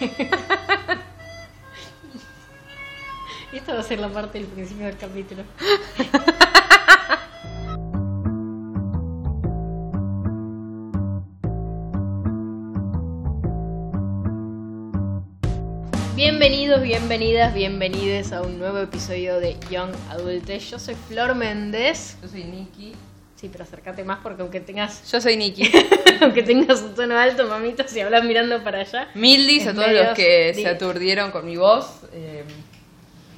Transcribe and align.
Esta 3.52 3.74
va 3.74 3.80
a 3.80 3.82
ser 3.82 4.00
la 4.00 4.08
parte 4.08 4.38
del 4.38 4.46
principio 4.46 4.86
del 4.86 4.96
capítulo. 4.96 5.42
Bienvenidos, 16.16 16.80
bienvenidas, 16.82 17.54
bienvenides 17.54 18.32
a 18.32 18.42
un 18.42 18.58
nuevo 18.58 18.78
episodio 18.78 19.38
de 19.40 19.56
Young 19.70 19.94
Adultes. 20.10 20.70
Yo 20.70 20.78
soy 20.78 20.94
Flor 20.94 21.34
Méndez. 21.34 22.16
Yo 22.22 22.28
soy 22.28 22.44
Nikki. 22.44 22.94
Sí, 23.40 23.48
pero 23.50 23.64
acércate 23.64 24.04
más 24.04 24.18
porque 24.22 24.42
aunque 24.42 24.60
tengas 24.60 25.10
Yo 25.10 25.18
soy 25.18 25.38
Nikki. 25.38 25.70
aunque 26.20 26.42
tengas 26.42 26.82
un 26.82 26.94
tono 26.94 27.16
alto, 27.16 27.46
mamito, 27.46 27.84
si 27.86 27.98
hablas 28.00 28.22
mirando 28.22 28.62
para 28.62 28.80
allá. 28.80 29.08
Mildis 29.14 29.66
a 29.66 29.72
todos 29.72 29.86
medios 29.86 30.08
los 30.08 30.14
que 30.14 30.52
se 30.52 30.68
aturdieron 30.68 31.30
con 31.30 31.46
mi 31.46 31.56
voz. 31.56 32.02
eh, 32.12 32.44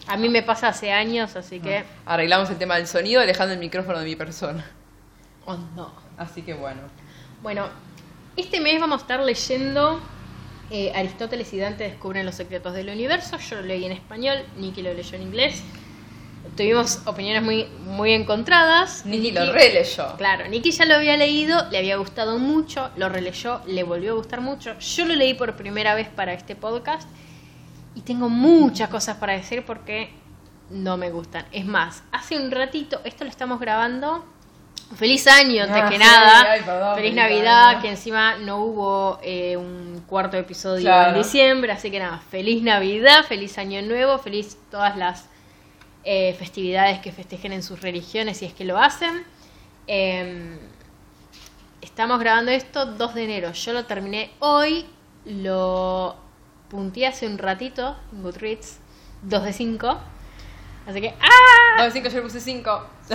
A 0.09 0.17
mí 0.17 0.29
me 0.29 0.43
pasa 0.43 0.67
hace 0.69 0.91
años, 0.91 1.37
así 1.37 1.61
que... 1.61 1.85
arreglamos 2.05 2.51
el 2.51 2.59
tema 2.59 2.79
del 2.79 2.89
sonido 2.89 3.21
alejando 3.21 3.55
el 3.55 3.61
micrófono 3.61 4.01
de 4.01 4.05
mi 4.07 4.17
persona. 4.17 4.69
Oh, 5.47 5.57
no. 5.77 5.93
Así 6.19 6.43
que 6.43 6.55
bueno. 6.55 6.81
Bueno, 7.41 7.69
este 8.37 8.61
mes 8.61 8.81
vamos 8.81 8.99
a 8.99 9.03
estar 9.03 9.21
leyendo 9.21 10.01
eh, 10.73 10.91
Aristóteles 10.97 11.53
y 11.53 11.59
Dante 11.59 11.85
descubren 11.85 12.27
los 12.27 12.35
secretos 12.35 12.75
del 12.75 12.89
universo. 12.89 13.39
Yo 13.39 13.57
lo 13.57 13.63
leí 13.63 13.85
en 13.85 13.93
español, 13.93 14.39
Nicky 14.57 14.83
lo 14.83 14.93
leyó 14.95 15.15
en 15.15 15.23
inglés. 15.23 15.63
Tuvimos 16.57 17.01
opiniones 17.07 17.43
muy, 17.43 17.67
muy 17.87 18.13
encontradas. 18.13 19.07
Nikki 19.07 19.33
lo 19.33 19.53
releyó. 19.53 20.17
Claro, 20.19 20.47
Nicky 20.49 20.71
ya 20.71 20.85
lo 20.85 20.97
había 20.97 21.17
leído, 21.17 21.67
le 21.71 21.79
había 21.79 21.97
gustado 21.97 22.39
mucho, 22.39 22.91
lo 22.97 23.09
releyó, 23.09 23.63
le 23.67 23.83
volvió 23.85 24.13
a 24.13 24.15
gustar 24.17 24.41
mucho. 24.43 24.79
Yo 24.79 25.07
lo 25.07 25.15
leí 25.15 25.33
por 25.35 25.57
primera 25.57 25.95
vez 25.95 26.09
para 26.09 26.35
este 26.35 26.55
podcast 26.55 27.09
y 27.95 28.03
tengo 28.03 28.29
muchas 28.29 28.91
cosas 28.91 29.17
para 29.17 29.33
decir 29.33 29.65
porque 29.65 30.11
no 30.69 30.99
me 30.99 31.11
gustan. 31.11 31.47
Es 31.53 31.65
más, 31.65 32.03
hace 32.13 32.37
un 32.37 32.51
ratito, 32.51 33.01
esto 33.05 33.25
lo 33.25 33.31
estamos 33.31 33.59
grabando. 33.59 34.23
Feliz 34.97 35.27
año, 35.27 35.63
antes 35.63 35.83
Ah, 35.83 35.89
que 35.89 35.97
sí, 35.97 36.03
nada. 36.05 36.51
ay, 36.53 36.61
perdón, 36.67 36.95
feliz 36.97 37.13
feliz 37.13 37.15
Navidad, 37.15 37.69
año. 37.71 37.81
que 37.83 37.89
encima 37.89 38.37
no 38.37 38.59
hubo 38.59 39.19
eh, 39.23 39.57
un 39.57 40.03
cuarto 40.07 40.37
episodio 40.37 40.83
Claro. 40.85 41.13
en 41.17 41.23
diciembre, 41.23 41.73
así 41.73 41.91
que 41.91 41.99
nada, 41.99 42.19
feliz 42.31 42.63
Navidad, 42.63 43.25
feliz 43.27 43.57
año 43.57 43.81
nuevo, 43.81 44.19
feliz 44.19 44.59
todas 44.71 44.99
las 44.99 45.31
eh, 46.05 46.35
festividades 46.39 47.01
que 47.01 47.13
festejen 47.13 47.53
en 47.53 47.63
sus 47.63 47.81
religiones 47.81 48.39
si 48.39 48.47
es 48.47 48.55
que 48.55 48.65
lo 48.65 48.79
hacen. 48.79 49.25
Eh, 49.87 50.59
estamos 51.81 52.19
grabando 52.21 52.51
esto 52.51 52.87
2 52.87 53.15
de 53.15 53.25
enero. 53.25 53.53
Yo 53.53 53.73
lo 53.73 53.85
terminé 53.85 54.31
hoy, 54.39 54.87
lo 55.25 56.17
punteé 56.69 57.07
hace 57.07 57.27
un 57.27 57.39
ratito 57.39 57.97
en 58.13 58.23
Goodreads, 58.23 58.79
2 59.23 59.45
de 59.45 59.53
5. 59.53 59.99
Así 60.87 61.01
que, 61.01 61.15
¡ah! 61.21 61.77
No, 61.79 61.85
de 61.85 61.91
5 61.91 62.09
yo 62.09 62.17
le 62.17 62.23
puse 62.23 62.41
5. 62.41 62.87
Sí, 63.09 63.15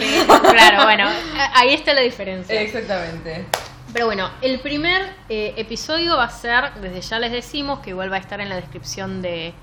claro, 0.52 0.84
bueno, 0.84 1.10
ahí 1.54 1.74
está 1.74 1.94
la 1.94 2.02
diferencia. 2.02 2.62
Exactamente. 2.62 3.46
Pero 3.94 4.06
bueno, 4.06 4.30
el 4.42 4.60
primer 4.60 5.02
eh, 5.30 5.54
episodio 5.58 6.18
va 6.18 6.26
a 6.26 6.30
ser, 6.30 6.74
desde 6.82 7.02
ya 7.02 7.20
les 7.20 7.32
decimos, 7.32 7.80
que 7.80 7.92
igual 7.92 8.12
va 8.12 8.18
a 8.18 8.20
estar 8.20 8.40
en 8.42 8.50
la 8.50 8.56
descripción 8.56 9.22
de, 9.22 9.54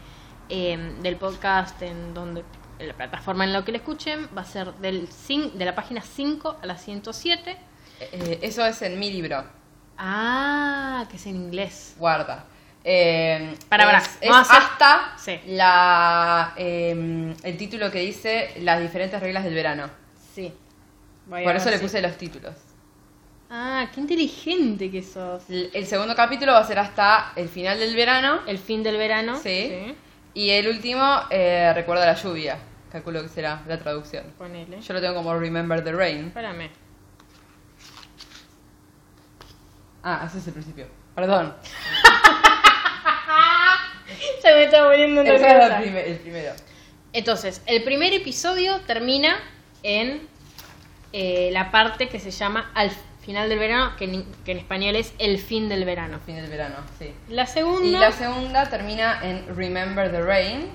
eh, 0.49 0.95
del 1.03 1.17
podcast, 1.17 1.81
en 1.83 2.15
donde 2.15 2.43
la 2.79 2.95
plataforma 2.95 3.45
en 3.45 3.53
la 3.53 3.65
que 3.65 3.73
lo 3.73 3.79
escuchen, 3.79 4.29
va 4.37 4.43
a 4.43 4.45
ser 4.45 4.73
del 4.75 5.09
de 5.55 5.65
la 5.65 5.75
página 5.75 6.01
5 6.03 6.59
a 6.63 6.67
la 6.67 6.77
107. 6.77 7.57
Eh, 8.01 8.39
eso 8.43 8.65
es 8.67 8.83
en 8.83 8.99
mi 8.99 9.11
libro. 9.11 9.45
Ah, 9.97 11.07
que 11.11 11.17
es 11.17 11.27
en 11.27 11.37
inglés. 11.37 11.95
Guarda. 11.99 12.45
Eh, 12.83 13.57
Para, 13.69 13.85
para, 13.87 13.99
es, 13.99 14.19
es 14.21 14.29
vamos 14.29 14.51
a 14.51 14.57
hacer- 14.57 14.63
hasta 14.71 15.13
Sí. 15.19 15.41
la, 15.47 16.53
eh, 16.57 17.35
el 17.43 17.57
título 17.57 17.91
que 17.91 18.01
dice 18.01 18.55
las 18.61 18.81
diferentes 18.81 19.19
reglas 19.21 19.45
del 19.45 19.55
verano. 19.55 19.89
Sí. 20.35 20.53
Voy 21.27 21.45
Por 21.45 21.57
eso 21.57 21.71
le 21.71 21.79
puse 21.79 22.03
los 22.03 22.17
títulos. 22.19 22.55
Ah, 23.49 23.89
qué 23.95 24.01
inteligente 24.01 24.91
que 24.91 25.03
sos. 25.03 25.49
El 25.49 25.71
el 25.73 25.87
segundo 25.87 26.15
capítulo 26.15 26.53
va 26.53 26.59
a 26.59 26.67
ser 26.67 26.79
hasta 26.79 27.33
el 27.37 27.49
final 27.49 27.79
del 27.79 27.95
verano. 27.95 28.41
El 28.47 28.59
fin 28.59 28.83
del 28.83 28.97
verano. 28.99 29.39
Sí. 29.41 29.95
Y 30.35 30.51
el 30.51 30.69
último, 30.69 31.21
eh, 31.31 31.73
recuerda 31.75 32.07
la 32.07 32.15
lluvia. 32.15 32.59
Calculo 32.91 33.23
que 33.23 33.29
será 33.29 33.63
la 33.67 33.79
traducción. 33.79 34.25
Ponele. 34.37 34.81
Yo 34.81 34.95
lo 34.95 35.01
tengo 35.01 35.15
como 35.15 35.35
Remember 35.39 35.83
the 35.83 35.93
Rain. 35.93 36.27
Espérame. 36.27 36.71
Ah, 40.03 40.25
ese 40.27 40.39
es 40.39 40.47
el 40.49 40.53
principio. 40.53 40.87
Perdón. 41.15 41.55
Se 44.43 44.53
me 44.55 44.65
está 44.65 44.85
volviendo 44.85 45.23
Ese 45.23 45.33
nerviosa. 45.33 45.55
era 45.57 45.77
el, 45.79 45.83
prime- 45.83 46.07
el 46.11 46.19
primero. 46.19 46.53
Entonces, 47.13 47.63
el 47.67 47.83
primer 47.85 48.13
episodio 48.13 48.81
termina 48.83 49.37
en 49.83 50.29
eh, 51.13 51.51
la 51.53 51.71
parte 51.71 52.09
que 52.09 52.19
se 52.21 52.31
llama 52.31 52.71
Al 52.75 52.91
final 53.25 53.49
del 53.49 53.59
verano, 53.59 53.97
que 53.97 54.05
en, 54.05 54.25
que 54.45 54.53
en 54.53 54.59
español 54.59 54.97
es 54.97 55.15
El 55.19 55.39
fin 55.39 55.69
del 55.69 55.85
verano. 55.85 56.19
Fin 56.27 56.37
del 56.37 56.49
verano, 56.51 56.77
sí. 56.99 57.13
La 57.29 57.47
segunda, 57.47 57.85
Y 57.87 57.91
la 57.93 58.13
segunda 58.13 58.69
termina 58.69 59.21
en 59.23 59.57
Remember 59.57 60.11
the 60.11 60.21
Rain. 60.23 60.69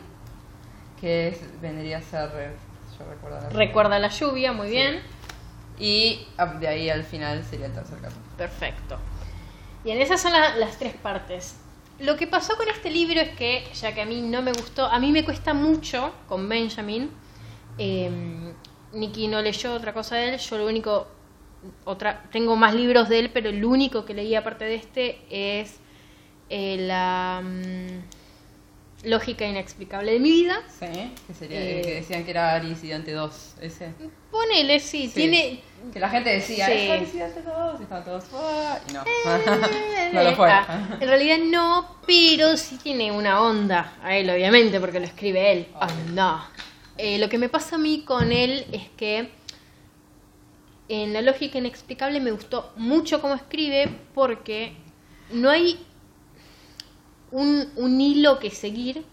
Que 0.99 1.29
es- 1.29 1.61
vendría 1.61 1.99
a 1.99 2.01
ser. 2.01 2.29
eh, 2.35 2.51
Yo 2.97 3.05
recuerdo 3.09 3.39
la 3.41 3.49
recuerda 3.49 3.99
la 3.99 4.09
lluvia, 4.09 4.51
muy 4.51 4.69
bien. 4.69 5.01
Y 5.77 6.25
ah, 6.37 6.45
de 6.47 6.67
ahí 6.67 6.89
al 6.89 7.03
final 7.05 7.43
sería 7.45 7.67
el 7.67 7.73
tercer 7.73 7.99
capítulo. 7.99 8.25
Perfecto. 8.37 8.97
Bien, 9.85 10.01
esas 10.01 10.21
son 10.21 10.33
la- 10.33 10.55
las 10.57 10.77
tres 10.77 10.93
partes. 10.93 11.55
Lo 11.99 12.17
que 12.17 12.27
pasó 12.27 12.55
con 12.57 12.67
este 12.69 12.89
libro 12.89 13.19
es 13.21 13.29
que, 13.29 13.65
ya 13.73 13.93
que 13.93 14.01
a 14.01 14.05
mí 14.05 14.21
no 14.21 14.41
me 14.41 14.51
gustó, 14.51 14.85
a 14.85 14.99
mí 14.99 15.11
me 15.11 15.23
cuesta 15.23 15.53
mucho 15.53 16.13
con 16.27 16.47
Benjamin. 16.49 17.09
Eh, 17.77 18.09
Nicky 18.91 19.27
no 19.27 19.41
leyó 19.41 19.73
otra 19.73 19.93
cosa 19.93 20.15
de 20.15 20.29
él, 20.33 20.37
yo 20.37 20.57
lo 20.57 20.65
único, 20.67 21.07
otra, 21.85 22.23
tengo 22.31 22.55
más 22.55 22.73
libros 22.73 23.09
de 23.09 23.19
él, 23.19 23.29
pero 23.33 23.49
el 23.49 23.63
único 23.65 24.05
que 24.05 24.13
leí 24.13 24.35
aparte 24.35 24.65
de 24.65 24.75
este 24.75 25.19
es 25.29 25.75
eh, 26.49 26.77
la 26.79 27.41
mm, 27.43 29.07
lógica 29.07 29.45
inexplicable 29.45 30.13
de 30.13 30.19
mi 30.19 30.31
vida. 30.31 30.61
Sí. 30.79 31.13
Que 31.27 31.33
sería 31.33 31.59
Eh. 31.61 31.77
el 31.79 31.85
que 31.85 31.93
decían 31.95 32.23
que 32.25 32.31
era 32.31 32.53
Alice 32.55 32.85
y 32.85 32.89
Dante 32.89 33.11
2. 33.13 33.55
Ese. 33.61 33.93
Ponele, 34.31 34.79
sí, 34.79 35.07
Sí. 35.07 35.13
tiene, 35.13 35.61
Que 35.93 35.99
la 36.01 36.09
gente 36.09 36.29
decía, 36.31 36.65
Sí. 36.65 36.73
es 36.73 36.89
Alice 36.91 37.15
y 37.15 37.19
Dante 37.21 37.41
2. 37.41 37.79
Y 37.79 37.83
estaban 37.83 38.03
todos. 38.03 38.25
"Ah", 38.33 38.77
Y 38.89 38.93
no. 38.93 39.01
Eh, 39.03 39.05
no 40.13 40.23
lo 40.23 40.35
fue. 40.35 40.51
ah, 40.51 40.97
En 40.99 41.07
realidad 41.07 41.37
no, 41.37 41.95
pero 42.05 42.57
sí 42.57 42.77
tiene 42.83 43.11
una 43.13 43.41
onda 43.41 43.93
a 44.03 44.15
él, 44.17 44.29
obviamente, 44.29 44.79
porque 44.81 44.99
lo 44.99 45.05
escribe 45.05 45.51
él. 45.53 45.67
Ah, 45.79 45.87
no. 46.11 46.43
Eh, 46.97 47.17
lo 47.17 47.29
que 47.29 47.37
me 47.37 47.47
pasa 47.47 47.77
a 47.77 47.79
mí 47.79 48.03
con 48.05 48.33
él 48.33 48.65
es 48.73 48.89
que 48.97 49.29
en 50.89 51.13
la 51.13 51.21
lógica 51.21 51.57
inexplicable 51.59 52.19
me 52.19 52.31
gustó 52.31 52.71
mucho 52.75 53.21
cómo 53.21 53.35
escribe 53.35 53.87
porque 54.13 54.73
no 55.31 55.49
hay 55.49 55.79
un, 57.31 57.69
un 57.75 58.01
hilo 58.01 58.39
que 58.39 58.49
seguir 58.49 59.03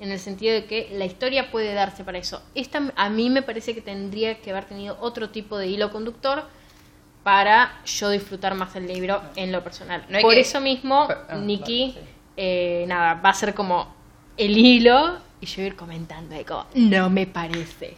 en 0.00 0.12
el 0.12 0.18
sentido 0.20 0.54
de 0.54 0.66
que 0.66 0.90
la 0.92 1.06
historia 1.06 1.50
puede 1.50 1.74
darse 1.74 2.04
para 2.04 2.18
eso. 2.18 2.40
Esta 2.54 2.92
a 2.94 3.10
mí 3.10 3.30
me 3.30 3.42
parece 3.42 3.74
que 3.74 3.80
tendría 3.80 4.40
que 4.40 4.50
haber 4.50 4.66
tenido 4.66 4.96
otro 5.00 5.30
tipo 5.30 5.56
de 5.58 5.66
hilo 5.66 5.90
conductor 5.90 6.44
para 7.24 7.82
yo 7.84 8.10
disfrutar 8.10 8.54
más 8.54 8.76
el 8.76 8.86
libro 8.86 9.20
en 9.34 9.50
lo 9.50 9.62
personal. 9.64 10.04
No 10.08 10.20
Por 10.20 10.34
que- 10.34 10.40
eso 10.40 10.60
mismo, 10.60 11.06
Pero- 11.08 11.20
ah, 11.28 11.36
Nikki, 11.36 11.92
claro, 11.92 12.06
sí. 12.06 12.12
eh, 12.36 12.84
nada, 12.86 13.14
va 13.14 13.30
a 13.30 13.34
ser 13.34 13.54
como 13.54 13.92
el 14.36 14.56
hilo 14.56 15.18
y 15.40 15.46
yo 15.46 15.62
ir 15.62 15.74
comentando 15.74 16.36
como, 16.46 16.66
no 16.74 17.10
me 17.10 17.26
parece. 17.26 17.96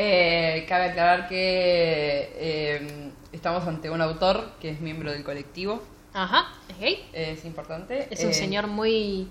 Eh, 0.00 0.64
cabe 0.68 0.90
aclarar 0.90 1.28
que 1.28 2.30
eh, 2.36 3.10
estamos 3.32 3.66
ante 3.66 3.90
un 3.90 4.00
autor 4.00 4.52
que 4.60 4.70
es 4.70 4.80
miembro 4.80 5.10
del 5.10 5.24
colectivo. 5.24 5.82
Ajá, 6.14 6.52
es 6.68 6.78
gay. 6.78 7.08
Es 7.12 7.44
importante. 7.44 8.06
Es 8.08 8.22
un 8.22 8.30
Eh, 8.30 8.34
señor 8.34 8.68
muy... 8.68 9.28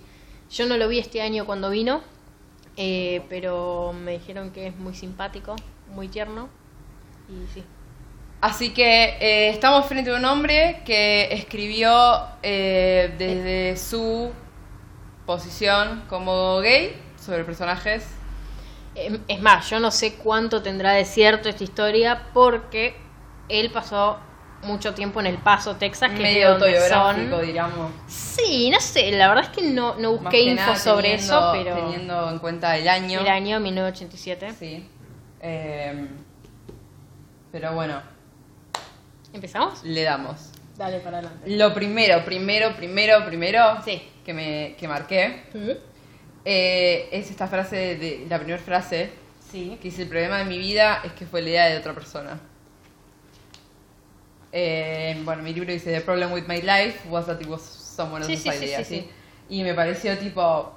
Yo 0.52 0.66
no 0.66 0.76
lo 0.76 0.90
vi 0.90 1.00
este 1.00 1.22
año 1.22 1.46
cuando 1.46 1.70
vino, 1.70 2.02
eh, 2.76 3.22
pero 3.30 3.94
me 3.94 4.12
dijeron 4.20 4.52
que 4.52 4.68
es 4.68 4.76
muy 4.76 4.94
simpático, 4.94 5.56
muy 5.94 6.10
tierno. 6.10 6.50
Y 7.30 7.48
sí. 7.54 7.64
Así 8.42 8.74
que 8.74 9.50
estamos 9.50 9.86
frente 9.86 10.12
a 10.12 10.16
un 10.16 10.26
hombre 10.26 10.82
que 10.86 11.30
escribió 11.34 12.24
eh, 12.44 13.16
desde 13.18 13.78
su 13.78 14.32
posición 15.26 16.04
como 16.10 16.60
gay 16.60 16.94
sobre 17.18 17.46
personajes. 17.46 18.06
Em, 19.00 19.20
Es 19.28 19.40
más, 19.42 19.70
yo 19.70 19.80
no 19.80 19.92
sé 19.92 20.16
cuánto 20.16 20.62
tendrá 20.64 20.94
de 20.94 21.06
cierto 21.06 21.50
esta 21.50 21.64
historia 21.64 22.30
porque 22.34 22.96
él 23.48 23.70
pasó 23.72 24.18
mucho 24.64 24.94
tiempo 24.96 25.20
en 25.20 25.28
El 25.28 25.38
Paso, 25.38 25.76
Texas, 25.76 26.10
que 26.10 26.16
es 26.16 26.22
de 26.24 26.24
medio 26.34 26.50
donde 26.58 26.90
son. 26.90 27.42
diríamos. 27.46 27.92
Sí, 28.08 28.70
no 28.72 28.80
sé, 28.80 29.12
la 29.12 29.28
verdad 29.30 29.44
es 29.46 29.50
que 29.52 29.62
no, 29.72 29.96
no 30.00 30.14
busqué 30.14 30.30
que 30.30 30.42
info 30.46 30.56
nada 30.64 30.76
sobre 30.78 31.10
teniendo- 31.12 31.38
eso, 31.38 31.52
pero 31.54 31.76
Teniendo 31.76 32.30
en 32.32 32.40
cuenta 32.40 32.76
el 32.76 32.88
año. 32.90 33.20
el 33.22 33.28
año 33.28 33.60
1987. 33.60 34.54
Sí. 34.58 34.90
Eh, 35.42 36.08
pero 37.52 37.74
bueno, 37.76 38.02
¿Empezamos? 39.34 39.84
le 39.84 40.04
damos. 40.04 40.52
Dale 40.76 41.00
para 41.00 41.20
adelante. 41.20 41.50
Lo 41.50 41.74
primero, 41.74 42.24
primero, 42.26 42.76
primero, 42.76 43.26
primero 43.26 43.78
Sí. 43.86 44.02
que 44.26 44.34
me 44.34 44.76
que 44.78 44.88
marqué 44.88 45.44
eh, 46.50 47.10
es 47.12 47.30
esta 47.30 47.46
frase, 47.48 47.76
de 47.98 48.26
la 48.30 48.38
primera 48.40 48.58
frase, 48.58 49.10
Sí. 49.52 49.78
que 49.82 49.90
dice, 49.90 50.04
el 50.04 50.08
problema 50.08 50.38
de 50.38 50.46
mi 50.46 50.58
vida 50.58 51.02
es 51.04 51.12
que 51.12 51.26
fue 51.26 51.42
la 51.42 51.50
idea 51.50 51.66
de 51.66 51.78
otra 51.78 51.94
persona. 51.94 52.40
Eh, 54.52 55.20
bueno, 55.26 55.44
mi 55.44 55.54
libro 55.54 55.72
dice, 55.72 55.92
The 55.92 56.02
problem 56.02 56.32
with 56.32 56.46
my 56.48 56.62
life 56.62 57.08
was 57.10 57.26
that 57.26 57.40
it 57.42 57.48
was 57.48 57.62
someone 57.62 58.24
else's 58.24 58.42
sí, 58.44 58.50
sí, 58.52 58.66
idea, 58.66 58.84
sí. 58.84 59.10
Y 59.50 59.64
me 59.64 59.74
pareció 59.74 60.18
tipo, 60.18 60.72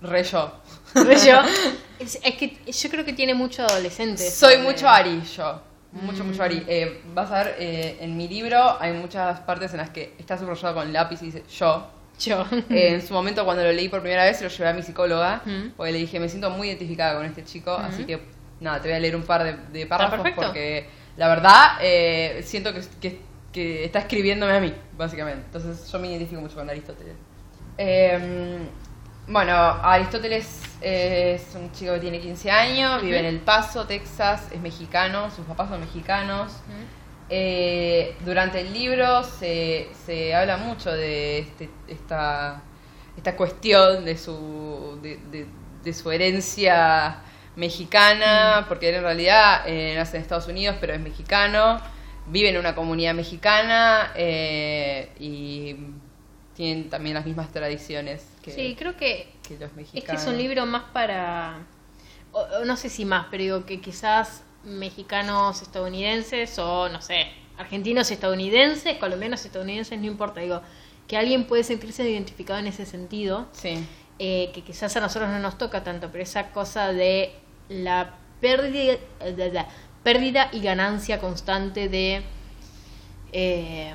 re 0.00 0.22
yo. 0.24 0.50
Yo, 0.94 1.40
es, 1.98 2.18
es 2.22 2.34
que 2.36 2.56
yo 2.66 2.90
creo 2.90 3.04
que 3.04 3.12
tiene 3.12 3.34
mucho 3.34 3.62
adolescente. 3.64 4.30
Soy 4.30 4.58
mucho 4.58 4.88
Ari, 4.88 5.22
yo. 5.36 5.60
Mucho, 5.92 6.24
mucho 6.24 6.38
Mm. 6.38 6.44
Ari. 6.44 6.64
Eh, 6.66 7.02
vas 7.14 7.30
a 7.30 7.44
ver, 7.44 7.56
eh, 7.58 7.98
en 8.00 8.16
mi 8.16 8.28
libro 8.28 8.76
hay 8.80 8.92
muchas 8.92 9.40
partes 9.40 9.72
en 9.72 9.78
las 9.78 9.90
que 9.90 10.14
está 10.18 10.38
subrayado 10.38 10.74
con 10.74 10.92
lápiz 10.92 11.22
y 11.22 11.26
dice 11.26 11.44
yo. 11.58 11.86
Yo. 12.20 12.44
Eh, 12.70 12.94
en 12.94 13.02
su 13.06 13.12
momento, 13.12 13.44
cuando 13.44 13.62
lo 13.64 13.72
leí 13.72 13.88
por 13.88 14.00
primera 14.00 14.24
vez, 14.24 14.40
lo 14.42 14.48
llevé 14.48 14.68
a 14.68 14.72
mi 14.72 14.82
psicóloga, 14.82 15.42
Mm. 15.44 15.70
porque 15.76 15.92
le 15.92 15.98
dije, 15.98 16.20
me 16.20 16.28
siento 16.28 16.50
muy 16.50 16.68
identificada 16.68 17.16
con 17.16 17.26
este 17.26 17.44
chico, 17.44 17.72
así 17.72 18.04
que 18.04 18.20
nada, 18.60 18.80
te 18.80 18.88
voy 18.88 18.96
a 18.96 19.00
leer 19.00 19.16
un 19.16 19.24
par 19.24 19.42
de, 19.44 19.56
de 19.78 19.86
párrafos 19.86 20.28
porque 20.34 20.86
la 21.16 21.28
verdad 21.28 21.78
eh, 21.80 22.40
siento 22.44 22.72
que, 22.72 22.80
que- 23.00 23.20
que 23.52 23.84
está 23.84 24.00
escribiéndome 24.00 24.52
a 24.56 24.60
mí, 24.60 24.74
básicamente. 24.96 25.42
Entonces 25.46 25.90
yo 25.90 25.98
me 26.00 26.08
identifico 26.08 26.40
mucho 26.40 26.56
con 26.56 26.68
Aristóteles. 26.68 27.14
Eh, 27.78 28.58
bueno, 29.28 29.54
Aristóteles 29.54 30.60
es 30.80 31.54
un 31.54 31.70
chico 31.72 31.92
que 31.94 32.00
tiene 32.00 32.20
15 32.20 32.50
años, 32.50 33.00
vive 33.02 33.18
en. 33.20 33.24
El 33.26 33.40
Paso, 33.40 33.86
Texas, 33.86 34.48
es 34.52 34.60
mexicano, 34.60 35.30
sus 35.30 35.44
papás 35.46 35.68
son 35.70 35.80
mexicanos. 35.80 36.52
Mm. 36.66 37.03
Eh, 37.30 38.16
durante 38.24 38.60
el 38.60 38.72
libro 38.72 39.24
se, 39.24 39.88
se 40.04 40.34
habla 40.34 40.56
mucho 40.58 40.92
de 40.92 41.38
este- 41.38 41.70
esta, 41.88 42.62
esta 43.16 43.36
cuestión 43.36 44.04
de 44.04 44.16
su, 44.18 44.98
de, 45.02 45.16
de- 45.30 45.46
de 45.82 45.92
su 45.94 46.10
herencia 46.10 47.18
mexicana, 47.56 48.66
porque 48.68 48.88
él 48.90 48.96
en 48.96 49.02
realidad 49.02 49.62
eh, 49.66 49.94
nace 49.96 50.16
en 50.16 50.22
Estados 50.22 50.48
Unidos, 50.48 50.76
pero 50.80 50.92
es 50.94 51.00
mexicano, 51.00 51.80
vive 52.26 52.50
en 52.50 52.58
una 52.58 52.74
comunidad 52.74 53.14
mexicana 53.14 54.12
eh, 54.16 55.10
y 55.18 55.76
tienen 56.54 56.88
también 56.90 57.14
las 57.14 57.24
mismas 57.26 57.50
tradiciones 57.52 58.26
que, 58.42 58.50
Sí, 58.52 58.76
creo 58.78 58.96
que 58.96 59.32
que 59.46 59.54
los 59.58 59.70
es 59.70 59.76
mexicanos. 59.76 60.08
que 60.10 60.16
es 60.16 60.26
un 60.26 60.36
libro 60.38 60.66
más 60.66 60.84
para. 60.92 61.58
o 62.32 62.64
no 62.64 62.76
sé 62.76 62.88
si 62.88 63.04
más, 63.04 63.26
pero 63.30 63.42
digo 63.42 63.66
que 63.66 63.80
quizás 63.80 64.42
mexicanos 64.64 65.62
estadounidenses 65.62 66.58
o 66.58 66.88
no 66.88 67.00
sé, 67.00 67.26
argentinos 67.58 68.10
estadounidenses, 68.10 68.96
colombianos 68.98 69.44
estadounidenses, 69.44 69.98
no 69.98 70.06
importa. 70.06 70.40
Digo, 70.40 70.62
que 71.08 71.16
alguien 71.16 71.44
puede 71.44 71.64
sentirse 71.64 72.08
identificado 72.08 72.58
en 72.58 72.66
ese 72.66 72.86
sentido. 72.86 73.46
Sí, 73.52 73.84
eh, 74.18 74.50
que 74.54 74.62
quizás 74.62 74.96
a 74.96 75.00
nosotros 75.00 75.28
no 75.30 75.38
nos 75.40 75.58
toca 75.58 75.82
tanto, 75.84 76.08
pero 76.10 76.22
esa 76.22 76.50
cosa 76.50 76.92
de 76.92 77.32
la 77.68 78.14
pérdida, 78.40 78.94
de 79.36 79.52
la 79.52 79.66
pérdida 80.02 80.48
y 80.52 80.60
ganancia 80.60 81.18
constante 81.18 81.88
de... 81.88 82.22
eh, 83.32 83.94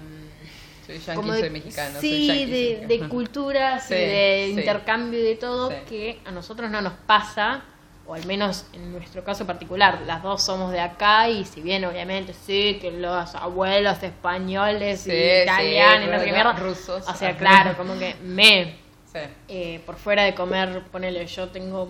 soy 0.86 1.16
como 1.16 1.34
de- 1.34 1.40
soy 1.42 1.50
mexicano. 1.52 2.00
sí, 2.02 2.26
soy 2.28 2.46
de, 2.46 2.48
soy 2.48 2.76
de 2.76 2.82
mexicano. 2.88 3.10
culturas 3.10 3.86
Sí, 3.88 3.94
y 3.94 3.98
de 3.98 4.44
sí. 4.54 4.60
intercambio 4.60 5.20
y 5.20 5.24
de 5.24 5.36
todo 5.36 5.70
que 5.88 6.20
a 6.26 6.32
nosotros 6.32 6.70
no 6.72 6.82
nos 6.82 6.94
pasa, 6.94 7.64
o 8.10 8.16
al 8.16 8.26
menos 8.26 8.66
en 8.74 8.92
nuestro 8.92 9.24
caso 9.24 9.46
particular, 9.46 10.02
las 10.08 10.24
dos 10.24 10.42
somos 10.44 10.72
de 10.72 10.80
acá 10.80 11.30
y 11.30 11.46
si 11.46 11.62
bien 11.62 11.86
obviamente 11.86 12.34
sí, 12.34 12.80
que 12.82 12.90
los 12.90 13.36
abuelos 13.36 14.02
españoles 14.02 15.02
Sí, 15.02 15.12
y 15.12 15.14
sí, 15.14 15.42
italianos, 15.44 16.10
no 16.10 16.20
sé 16.20 16.32
mierda, 16.32 16.54
rusos. 16.54 17.08
o 17.08 17.14
sea, 17.14 17.38
claro, 17.38 17.78
como 17.78 17.98
que 18.00 18.16
me 18.24 18.76
Sí. 19.06 19.20
eh, 19.48 19.82
por 19.86 19.96
fuera 19.96 20.24
de 20.24 20.34
comer, 20.34 20.84
ponele, 20.92 21.26
yo 21.28 21.50
tengo, 21.50 21.88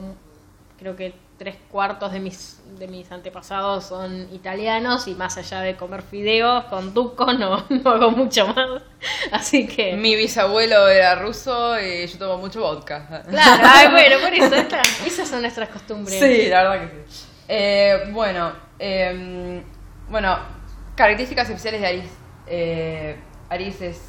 creo 0.77 0.95
que 0.97 1.13
tres 1.39 1.55
cuartos 1.71 2.11
de 2.11 2.19
mis, 2.19 2.59
de 2.77 2.87
mis 2.87 3.09
antepasados 3.11 3.85
son 3.85 4.27
italianos 4.33 5.07
y 5.07 5.15
más 5.15 5.37
allá 5.37 5.61
de 5.61 5.75
comer 5.77 6.01
fideos 6.03 6.65
con 6.65 6.93
tuco 6.93 7.31
no, 7.33 7.65
no 7.69 7.89
hago 7.89 8.11
mucho 8.11 8.45
más. 8.47 8.83
Así 9.31 9.65
que... 9.65 9.93
Mi 9.95 10.15
bisabuelo 10.15 10.87
era 10.89 11.15
ruso 11.15 11.79
y 11.79 12.05
yo 12.05 12.17
tomo 12.19 12.37
mucho 12.37 12.59
vodka. 12.59 13.23
Claro, 13.29 13.63
ay, 13.65 13.87
bueno, 13.91 14.17
por 14.21 14.33
eso, 14.33 14.77
esas 15.07 15.27
son 15.29 15.41
nuestras 15.41 15.69
costumbres. 15.69 16.19
Sí, 16.19 16.47
la 16.49 16.63
verdad 16.69 16.81
que 16.91 17.03
sí. 17.09 17.25
Eh, 17.47 18.03
bueno, 18.11 18.51
eh, 18.77 19.63
bueno, 20.09 20.37
características 20.95 21.47
especiales 21.49 21.81
de 21.81 21.87
Aris. 21.87 22.11
Eh, 22.47 23.15
Aris 23.49 23.81
es 23.81 24.01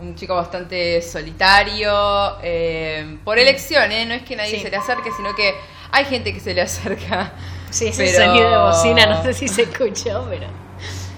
un 0.00 0.14
chico 0.14 0.34
bastante 0.34 1.00
solitario, 1.02 2.36
eh, 2.42 3.18
por 3.24 3.38
elección, 3.38 3.90
¿eh? 3.92 4.06
No 4.06 4.14
es 4.14 4.22
que 4.22 4.36
nadie 4.36 4.56
Sí. 4.56 4.60
se 4.60 4.70
le 4.70 4.76
acerque, 4.76 5.10
sino 5.16 5.34
que 5.34 5.54
hay 5.92 6.04
gente 6.04 6.32
que 6.32 6.40
se 6.40 6.54
le 6.54 6.60
acerca. 6.62 7.32
Sí, 7.70 7.88
ese 7.88 8.04
Pero- 8.04 8.24
sonido 8.26 8.50
de 8.50 8.58
bocina, 8.58 9.06
no 9.06 9.22
sé 9.22 9.32
si 9.34 9.46
se 9.48 9.62
escuchó, 9.62 10.26
pero... 10.30 10.46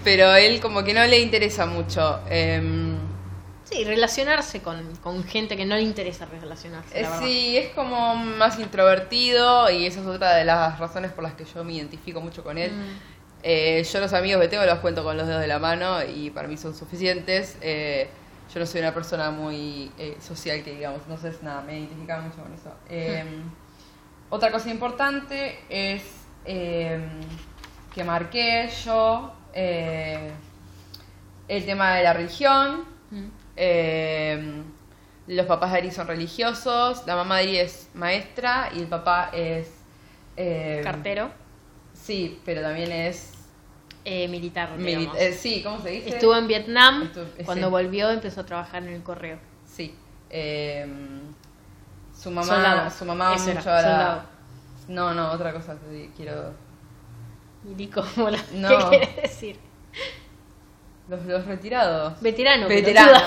Pero 0.03 0.35
él 0.35 0.61
como 0.61 0.83
que 0.83 0.95
no 0.95 1.05
le 1.07 1.21
interesa 1.21 1.67
mucho. 1.67 2.21
Eh, 2.29 2.97
Sí, 3.65 3.85
relacionarse 3.85 4.61
con, 4.63 4.97
con 4.97 5.23
gente 5.23 5.57
que 5.57 5.65
no 5.65 5.77
le 5.77 5.83
interesa 5.83 6.27
relacionarse. 6.27 6.99
Eh, 6.99 7.03
la 7.03 7.11
verdad. 7.11 7.25
Sí, 7.25 7.57
es 7.57 7.69
como 7.73 8.17
más 8.17 8.59
introvertido 8.59 9.71
y 9.71 9.87
esa 9.87 10.01
es 10.01 10.07
otra 10.07 10.35
de 10.35 10.45
las 10.45 10.77
razones 10.81 11.13
por 11.13 11.23
las 11.23 11.35
que 11.35 11.45
yo 11.45 11.63
me 11.63 11.75
identifico 11.75 12.21
mucho 12.21 12.43
con 12.43 12.59
él. 12.59 12.73
Mm. 12.73 12.99
Eh, 13.45 13.85
yo 13.91 14.01
los 14.01 14.13
amigos 14.13 14.43
que 14.43 14.49
tengo 14.49 14.65
los 14.65 14.81
cuento 14.81 15.05
con 15.05 15.17
los 15.17 15.29
dedos 15.29 15.41
de 15.41 15.47
la 15.47 15.61
mano 15.61 16.03
y 16.05 16.31
para 16.31 16.49
mí 16.49 16.57
son 16.57 16.75
suficientes. 16.75 17.57
Eh, 17.61 18.09
yo 18.53 18.59
no 18.59 18.67
soy 18.67 18.81
una 18.81 18.93
persona 18.93 19.31
muy 19.31 19.93
eh, 19.99 20.17
social 20.21 20.65
que 20.65 20.73
digamos, 20.75 21.03
entonces 21.03 21.41
nada, 21.41 21.63
me 21.63 21.79
identificaba 21.79 22.23
mucho 22.23 22.43
con 22.43 22.53
eso. 22.53 22.73
Eh, 22.89 23.23
Otra 24.31 24.51
cosa 24.53 24.71
importante 24.71 25.59
es 25.69 26.03
eh, 26.45 27.01
que 27.95 28.05
marqué 28.05 28.69
yo 28.85 29.33
eh, 29.53 30.31
el 31.49 31.65
tema 31.65 31.97
de 31.97 32.03
la 32.05 32.13
religión. 32.13 32.85
Mm. 33.11 33.25
Eh, 33.57 34.63
los 35.27 35.47
papás 35.47 35.73
de 35.73 35.79
Ari 35.79 35.91
son 35.91 36.07
religiosos, 36.07 37.07
la 37.07 37.15
mamá 37.17 37.37
de 37.39 37.43
Ari 37.43 37.57
es 37.59 37.89
maestra 37.95 38.71
y 38.75 38.79
el 38.81 38.87
papá 38.87 39.31
es... 39.33 39.69
eh, 40.37 40.81
Cartero, 40.83 41.31
Sí, 41.93 42.41
pero 42.45 42.63
también 42.63 42.91
es... 42.91 43.33
eh, 44.05 44.27
militar, 44.29 44.71
mili- 44.79 45.11
eh, 45.19 45.33
sí, 45.33 45.63
¿cómo 45.63 45.81
se 45.83 45.91
dice? 45.91 46.09
Estuvo 46.11 46.35
en 46.37 46.47
Vietnam, 46.49 47.03
Estuvo- 47.03 47.27
cuando 47.45 47.67
sí. 47.67 47.71
volvió 47.71 48.11
empezó 48.11 48.41
a 48.41 48.47
trabajar 48.47 48.83
en 48.85 48.89
el 48.95 49.03
correo. 49.03 49.39
Sí. 49.67 49.95
Su 52.21 52.31
mamá... 52.31 52.47
Soldado. 52.47 52.91
Su 52.91 53.05
mamá 53.05 53.35
Eso 53.35 53.51
era, 53.51 53.61
mucho 53.61 53.71
ahora- 53.71 53.83
soldado. 53.83 54.23
No, 54.89 55.15
no, 55.15 55.31
otra 55.33 55.53
cosa 55.53 55.77
que 55.91 56.11
quiero... 56.17 56.53
Milico, 57.63 58.05
mola. 58.17 58.39
No. 58.53 58.69
¿qué 58.69 58.99
quiere 58.99 59.23
decir? 59.23 59.59
Los, 61.09 61.25
los 61.27 61.45
retirados. 61.47 62.21
Veterano. 62.21 62.69
Veterano. 62.69 63.13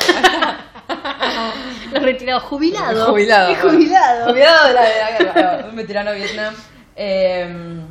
Los 1.92 2.04
retirados, 2.04 2.44
jubilado. 2.44 3.06
Jubilado. 3.12 3.52
Es 3.52 3.62
jubilado. 3.62 4.26
Jubilado 4.32 4.68
de 4.68 4.74
la, 4.74 4.82
de 4.82 5.00
la 5.00 5.12
guerra. 5.18 5.66
Un 5.70 5.76
veterano 5.76 6.12
de 6.12 6.18
Vietnam. 6.18 6.54
Eh, 6.96 7.82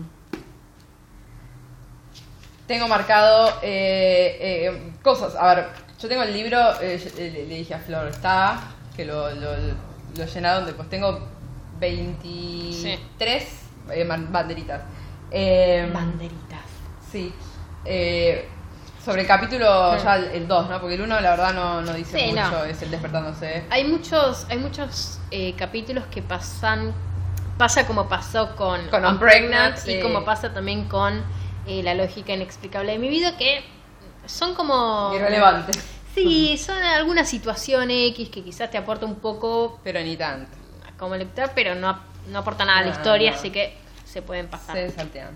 tengo 2.67 2.89
marcado 2.89 3.59
eh, 3.63 4.39
eh, 4.41 4.93
cosas. 5.03 5.35
A 5.37 5.55
ver, 5.55 5.67
yo 6.01 6.09
tengo 6.09 6.23
el 6.23 6.33
libro, 6.33 6.59
eh, 6.81 7.13
le, 7.17 7.31
le 7.47 7.55
dije 7.57 7.75
a 7.75 7.79
Flor, 7.79 8.09
está, 8.09 8.61
que 8.97 9.05
lo, 9.05 9.31
lo, 9.35 9.51
lo 10.17 10.25
llenaron, 10.27 10.67
después 10.67 10.89
tengo 10.89 11.21
23 11.81 13.63
eh, 13.91 14.05
banderitas. 14.31 14.83
Eh, 15.31 15.91
Banderitas. 15.93 16.61
Sí. 17.11 17.33
Eh, 17.85 18.49
sobre 19.05 19.23
el 19.23 19.27
capítulo 19.27 19.97
ya 19.97 20.17
el 20.17 20.47
2, 20.47 20.71
¿no? 20.71 20.81
Porque 20.81 20.95
el 20.95 21.01
1 21.01 21.21
la 21.21 21.31
verdad 21.31 21.53
no, 21.53 21.83
no 21.83 21.93
dice 21.95 22.19
Sí, 22.19 22.27
mucho, 22.31 22.51
no. 22.51 22.65
es 22.65 22.81
el 22.83 22.91
despertándose. 22.91 23.65
Hay 23.71 23.85
muchos, 23.85 24.47
hay 24.49 24.59
muchos 24.59 25.19
eh, 25.31 25.55
capítulos 25.57 26.05
que 26.07 26.23
pasan, 26.23 26.93
pasa 27.59 27.87
como 27.87 28.09
pasó 28.09 28.55
con, 28.55 28.87
Con 28.89 29.03
I'm 29.03 29.19
Pregnant, 29.19 29.77
y 29.89 30.01
como 30.01 30.25
pasa 30.25 30.53
también 30.53 30.85
con 30.87 31.23
eh, 31.67 31.83
La 31.83 31.95
lógica 31.95 32.33
inexplicable 32.33 32.93
de 32.93 32.99
mi 32.99 33.09
vida, 33.09 33.37
que 33.37 33.65
son 34.27 34.55
como... 34.55 35.13
Irrelevante. 35.15 35.73
Sí, 36.15 36.57
son 36.59 36.83
alguna 36.83 37.25
situación 37.25 37.91
X 37.91 38.29
que 38.29 38.43
quizás 38.43 38.71
te 38.71 38.79
aporta 38.79 39.07
un 39.07 39.17
poco 39.17 39.81
Pero 39.83 40.01
ni 40.01 40.17
tanto. 40.17 40.51
como 40.99 41.17
lector, 41.17 41.51
pero 41.55 41.75
no, 41.75 41.99
no 42.29 42.39
aporta 42.41 42.65
nada 42.65 42.79
a 42.79 42.83
la 42.83 42.89
No, 42.91 42.97
historia, 42.97 43.31
no. 43.31 43.37
así 43.37 43.51
que 43.51 43.75
se 44.05 44.23
pueden 44.23 44.49
pasar. 44.49 44.77
Se 44.77 44.91
saltean. 44.91 45.31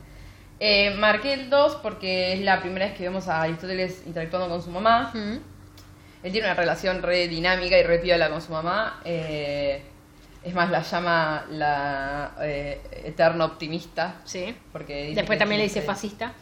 Eh, 0.60 0.94
marqué 0.96 1.34
el 1.34 1.50
2 1.50 1.76
porque 1.82 2.32
es 2.34 2.40
la 2.40 2.60
primera 2.60 2.86
vez 2.86 2.96
que 2.96 3.02
vemos 3.04 3.28
a 3.28 3.42
Aristóteles 3.42 4.02
interactuando 4.06 4.48
con 4.48 4.62
su 4.62 4.70
mamá. 4.70 5.10
Él 6.22 6.32
tiene 6.32 6.46
una 6.46 6.54
relación 6.54 7.02
re 7.02 7.28
dinámica 7.28 7.78
y 7.78 7.82
re 7.82 7.98
piola 7.98 8.28
con 8.30 8.40
su 8.42 8.52
mamá. 8.52 9.00
Eh, 9.04 9.82
es 10.42 10.54
más, 10.54 10.70
la 10.70 10.82
llama 10.82 11.44
la 11.50 12.32
eh, 12.40 12.80
eterna 13.04 13.44
optimista. 13.44 14.16
Sí. 14.24 14.54
Porque 14.72 15.12
Después 15.14 15.38
también 15.38 15.58
le 15.58 15.64
dice 15.64 15.80
sí. 15.80 15.86
fascista. 15.86 16.32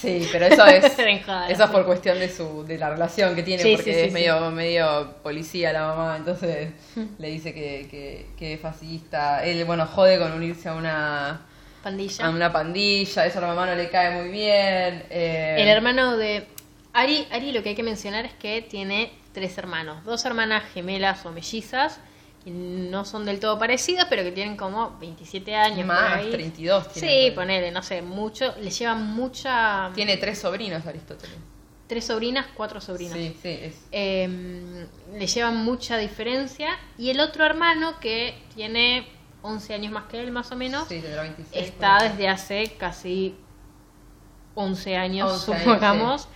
Sí, 0.00 0.28
pero 0.30 0.46
eso 0.46 0.64
es 0.66 0.84
eso 0.98 1.64
es 1.64 1.70
por 1.70 1.84
cuestión 1.84 2.18
de 2.18 2.28
su 2.28 2.64
de 2.64 2.78
la 2.78 2.90
relación 2.90 3.34
que 3.34 3.42
tiene 3.42 3.62
Sí, 3.62 3.74
porque 3.74 3.92
sí, 3.92 4.00
sí, 4.00 4.06
es 4.06 4.12
medio 4.12 4.50
medio 4.50 5.14
policía 5.22 5.72
la 5.72 5.86
mamá, 5.86 6.16
entonces 6.16 6.70
le 7.18 7.28
dice 7.28 7.52
que, 7.52 7.88
que, 7.90 8.26
que 8.36 8.54
es 8.54 8.60
fascista. 8.60 9.44
Él 9.44 9.64
bueno, 9.64 9.86
jode 9.86 10.18
con 10.18 10.32
unirse 10.32 10.68
a 10.68 10.74
una 10.74 11.40
Pandilla. 11.82 12.26
a 12.26 12.30
una 12.30 12.52
pandilla, 12.52 13.26
eso 13.26 13.38
a 13.38 13.42
la 13.42 13.48
mamá 13.48 13.66
no 13.66 13.74
le 13.74 13.90
cae 13.90 14.22
muy 14.22 14.30
bien. 14.30 15.04
eh, 15.10 15.56
El 15.58 15.68
hermano 15.68 16.16
de 16.16 16.46
Ari, 16.92 17.26
Ari 17.32 17.52
lo 17.52 17.62
que 17.62 17.70
hay 17.70 17.74
que 17.74 17.82
mencionar 17.82 18.24
es 18.24 18.34
que 18.34 18.62
tiene 18.62 19.12
tres 19.32 19.56
hermanos, 19.58 20.04
dos 20.04 20.24
hermanas 20.24 20.62
gemelas 20.72 21.24
o 21.26 21.32
mellizas, 21.32 21.98
que 22.44 22.50
no 22.50 23.04
son 23.04 23.24
del 23.24 23.38
todo 23.40 23.58
parecidas, 23.58 24.06
pero 24.10 24.22
que 24.22 24.32
tienen 24.32 24.56
como 24.56 24.96
27 24.98 25.54
años. 25.54 25.76
por 25.78 25.86
más, 25.86 26.14
ahí. 26.16 26.30
32 26.30 26.92
tiene. 26.92 27.08
Sí, 27.08 27.30
ponele, 27.32 27.70
no 27.70 27.82
sé, 27.82 28.02
mucho, 28.02 28.54
le 28.60 28.70
llevan 28.70 29.06
mucha... 29.14 29.90
Tiene 29.94 30.16
tres 30.16 30.38
sobrinos 30.40 30.84
Aristóteles. 30.86 31.36
Tres 31.86 32.04
sobrinas, 32.06 32.46
cuatro 32.54 32.80
sobrinos. 32.80 33.14
Sí, 33.18 33.36
sí, 33.42 33.48
es 33.60 33.74
Eh, 33.92 34.86
le 35.14 35.26
llevan 35.26 35.56
mucha 35.58 35.98
diferencia. 35.98 36.70
Y 36.98 37.10
el 37.10 37.20
otro 37.20 37.44
hermano, 37.44 38.00
que 38.00 38.34
tiene 38.54 39.06
11 39.42 39.74
años 39.74 39.92
más 39.92 40.04
que 40.04 40.20
él, 40.20 40.30
más 40.32 40.50
o 40.52 40.56
menos, 40.56 40.88
sí, 40.88 41.00
tendrá 41.00 41.22
26. 41.22 41.66
está 41.66 41.98
por 41.98 42.08
desde 42.08 42.28
hace 42.28 42.72
casi 42.78 43.34
11 44.54 44.96
años, 44.96 45.30
11 45.30 45.52
años, 45.52 45.62
supongamos, 45.64 46.28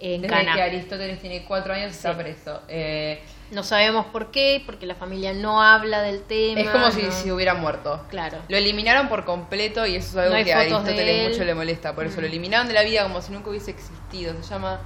en 0.00 0.22
Desde 0.22 0.34
Cana. 0.34 0.54
que 0.54 0.62
Aristóteles 0.62 1.20
tiene 1.20 1.44
cuatro 1.44 1.72
años 1.74 1.92
está 1.92 2.12
Sí. 2.12 2.18
preso. 2.18 2.62
Eh, 2.68 3.22
No 3.54 3.62
sabemos 3.62 4.06
por 4.06 4.30
qué, 4.30 4.62
porque 4.66 4.84
la 4.86 4.94
familia 4.94 5.32
no 5.32 5.62
habla 5.62 6.02
del 6.02 6.22
tema. 6.22 6.60
es 6.60 6.68
como 6.70 6.90
si, 6.90 7.02
no- 7.02 7.12
si 7.12 7.30
hubiera 7.30 7.54
muerto. 7.54 8.04
Claro. 8.10 8.38
Lo 8.48 8.56
eliminaron 8.56 9.08
por 9.08 9.24
completo 9.24 9.86
y 9.86 9.96
eso 9.96 10.08
es 10.20 10.26
algo 10.26 10.38
No 10.38 10.44
que 10.44 10.52
a 10.52 10.60
Aristóteles 10.60 11.30
mucho 11.30 11.44
le 11.44 11.54
molesta. 11.54 11.94
Por 11.94 12.06
eso 12.06 12.18
Mm. 12.18 12.20
lo 12.22 12.26
eliminaron 12.26 12.66
de 12.68 12.74
la 12.74 12.82
vida 12.82 13.02
como 13.04 13.22
si 13.22 13.32
nunca 13.32 13.50
hubiese 13.50 13.70
existido. 13.70 14.34
Se 14.42 14.50
llama. 14.50 14.80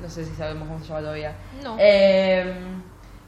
No 0.00 0.08
sé 0.08 0.24
si 0.24 0.34
sabemos 0.34 0.68
cómo 0.68 0.78
se 0.80 0.86
llama 0.88 1.00
todavía. 1.00 1.34
No. 1.64 1.76
Eh, 1.80 2.54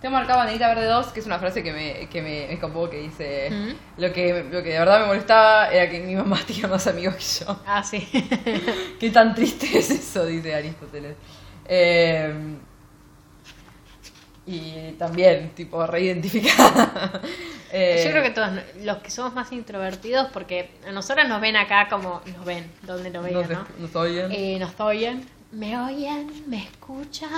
tengo 0.01 0.15
marcado 0.15 0.39
Banderita 0.39 0.69
Verde 0.69 0.87
2, 0.87 1.09
que 1.09 1.21
es 1.21 1.27
una 1.27 1.39
frase 1.39 1.63
que 1.63 1.73
me, 1.73 2.09
que 2.09 2.23
me, 2.23 2.47
me 2.47 2.53
escapó, 2.55 2.89
que 2.89 2.99
dice: 2.99 3.49
Mm. 3.51 4.01
lo, 4.01 4.13
que, 4.13 4.45
lo 4.51 4.63
que 4.63 4.71
de 4.71 4.79
verdad 4.79 5.01
me 5.01 5.07
molestaba 5.07 5.69
era 5.71 5.91
que 5.91 6.01
mi 6.01 6.15
mamá 6.15 6.39
tenía 6.47 6.69
más 6.69 6.87
amigos 6.87 7.17
que 7.17 7.45
yo. 7.45 7.61
Ah, 7.67 7.83
sí. 7.83 8.07
¿Qué 9.01 9.11
tan 9.11 9.35
triste 9.35 9.79
es 9.79 9.91
eso? 9.91 10.25
Dice 10.27 10.55
Aristóteles. 10.55 11.17
Eh, 11.67 12.57
y 14.51 14.97
también, 14.99 15.51
tipo, 15.51 15.87
reidentificada. 15.87 17.21
Eh, 17.73 18.03
Yo 18.05 18.11
creo 18.11 18.25
que 18.25 18.31
todos 18.31 18.51
los 18.83 18.97
que 18.97 19.13
somos 19.13 19.33
más 19.33 19.53
introvertidos, 19.53 20.27
porque 20.33 20.71
a 20.85 20.91
nosotras 20.91 21.29
nos 21.29 21.41
ven 21.41 21.55
acá 21.55 21.87
como 21.89 22.21
nos 22.37 22.45
ven, 22.45 22.69
donde 22.83 23.11
nos 23.11 23.23
ven, 23.23 23.33
no, 23.33 23.65
nos 23.79 23.95
oyen. 23.95 24.27
Eh, 24.33 24.59
nos 24.59 24.81
oyen, 24.81 25.25
me 25.53 25.79
oyen, 25.79 26.33
me 26.49 26.65
escuchan, 26.65 27.31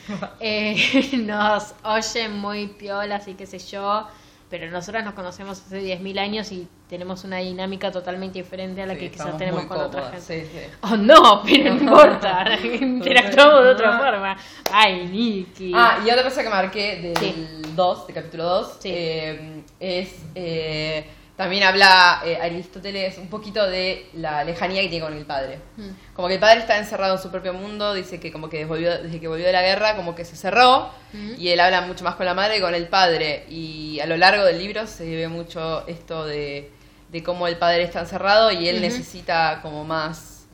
eh, 0.40 0.76
nos 1.22 1.72
oyen 1.82 2.36
muy 2.36 2.66
piolas 2.66 3.26
y 3.26 3.32
qué 3.32 3.46
sé 3.46 3.58
yo, 3.58 4.06
pero 4.50 4.68
nosotras 4.70 5.04
nos 5.04 5.14
conocemos 5.14 5.58
hace 5.64 5.80
10.000 5.80 6.18
años 6.18 6.50
y 6.50 6.66
tenemos 6.88 7.22
una 7.24 7.36
dinámica 7.38 7.92
totalmente 7.92 8.40
diferente 8.40 8.82
a 8.82 8.86
la 8.86 8.94
Sí, 8.94 9.00
que 9.00 9.10
quizás 9.12 9.38
tenemos 9.38 9.64
con 9.66 9.78
otra 9.80 10.10
gente. 10.10 10.20
sí, 10.20 10.50
sí. 10.52 10.58
Oh, 10.82 10.96
no, 10.96 11.42
pero 11.44 11.74
no 11.74 11.80
importa, 11.80 12.44
interactuamos 12.80 13.62
de 13.64 13.70
otra 13.70 13.98
forma. 13.98 14.36
Ay, 14.72 15.06
Niki. 15.06 15.72
Ah, 15.74 16.00
y 16.04 16.10
otra 16.10 16.24
cosa 16.24 16.42
que 16.42 16.48
marqué 16.48 16.96
del 17.00 17.16
Sí. 17.16 17.62
2, 17.76 18.06
del 18.08 18.14
capítulo 18.16 18.44
2, 18.44 18.76
Sí. 18.80 18.88
eh, 18.92 19.62
es. 19.78 20.14
eh, 20.34 21.06
también 21.40 21.62
habla 21.62 22.20
eh, 22.22 22.36
Aristóteles 22.38 23.16
un 23.16 23.28
poquito 23.28 23.66
de 23.66 24.10
la 24.12 24.44
lejanía 24.44 24.82
que 24.82 24.88
tiene 24.88 25.06
con 25.06 25.16
el 25.16 25.24
padre. 25.24 25.58
Mm. 25.78 25.88
Como 26.12 26.28
que 26.28 26.34
el 26.34 26.40
padre 26.40 26.60
está 26.60 26.76
encerrado 26.76 27.16
en 27.16 27.22
su 27.22 27.30
propio 27.30 27.54
mundo, 27.54 27.94
dice 27.94 28.20
que 28.20 28.30
como 28.30 28.50
que 28.50 28.66
volvió, 28.66 29.02
desde 29.02 29.18
que 29.18 29.26
volvió 29.26 29.46
de 29.46 29.52
la 29.52 29.62
guerra, 29.62 29.96
como 29.96 30.14
que 30.14 30.26
se 30.26 30.36
cerró, 30.36 30.90
Mm. 31.14 31.32
y 31.38 31.48
él 31.48 31.58
habla 31.60 31.80
mucho 31.80 32.04
más 32.04 32.16
con 32.16 32.26
la 32.26 32.34
madre 32.34 32.56
que 32.56 32.60
con 32.60 32.74
el 32.74 32.88
padre. 32.88 33.46
Y 33.48 33.98
a 34.00 34.06
lo 34.06 34.18
largo 34.18 34.44
del 34.44 34.58
libro 34.58 34.86
se 34.86 35.16
ve 35.16 35.28
mucho 35.28 35.86
esto 35.86 36.26
de, 36.26 36.70
de 37.10 37.22
cómo 37.22 37.46
el 37.46 37.56
padre 37.56 37.84
está 37.84 38.00
encerrado 38.00 38.52
y 38.52 38.68
él 38.68 38.82
necesita 38.82 39.60
como 39.62 39.82
más 39.82 40.44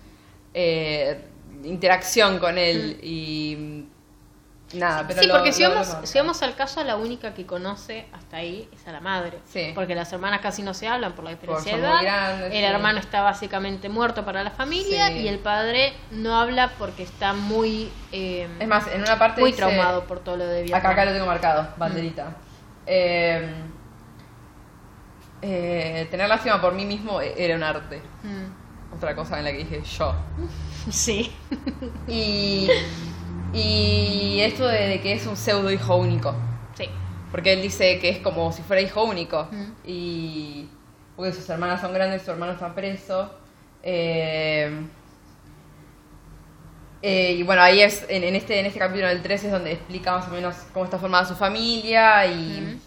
eh, 0.55 1.19
interacción 1.65 2.39
con 2.39 2.59
él 2.59 3.01
y 3.03 3.87
nada, 4.75 5.05
pero 5.07 5.23
sí, 5.23 5.29
lo- 5.29 5.35
porque 5.35 5.53
si, 5.53 5.63
lo- 5.63 5.71
vamos, 5.71 5.89
lo- 6.01 6.07
si 6.07 6.19
vamos 6.19 6.43
al 6.43 6.55
caso, 6.57 6.83
la 6.85 6.97
única 6.97 7.35
que 7.35 7.47
conoce 7.47 8.07
hasta 8.13 8.39
ahí 8.39 8.69
es 8.73 8.87
a 8.89 8.93
la 8.93 9.01
madre. 9.01 9.39
Sí. 9.49 9.73
Porque 9.75 9.95
las 9.95 10.13
hermanas 10.13 10.41
casi 10.41 10.63
no 10.63 10.75
se 10.75 10.89
hablan 10.89 11.13
por 11.15 11.25
la 11.25 11.31
diferencia 11.31 11.73
de 11.77 11.81
edad. 11.83 12.03
grandes, 12.03 12.47
el 12.47 12.59
sí. 12.59 12.65
hermano 12.65 12.99
está 12.99 13.23
básicamente 13.23 13.89
muerto 13.89 14.25
para 14.25 14.43
la 14.43 14.51
familia 14.51 15.09
Sí. 15.09 15.19
y 15.21 15.29
el 15.29 15.39
padre 15.39 15.93
no 16.11 16.39
habla 16.39 16.71
porque 16.79 17.03
está 17.05 17.33
muy, 17.33 17.91
eh, 18.13 18.49
Es 18.59 18.67
más, 18.69 18.87
en 18.89 19.03
una 19.03 19.19
parte 19.19 19.41
muy 19.41 19.51
dice- 19.53 19.63
traumado 19.63 20.05
por 20.05 20.19
todo 20.21 20.37
lo 20.37 20.47
de 20.47 20.63
Vietnam. 20.63 20.81
Acá, 20.81 20.91
acá 20.91 21.05
lo 21.05 21.13
tengo 21.13 21.27
marcado, 21.27 21.69
banderita. 21.77 22.37
Eh, 22.87 23.49
eh, 25.43 26.09
tener 26.11 26.29
lástima 26.29 26.61
por 26.61 26.73
mí 26.75 26.85
mismo 26.85 27.21
era 27.21 27.55
un 27.57 27.63
arte. 27.63 28.01
Mm. 28.23 28.95
Otra 28.97 29.15
cosa 29.15 29.39
en 29.39 29.45
la 29.45 29.53
que 29.53 29.59
dije 29.59 29.83
yo. 29.83 30.15
Sí. 30.91 31.33
Y, 32.07 32.69
y 33.53 34.41
esto 34.41 34.67
de, 34.67 34.89
de 34.89 35.01
que 35.01 35.13
es 35.13 35.27
un 35.27 35.37
pseudo 35.37 35.71
hijo 35.71 35.97
único. 35.97 36.35
sí. 36.77 36.89
Porque 37.31 37.53
él 37.53 37.61
dice 37.63 37.99
que 37.99 38.09
es 38.09 38.19
como 38.19 38.53
si 38.53 38.63
fuera 38.63 38.81
hijo 38.81 39.05
único. 39.05 39.49
Mm. 39.51 39.65
Y 39.85 40.69
porque 41.17 41.33
sus 41.33 41.49
hermanas 41.51 41.81
son 41.81 41.93
grandes, 41.93 42.23
su 42.23 42.31
hermano 42.31 42.53
está 42.53 42.75
preso. 42.75 43.31
Eh, 43.83 44.71
eh, 47.03 47.33
y 47.33 47.43
bueno, 47.43 47.63
ahí 47.63 47.81
es, 47.83 48.05
en, 48.09 48.25
en 48.25 48.35
este, 48.37 48.59
en 48.59 48.67
este 48.67 48.79
capítulo 48.79 49.09
del 49.09 49.23
13 49.23 49.47
es 49.47 49.53
donde 49.53 49.73
explica 49.73 50.13
más 50.13 50.29
o 50.29 50.31
menos 50.31 50.57
cómo 50.73 50.85
está 50.87 50.99
formada 50.99 51.25
su 51.25 51.35
familia 51.35 52.27
y, 52.27 52.61
Mm. 52.61 52.81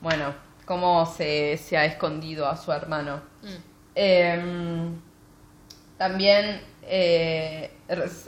bueno, 0.00 0.34
cómo 0.64 1.06
se, 1.06 1.56
se 1.56 1.76
ha 1.78 1.84
escondido 1.84 2.48
a 2.48 2.56
su 2.56 2.72
hermano. 2.72 3.20
Mm. 3.42 3.46
Eh, 3.94 4.90
también 5.96 6.60
eh, 6.88 7.70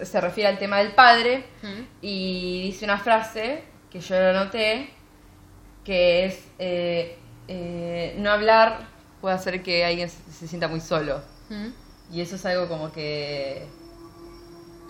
se 0.03 0.21
refiere 0.21 0.49
al 0.49 0.59
tema 0.59 0.79
del 0.79 0.93
padre 0.93 1.45
Mm. 1.63 1.83
y 2.03 2.63
dice 2.63 2.85
una 2.85 2.99
frase 2.99 3.63
que 3.91 4.01
yo 4.01 4.19
lo 4.19 4.33
noté, 4.33 4.91
que 5.85 6.25
es, 6.27 6.45
eh, 6.59 7.17
eh, 7.49 8.15
no 8.19 8.31
hablar 8.31 8.79
puede 9.21 9.35
hacer 9.35 9.63
que 9.63 9.85
alguien 9.85 10.09
se, 10.09 10.19
se 10.33 10.47
sienta 10.49 10.69
muy 10.69 10.81
solo. 10.81 11.21
Mm. 11.49 11.69
Y 12.13 12.21
eso 12.21 12.37
es 12.37 12.47
algo 12.47 12.69
como 12.69 12.93
que 12.93 13.63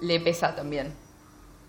le 0.03 0.21
pesa 0.21 0.55
también, 0.55 0.93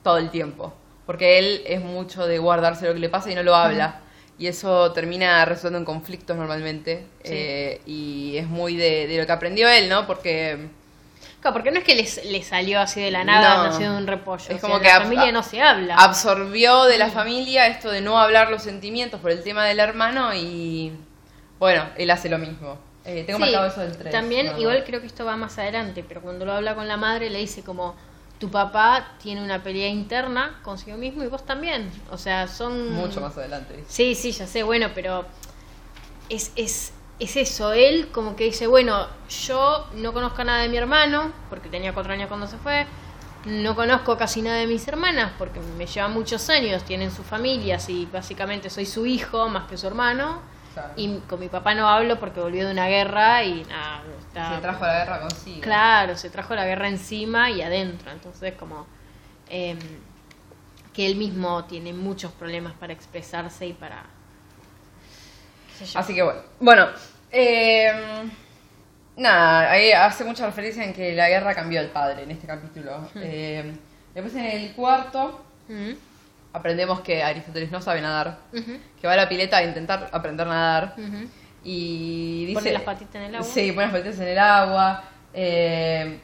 todo 0.04 0.18
el 0.18 0.30
tiempo. 0.30 0.74
Porque 1.06 1.40
él 1.40 1.64
es 1.66 1.82
mucho 1.82 2.26
de 2.28 2.38
guardarse 2.38 2.86
lo 2.88 2.94
que 2.94 3.00
le 3.00 3.10
pasa 3.10 3.32
y 3.32 3.36
no 3.36 3.44
lo 3.44 3.56
habla. 3.56 4.02
Y 4.38 4.48
eso 4.48 4.92
termina 4.94 5.44
resultando 5.46 5.80
en 5.80 5.86
conflictos 5.86 6.38
normalmente. 6.38 7.06
Sí. 7.24 7.80
Y 7.86 8.38
es 8.38 8.48
muy 8.48 8.76
de, 8.78 9.08
de 9.08 9.18
lo 9.18 9.26
que 9.26 9.32
aprendió 9.32 9.68
él, 9.68 9.90
¿no? 9.90 10.08
Porque 10.08 10.68
Claro, 11.42 11.54
porque 11.56 11.72
no 11.72 11.80
es 11.80 11.84
que 11.84 11.96
les- 11.96 12.24
le 12.26 12.44
salió 12.44 12.80
así 12.80 13.02
de 13.02 13.10
la 13.12 13.24
nada, 13.24 13.58
No. 13.58 13.64
nació 13.72 13.92
de 13.92 13.98
un 13.98 14.08
repollo. 14.08 14.46
Es 14.50 14.58
o 14.58 14.62
como 14.62 14.80
sea, 14.80 14.82
que 14.84 14.88
la 15.00 15.02
familia 15.06 15.32
no 15.32 15.42
se 15.44 15.62
habla. 15.62 15.96
absorbió 15.96 16.84
de 16.86 16.98
la 17.00 17.10
familia 17.10 17.68
esto 17.68 17.90
de 17.90 18.02
no 18.02 18.20
hablar 18.20 18.50
los 18.52 18.62
sentimientos 18.62 19.20
por 19.20 19.32
el 19.32 19.44
tema 19.44 19.66
del 19.66 19.80
hermano 19.80 20.34
y 20.36 20.94
bueno, 21.60 21.86
él 21.98 22.10
hace 22.12 22.30
lo 22.30 22.38
mismo. 22.38 22.78
Eh, 23.06 23.24
tengo 23.26 23.38
Sí, 23.40 23.46
marcado 23.46 23.66
eso 23.68 23.82
del 23.82 23.98
3. 23.98 24.12
También, 24.12 24.60
igual 24.60 24.84
creo 24.86 25.02
que 25.02 25.08
esto 25.08 25.26
va 25.26 25.36
más 25.36 25.58
adelante, 25.58 26.06
pero 26.08 26.22
cuando 26.22 26.46
lo 26.46 26.54
habla 26.54 26.76
con 26.76 26.88
la 26.88 26.98
madre 26.98 27.32
le 27.32 27.40
dice 27.40 27.64
como, 27.64 27.96
tu 28.40 28.50
papá 28.52 29.14
tiene 29.22 29.44
una 29.44 29.64
pelea 29.64 29.88
interna 29.88 30.60
consigo 30.64 30.98
mismo 30.98 31.24
y 31.24 31.28
vos 31.28 31.44
también. 31.46 31.92
O 32.12 32.18
sea, 32.20 32.48
son... 32.48 32.94
Mucho 32.94 33.20
más 33.22 33.36
adelante. 33.38 33.84
Sí, 33.88 34.14
sí, 34.14 34.32
ya 34.32 34.46
sé, 34.46 34.62
bueno, 34.62 34.90
pero 34.94 35.26
es, 36.30 36.52
es, 36.56 36.94
es 37.24 37.36
eso, 37.38 37.72
él 37.74 38.10
como 38.12 38.36
que 38.36 38.46
dice, 38.46 38.68
bueno, 38.68 39.08
yo 39.30 39.88
no 39.96 40.12
conozco 40.14 40.44
nada 40.44 40.62
de 40.62 40.70
mi 40.70 40.78
hermano, 40.78 41.32
porque 41.50 41.70
tenía 41.70 41.94
cuatro 41.94 42.14
años 42.14 42.28
cuando 42.28 42.48
se 42.48 42.58
fue, 42.58 42.86
no 43.46 43.76
conozco 43.76 44.18
casi 44.18 44.42
nada 44.42 44.58
de 44.58 44.68
mis 44.68 44.88
hermanas, 44.88 45.32
porque 45.38 45.60
me 45.78 45.86
llevan 45.86 46.14
muchos 46.14 46.50
años, 46.50 46.84
tienen 46.84 47.12
sus 47.12 47.26
familias 47.26 47.90
y 47.90 48.08
básicamente 48.12 48.70
soy 48.70 48.86
su 48.86 49.06
hijo 49.06 49.50
más 49.50 49.68
que 49.70 49.78
su 49.78 49.88
hermano. 49.88 50.40
Claro. 50.74 50.94
Y 50.96 51.18
con 51.28 51.40
mi 51.40 51.50
papá 51.50 51.76
no 51.76 51.88
hablo 51.90 52.18
porque 52.20 52.40
volvió 52.40 52.66
de 52.66 52.72
una 52.72 52.88
guerra 52.88 53.44
y 53.44 53.66
nada, 53.66 54.04
está- 54.20 54.56
Se 54.56 54.62
trajo 54.62 54.86
la 54.86 54.94
guerra 55.00 55.20
consigo. 55.22 55.62
Claro, 55.62 56.18
se 56.18 56.30
trajo 56.30 56.56
la 56.56 56.66
guerra 56.66 56.88
encima 56.88 57.50
y 57.52 57.62
adentro. 57.62 58.10
Entonces, 58.12 58.54
como 58.58 58.88
em, 59.50 59.78
que 60.94 61.06
él 61.06 61.18
mismo 61.18 61.66
tiene 61.66 61.92
muchos 61.94 62.32
problemas 62.32 62.74
para 62.74 62.94
expresarse 62.94 63.68
y 63.68 63.74
para. 63.74 64.06
Así 65.96 66.14
que 66.14 66.22
bueno. 66.24 66.40
Bueno, 66.60 66.88
eh, 67.32 67.92
nada, 69.18 69.72
ahí 69.72 69.92
hace 69.92 70.24
mucha 70.24 70.46
referencia 70.46 70.84
en 70.84 70.94
que 70.94 71.14
la 71.14 71.30
guerra 71.30 71.54
cambió 71.56 71.80
al 71.80 71.88
padre 71.88 72.24
en 72.24 72.32
este 72.32 72.48
capítulo. 72.48 73.10
Eh, 73.16 73.74
después 74.14 74.36
en 74.36 74.46
el 74.46 74.74
cuarto 74.74 75.46
Mm, 75.68 75.92
aprendemos 76.54 77.00
que 77.00 77.24
Aristóteles 77.24 77.72
no 77.72 77.82
sabe 77.82 78.02
nadar, 78.02 78.40
que 79.00 79.08
va 79.08 79.14
a 79.14 79.16
la 79.16 79.30
pileta 79.30 79.58
a 79.58 79.64
intentar 79.64 80.10
aprender 80.12 80.46
a 80.48 80.50
nadar. 80.50 80.96
Y 81.64 82.46
dice... 82.48 82.60
Pone 82.60 82.74
las 82.74 82.82
patitas 82.82 83.16
en 83.16 83.22
el 83.22 83.36
agua. 83.36 83.48
Sí, 83.48 83.72
pone 83.72 83.86
las 83.88 83.94
patitas 83.94 84.20
en 84.20 84.28
el 84.28 84.40
agua. 84.40 85.04
eh, 85.34 86.20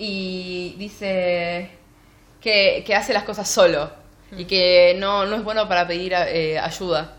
y 0.00 0.76
dice 0.78 1.70
que, 2.40 2.84
que 2.86 2.94
hace 2.94 3.12
las 3.12 3.24
cosas 3.24 3.48
solo 3.48 3.90
y 4.36 4.44
que 4.44 4.96
no, 4.98 5.26
no 5.26 5.36
es 5.36 5.42
bueno 5.44 5.68
para 5.68 5.86
pedir 5.86 6.12
eh, 6.14 6.58
ayuda. 6.58 7.17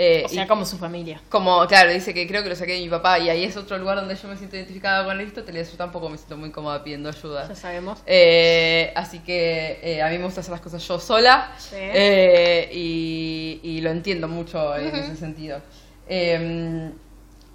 Eh, 0.00 0.22
O 0.24 0.28
sea, 0.28 0.44
y- 0.44 0.46
como 0.46 0.64
su 0.64 0.78
familia. 0.78 1.20
como, 1.28 1.66
claro, 1.66 1.90
dice 1.92 2.14
que 2.14 2.24
creo 2.28 2.44
que 2.44 2.48
lo 2.48 2.54
saqué 2.54 2.74
de 2.74 2.78
mi 2.80 2.88
papá 2.88 3.18
y 3.18 3.28
ahí 3.30 3.42
es 3.42 3.56
otro 3.56 3.76
lugar 3.78 3.96
donde 3.96 4.14
yo 4.14 4.28
me 4.28 4.36
siento 4.36 4.54
identificada 4.54 5.04
con 5.04 5.16
Aristóteles. 5.18 5.72
Yo 5.72 5.76
tampoco 5.76 6.08
me 6.08 6.16
siento 6.16 6.36
muy 6.36 6.52
cómoda 6.52 6.84
pidiendo 6.84 7.08
ayuda. 7.08 7.48
Ya 7.48 7.54
sabemos. 7.56 7.98
Eh, 8.06 8.92
así 8.94 9.18
que 9.18 9.80
eh, 9.82 10.00
a 10.00 10.08
mí 10.08 10.18
me 10.18 10.24
gusta 10.24 10.40
hacer 10.40 10.52
las 10.52 10.60
cosas 10.60 10.86
yo 10.86 11.00
sola 11.00 11.52
Sí. 11.58 11.74
eh, 11.78 12.70
y, 12.72 13.60
y 13.64 13.80
lo 13.80 13.90
entiendo 13.90 14.28
mucho 14.28 14.76
en 14.76 14.94
ese 14.94 15.16
sentido. 15.16 15.60
Eh, 16.08 16.90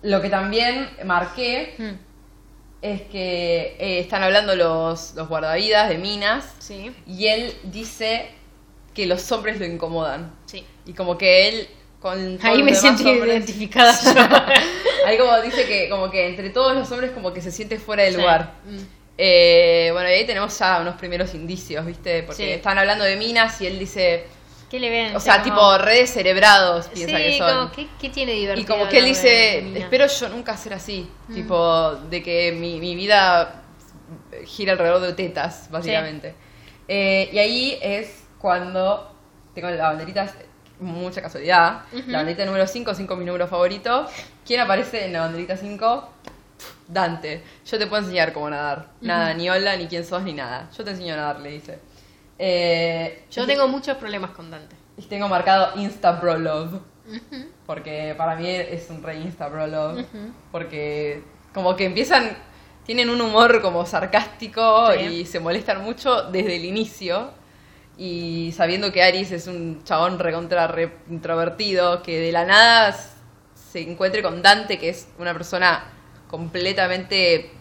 lo 0.01 0.21
que 0.21 0.29
también 0.29 0.89
marqué 1.05 1.75
Mm, 1.77 1.91
es 2.81 3.01
que 3.03 3.77
están 3.79 4.21
hablando 4.21 4.53
los, 4.57 5.13
los 5.15 5.29
guardavidas 5.29 5.87
de 5.87 5.97
minas 5.97 6.53
Sí, 6.59 6.91
y 7.07 7.27
él 7.27 7.53
dice 7.63 8.27
que 8.93 9.05
los 9.05 9.31
hombres 9.31 9.59
lo 9.59 9.65
incomodan. 9.65 10.33
sí. 10.45 10.65
Y 10.85 10.91
como 10.91 11.17
que 11.17 11.47
él 11.47 11.67
con 12.03 12.37
Ahí 12.43 12.61
me 12.61 12.75
siento 12.75 13.01
hombres- 13.09 13.27
identificada 13.33 13.91
yo. 14.03 15.07
Ahí 15.07 15.17
como 15.17 15.41
dice 15.41 15.65
que 15.65 15.89
como 15.89 16.11
que 16.11 16.27
entre 16.27 16.51
todos 16.51 16.75
los 16.75 16.91
hombres 16.91 17.09
como 17.11 17.33
que 17.33 17.41
se 17.41 17.49
siente 17.51 17.79
fuera 17.79 18.03
del 18.03 18.13
Sí. 18.13 18.19
lugar. 18.19 18.51
Mm. 18.65 18.77
Eh, 19.17 19.89
bueno, 19.93 20.09
y 20.09 20.13
ahí 20.13 20.25
tenemos 20.25 20.57
ya 20.59 20.79
unos 20.81 20.95
primeros 20.95 21.33
indicios, 21.33 21.85
¿viste? 21.85 22.23
Porque 22.23 22.43
Sí. 22.45 22.49
están 22.51 22.77
hablando 22.77 23.03
de 23.05 23.15
minas 23.15 23.59
y 23.61 23.67
él 23.67 23.79
dice, 23.79 24.25
¿Qué 24.69 24.79
le 24.79 24.89
ven? 24.89 25.15
o 25.15 25.19
sea, 25.19 25.35
Como- 25.41 25.45
tipo 25.55 25.77
redes 25.77 26.11
cerebrados, 26.11 26.87
piensa 26.89 27.17
sí, 27.17 27.23
que 27.23 27.37
son. 27.37 27.55
como, 27.55 27.71
¿qué, 27.71 27.87
qué 28.01 28.09
tiene 28.09 28.33
divertido? 28.33 28.63
y 28.63 28.65
como 28.77 28.89
que 28.89 28.97
él 28.97 29.03
de- 29.05 29.09
de 29.09 29.15
dice, 29.15 29.79
espero 29.79 30.07
yo 30.07 30.29
nunca 30.29 30.57
ser 30.57 30.73
así, 30.73 31.07
Mm. 31.29 31.33
tipo, 31.35 31.91
de 32.09 32.21
que 32.23 32.51
mi, 32.51 32.79
mi 32.79 32.95
vida 32.95 33.61
gira 34.45 34.73
alrededor 34.73 34.99
de 35.01 35.13
tetas, 35.13 35.69
básicamente. 35.71 36.33
Eh, 36.87 37.29
y 37.31 37.37
ahí 37.39 37.77
es 37.81 38.23
cuando 38.39 39.15
tengo 39.55 39.69
la 39.69 39.89
banderita, 39.89 40.27
mucha 40.83 41.21
casualidad, 41.21 41.83
Ujú. 41.91 42.03
la 42.11 42.19
banderita 42.19 42.45
número 42.45 42.67
5, 42.67 42.93
5 42.93 43.15
mi 43.15 43.25
número 43.25 43.47
favorito. 43.47 44.05
¿Quién 44.45 44.59
aparece 44.61 45.05
en 45.05 45.13
la 45.13 45.21
banderita 45.21 45.57
5? 45.57 46.09
Dante. 46.87 47.43
Yo 47.65 47.77
te 47.79 47.87
puedo 47.87 48.01
enseñar 48.03 48.33
cómo 48.33 48.49
nadar. 48.49 48.89
Nada, 49.01 49.33
ni 49.33 49.49
hola, 49.49 49.75
ni 49.77 49.87
quién 49.87 50.05
sos, 50.05 50.21
ni 50.23 50.33
nada. 50.33 50.69
Yo 50.77 50.83
te 50.83 50.91
enseño 50.91 51.13
a 51.13 51.17
nadar, 51.17 51.39
le 51.39 51.49
dice. 51.51 51.79
Eh, 52.37 53.25
Yo 53.31 53.45
tengo 53.45 53.67
muchos 53.67 53.97
problemas 53.97 54.31
con 54.31 54.51
Dante. 54.51 54.75
y 54.97 55.01
tengo 55.03 55.27
marcado 55.27 55.79
Insta 55.79 56.11
Bro 56.13 56.37
Love. 56.39 56.79
Porque 57.65 58.13
para 58.17 58.35
mí 58.35 58.47
es 58.49 58.89
un 58.89 59.01
re 59.01 59.15
Insta 59.17 59.47
Bro 59.47 59.67
Love. 59.67 60.05
Porque 60.51 61.23
como 61.53 61.75
que 61.75 61.85
empiezan, 61.85 62.35
tienen 62.85 63.09
un 63.09 63.21
humor 63.21 63.61
como 63.61 63.85
sarcástico 63.85 64.91
Sí. 64.93 64.99
y 64.99 65.25
se 65.25 65.39
molestan 65.39 65.81
mucho 65.83 66.23
desde 66.31 66.55
el 66.57 66.65
inicio. 66.65 67.31
Y 67.97 68.51
sabiendo 68.57 68.91
que 68.91 69.03
Aris 69.03 69.31
es 69.31 69.47
un 69.47 69.83
chabón 69.83 70.17
recontra 70.19 70.67
re 70.67 70.91
introvertido, 71.09 72.01
que 72.01 72.19
de 72.19 72.31
la 72.31 72.43
nada 72.45 72.97
se 73.71 73.81
encuentre 73.81 74.21
con 74.23 74.41
Dante, 74.41 74.77
que 74.79 74.89
es 74.89 75.07
una 75.19 75.33
persona 75.33 75.83
completamente 76.29 77.51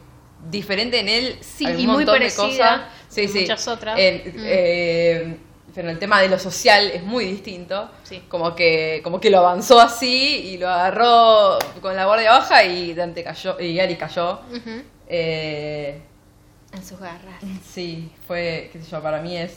diferente 0.51 1.01
en 1.01 1.09
él. 1.09 1.39
Sí, 1.41 1.67
hay 1.67 1.75
un 1.75 1.81
y 1.81 1.87
muy 1.87 1.97
montón 2.05 2.15
de 2.15 2.31
parecida 2.31 2.47
cosas. 2.47 2.81
Sí, 3.09 3.25
a 3.25 3.29
sí. 3.29 3.41
muchas 3.41 3.69
otras. 3.69 3.99
En- 3.99 4.17
Mm. 4.35 4.45
eh, 4.45 5.37
pero 5.75 5.89
el 5.91 5.99
tema 5.99 6.21
de 6.21 6.29
lo 6.29 6.39
social 6.39 6.91
es 6.91 7.03
muy 7.03 7.25
distinto. 7.25 7.91
Sí. 8.03 8.23
Como 8.29 8.55
que, 8.55 9.01
como 9.05 9.21
que 9.21 9.31
lo 9.31 9.39
avanzó 9.39 9.81
así 9.81 10.51
y 10.53 10.59
lo 10.59 10.69
agarró 10.69 11.59
con 11.81 11.95
la 11.97 12.05
guardia 12.07 12.33
baja 12.33 12.65
y 12.65 12.93
Dante 12.95 13.23
cayó, 13.25 13.59
y 13.61 13.79
Ari 13.81 13.97
cayó. 13.97 14.41
Eh, 15.09 16.00
En 16.73 16.85
sus 16.85 16.99
garras. 16.99 17.43
sí, 17.71 18.11
fue, 18.26 18.71
qué 18.73 18.80
sé 18.83 18.91
yo, 18.91 19.02
para 19.02 19.21
mí 19.23 19.37
es 19.37 19.56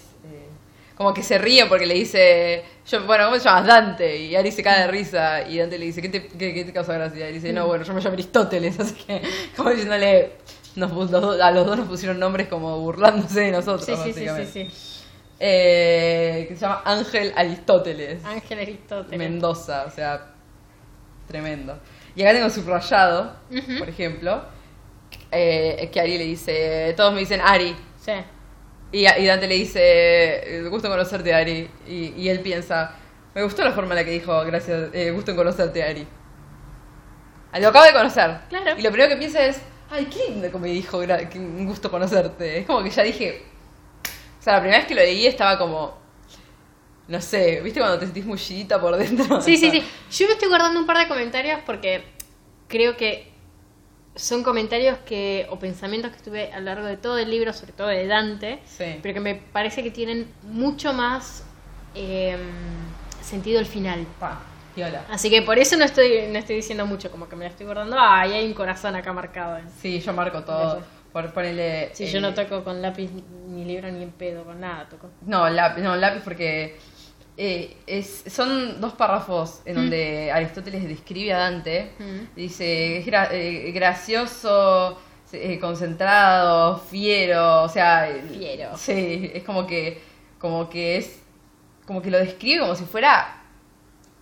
como 0.95 1.13
que 1.13 1.23
se 1.23 1.37
ríe 1.37 1.65
porque 1.65 1.85
le 1.85 1.93
dice, 1.93 2.63
yo, 2.87 3.05
bueno, 3.05 3.25
¿cómo 3.25 3.37
te 3.37 3.43
llamas? 3.43 3.67
Dante. 3.67 4.17
Y 4.17 4.35
Ari 4.35 4.51
se 4.51 4.63
cae 4.63 4.81
de 4.81 4.87
risa 4.87 5.47
y 5.47 5.57
Dante 5.57 5.77
le 5.77 5.85
dice, 5.87 6.01
¿qué 6.01 6.09
te, 6.09 6.27
qué, 6.27 6.53
qué 6.53 6.63
te 6.65 6.71
causa 6.73 6.93
gracia? 6.93 7.29
Y 7.29 7.33
dice, 7.33 7.51
Mm. 7.51 7.55
no, 7.55 7.67
bueno, 7.67 7.83
yo 7.83 7.93
me 7.93 7.99
llamo 8.01 8.13
Aristóteles, 8.13 8.79
así 8.79 8.93
que 8.95 9.21
como 9.57 9.69
diciéndole, 9.71 10.31
nos, 10.75 10.91
los 11.11 11.39
a 11.41 11.51
los 11.51 11.65
dos 11.65 11.77
nos 11.77 11.87
pusieron 11.87 12.19
nombres 12.19 12.47
como 12.47 12.79
burlándose 12.79 13.41
de 13.41 13.51
nosotros, 13.51 13.85
Sí, 13.85 14.13
sí, 14.13 14.13
sí, 14.13 14.27
sí, 14.45 14.69
sí. 14.69 15.01
Eh, 15.39 16.45
que 16.47 16.55
se 16.55 16.61
llama 16.61 16.81
Ángel 16.85 17.33
Aristóteles. 17.35 18.23
Ángel 18.23 18.59
Aristóteles. 18.59 19.17
Mendoza, 19.19 19.83
o 19.85 19.91
sea, 19.91 20.27
tremendo. 21.27 21.77
Y 22.15 22.21
acá 22.23 22.31
tengo 22.33 22.49
subrayado, 22.49 23.35
por 23.79 23.89
ejemplo, 23.89 24.43
eh, 25.31 25.89
que 25.91 25.99
Ari 25.99 26.17
le 26.17 26.23
dice, 26.23 26.93
todos 26.95 27.13
me 27.13 27.19
dicen 27.19 27.41
Ari. 27.41 27.75
Sí. 27.99 28.13
Y, 28.91 29.05
y 29.07 29.25
Dante 29.25 29.47
le 29.47 29.55
dice, 29.55 30.59
me 30.63 30.69
gusto 30.69 30.87
en 30.87 30.93
conocerte, 30.93 31.33
Ari. 31.33 31.69
Y, 31.87 32.13
y 32.17 32.29
él 32.29 32.39
piensa, 32.39 32.95
me 33.33 33.43
gustó 33.43 33.63
la 33.63 33.71
forma 33.71 33.91
en 33.91 33.97
la 33.97 34.05
que 34.05 34.11
dijo, 34.11 34.43
gracias, 34.45 34.89
eh, 34.93 35.11
gusto 35.11 35.31
en 35.31 35.37
conocerte, 35.37 35.83
Ari. 35.83 36.07
Ah, 37.51 37.59
Lo 37.59 37.69
acabo 37.69 37.85
de 37.85 37.93
conocer. 37.93 38.37
Claro. 38.49 38.77
Y 38.77 38.81
lo 38.81 38.91
primero 38.91 39.09
que 39.09 39.17
piensa 39.17 39.45
es, 39.45 39.59
ay, 39.89 40.05
qué 40.05 40.29
lindo 40.31 40.51
que 40.51 40.57
me 40.57 40.69
dijo, 40.69 40.99
un 40.99 41.65
gusto 41.65 41.89
conocerte. 41.91 42.59
Es 42.59 42.65
como 42.65 42.83
que 42.83 42.89
ya 42.89 43.03
dije, 43.03 43.43
o 44.39 44.43
sea, 44.43 44.53
la 44.53 44.59
primera 44.59 44.79
vez 44.79 44.87
que 44.87 44.95
lo 44.95 45.01
leí 45.01 45.25
estaba 45.25 45.57
como, 45.57 45.97
no 47.07 47.21
sé, 47.21 47.61
¿viste 47.61 47.79
cuando 47.79 47.99
te 47.99 48.05
sentís 48.05 48.25
mullidita 48.25 48.79
por 48.79 48.95
dentro? 48.95 49.41
Sí, 49.41 49.57
sí, 49.57 49.71
sí. 49.71 49.83
Yo 50.11 50.27
me 50.27 50.33
estoy 50.33 50.47
guardando 50.47 50.79
un 50.79 50.85
par 50.85 50.97
de 50.97 51.07
comentarios 51.07 51.59
porque 51.65 52.03
creo 52.67 52.95
que 52.97 53.31
son 54.15 54.43
comentarios 54.43 54.97
que 55.05 55.45
o 55.49 55.59
pensamientos 55.59 56.11
que 56.11 56.17
estuve 56.17 56.51
a 56.53 56.59
lo 56.59 56.65
largo 56.65 56.85
de 56.87 56.97
todo 56.97 57.17
el 57.17 57.29
libro, 57.29 57.51
sobre 57.53 57.73
todo 57.73 57.87
de 57.87 58.07
Dante, 58.07 58.59
Sí. 58.65 58.99
pero 59.01 59.13
que 59.13 59.19
me 59.19 59.35
parece 59.35 59.83
que 59.83 59.91
tienen 59.91 60.27
mucho 60.43 60.93
más 60.93 61.43
eh, 61.95 62.37
sentido 63.21 63.59
el 63.59 63.65
final. 63.65 64.05
Pa. 64.19 64.41
Así 65.09 65.29
que 65.29 65.41
por 65.41 65.57
eso 65.57 65.77
no 65.77 65.85
estoy, 65.85 66.27
no 66.29 66.37
estoy 66.37 66.57
diciendo 66.57 66.85
mucho, 66.85 67.09
como 67.09 67.29
que 67.29 67.37
me 67.37 67.45
la 67.45 67.51
estoy 67.51 67.65
guardando. 67.65 67.95
Ah, 67.97 68.27
y 68.27 68.33
hay 68.33 68.45
un 68.45 68.53
corazón 68.53 68.93
acá 68.95 69.13
marcado. 69.13 69.57
en- 69.57 69.69
Sí, 69.81 70.01
yo 70.01 70.11
marco 70.11 70.43
todo. 70.43 70.81
Por 71.13 71.31
ponerle. 71.31 71.91
Sí, 71.93 72.03
eh, 72.03 72.11
yo 72.11 72.19
no 72.19 72.33
toco 72.33 72.61
con 72.65 72.81
lápiz 72.81 73.09
ni 73.47 73.63
libro 73.63 73.89
ni 73.89 74.03
en 74.03 74.11
pedo, 74.11 74.43
con 74.43 74.59
nada 74.59 74.89
toco. 74.89 75.09
No, 75.25 75.49
lápiz, 75.49 75.81
no, 75.81 75.95
lápiz 75.95 76.19
porque 76.25 76.77
eh, 77.37 77.77
es, 77.85 78.23
son 78.27 78.79
dos 78.79 78.93
párrafos 78.93 79.61
en 79.65 79.75
donde 79.75 80.31
Aristóteles 80.31 80.87
describe 80.87 81.33
a 81.33 81.37
Dante. 81.39 81.91
Mm. 81.99 82.35
Dice, 82.35 82.97
es 82.99 83.05
gra- 83.05 83.29
eh, 83.31 83.71
gracioso, 83.73 84.97
eh, 85.33 85.59
concentrado, 85.59 86.77
fiero, 86.79 87.63
o 87.63 87.69
sea... 87.69 88.09
Fiero. 88.31 88.77
Sí, 88.77 89.31
es 89.33 89.43
como 89.43 89.67
que, 89.67 90.01
como 90.39 90.69
que 90.69 90.97
es, 90.97 91.19
como 91.85 92.01
que 92.01 92.09
lo 92.09 92.19
describe 92.19 92.61
como 92.61 92.75
si 92.75 92.85
fuera 92.85 93.41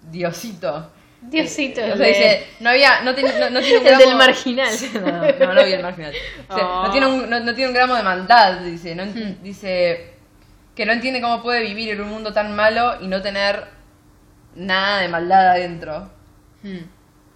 Diosito. 0.01 0.89
Diosito, 1.21 1.79
Eh, 1.81 1.93
o 1.93 1.95
sea, 1.97 2.05
de- 2.05 2.11
dice, 2.13 2.47
no 2.59 2.69
había, 2.71 3.01
no, 3.01 3.15
tiene- 3.15 3.39
no, 3.39 3.49
no 3.49 3.59
tiene 3.61 3.79
un 3.79 3.87
El 3.93 3.97
del 3.97 4.15
marginal. 4.15 4.69
No, 4.93 5.45
no, 5.47 5.53
no 5.53 5.65
vi 5.65 5.71
el 5.73 5.81
marginal. 5.81 6.13
Oh. 6.49 6.83
no, 6.85 6.91
tiene 6.91 7.07
un, 7.07 7.29
no, 7.29 7.55
tiene 7.55 7.67
un 7.67 7.73
gramo 7.73 7.95
de 7.95 8.03
maldad, 8.03 8.59
dice. 8.61 8.95
No, 8.95 9.03
Hmm. 9.05 9.41
Dice 9.41 10.12
que 10.75 10.85
no 10.85 10.93
entiende 10.93 11.21
cómo 11.21 11.41
puede 11.41 11.61
vivir 11.61 11.89
en 11.91 12.01
un 12.01 12.09
mundo 12.09 12.33
tan 12.33 12.55
malo 12.55 13.01
y 13.01 13.07
no 13.07 13.21
tener 13.21 13.67
nada 14.55 14.99
de 14.99 15.07
maldad 15.07 15.49
adentro. 15.51 16.09
Hmm. 16.63 16.77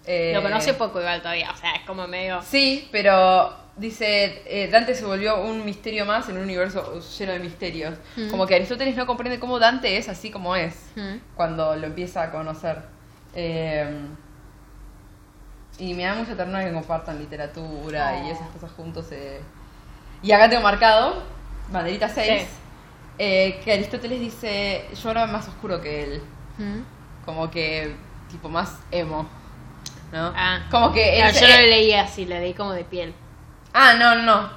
Eh, 0.05 0.31
Lo 0.33 0.41
conoce 0.41 0.73
poco 0.73 0.99
igual 0.99 1.21
todavía, 1.21 1.51
o 1.51 1.57
sea, 1.57 1.73
es 1.75 1.81
como 1.85 2.07
medio... 2.07 2.41
Sí, 2.41 2.87
pero 2.93 3.53
dice, 3.75 4.41
eh, 4.45 4.69
Dante 4.71 4.95
se 4.95 5.03
volvió 5.05 5.41
un 5.41 5.65
misterio 5.65 6.05
más 6.05 6.29
en 6.29 6.37
un 6.37 6.43
universo 6.43 6.99
lleno 7.17 7.33
de 7.33 7.39
misterios. 7.39 7.93
Mm. 8.15 8.29
Como 8.29 8.47
que 8.47 8.55
Aristóteles 8.55 8.95
no 8.95 9.05
comprende 9.05 9.37
cómo 9.39 9.59
Dante 9.59 9.97
es 9.97 10.07
así 10.07 10.31
como 10.31 10.55
es 10.55 10.73
Hmm. 10.95 11.17
cuando 11.35 11.75
lo 11.75 11.87
empieza 11.87 12.23
a 12.23 12.31
conocer. 12.31 12.77
Eh, 13.35 13.99
y 15.79 15.93
me 15.93 16.03
da 16.03 16.15
mucha 16.15 16.35
ternura 16.35 16.63
que 16.65 16.73
compartan 16.73 17.19
literatura 17.19 18.23
y 18.23 18.29
Oh. 18.29 18.33
esas 18.33 18.47
cosas 18.49 18.71
juntos. 18.71 19.07
eh. 19.11 19.41
Y 20.23 20.31
acá 20.31 20.49
tengo 20.49 20.63
marcado, 20.63 21.21
banderita 21.71 22.09
6, 22.09 22.41
Sí. 22.43 22.47
Eh, 23.19 23.59
que 23.63 23.71
Aristóteles 23.73 24.19
dice, 24.19 24.85
yo 25.01 25.11
era 25.11 25.25
más 25.27 25.47
oscuro 25.47 25.81
que 25.81 26.03
él. 26.03 26.21
Hmm. 26.57 26.81
Como 27.25 27.49
que, 27.51 27.93
tipo, 28.31 28.49
más 28.49 28.77
emo. 28.91 29.27
¿No? 30.11 30.31
Ah. 30.35 30.65
Como 30.71 30.93
que... 30.93 31.21
No, 31.21 31.31
yo 31.31 31.47
lo 31.47 31.61
leí 31.61 31.93
así, 31.93 32.25
lo 32.25 32.35
leí 32.39 32.53
como 32.53 32.71
de 32.73 32.83
piel. 32.85 33.13
Ah, 33.73 33.95
no, 33.99 34.15
no. 34.23 34.49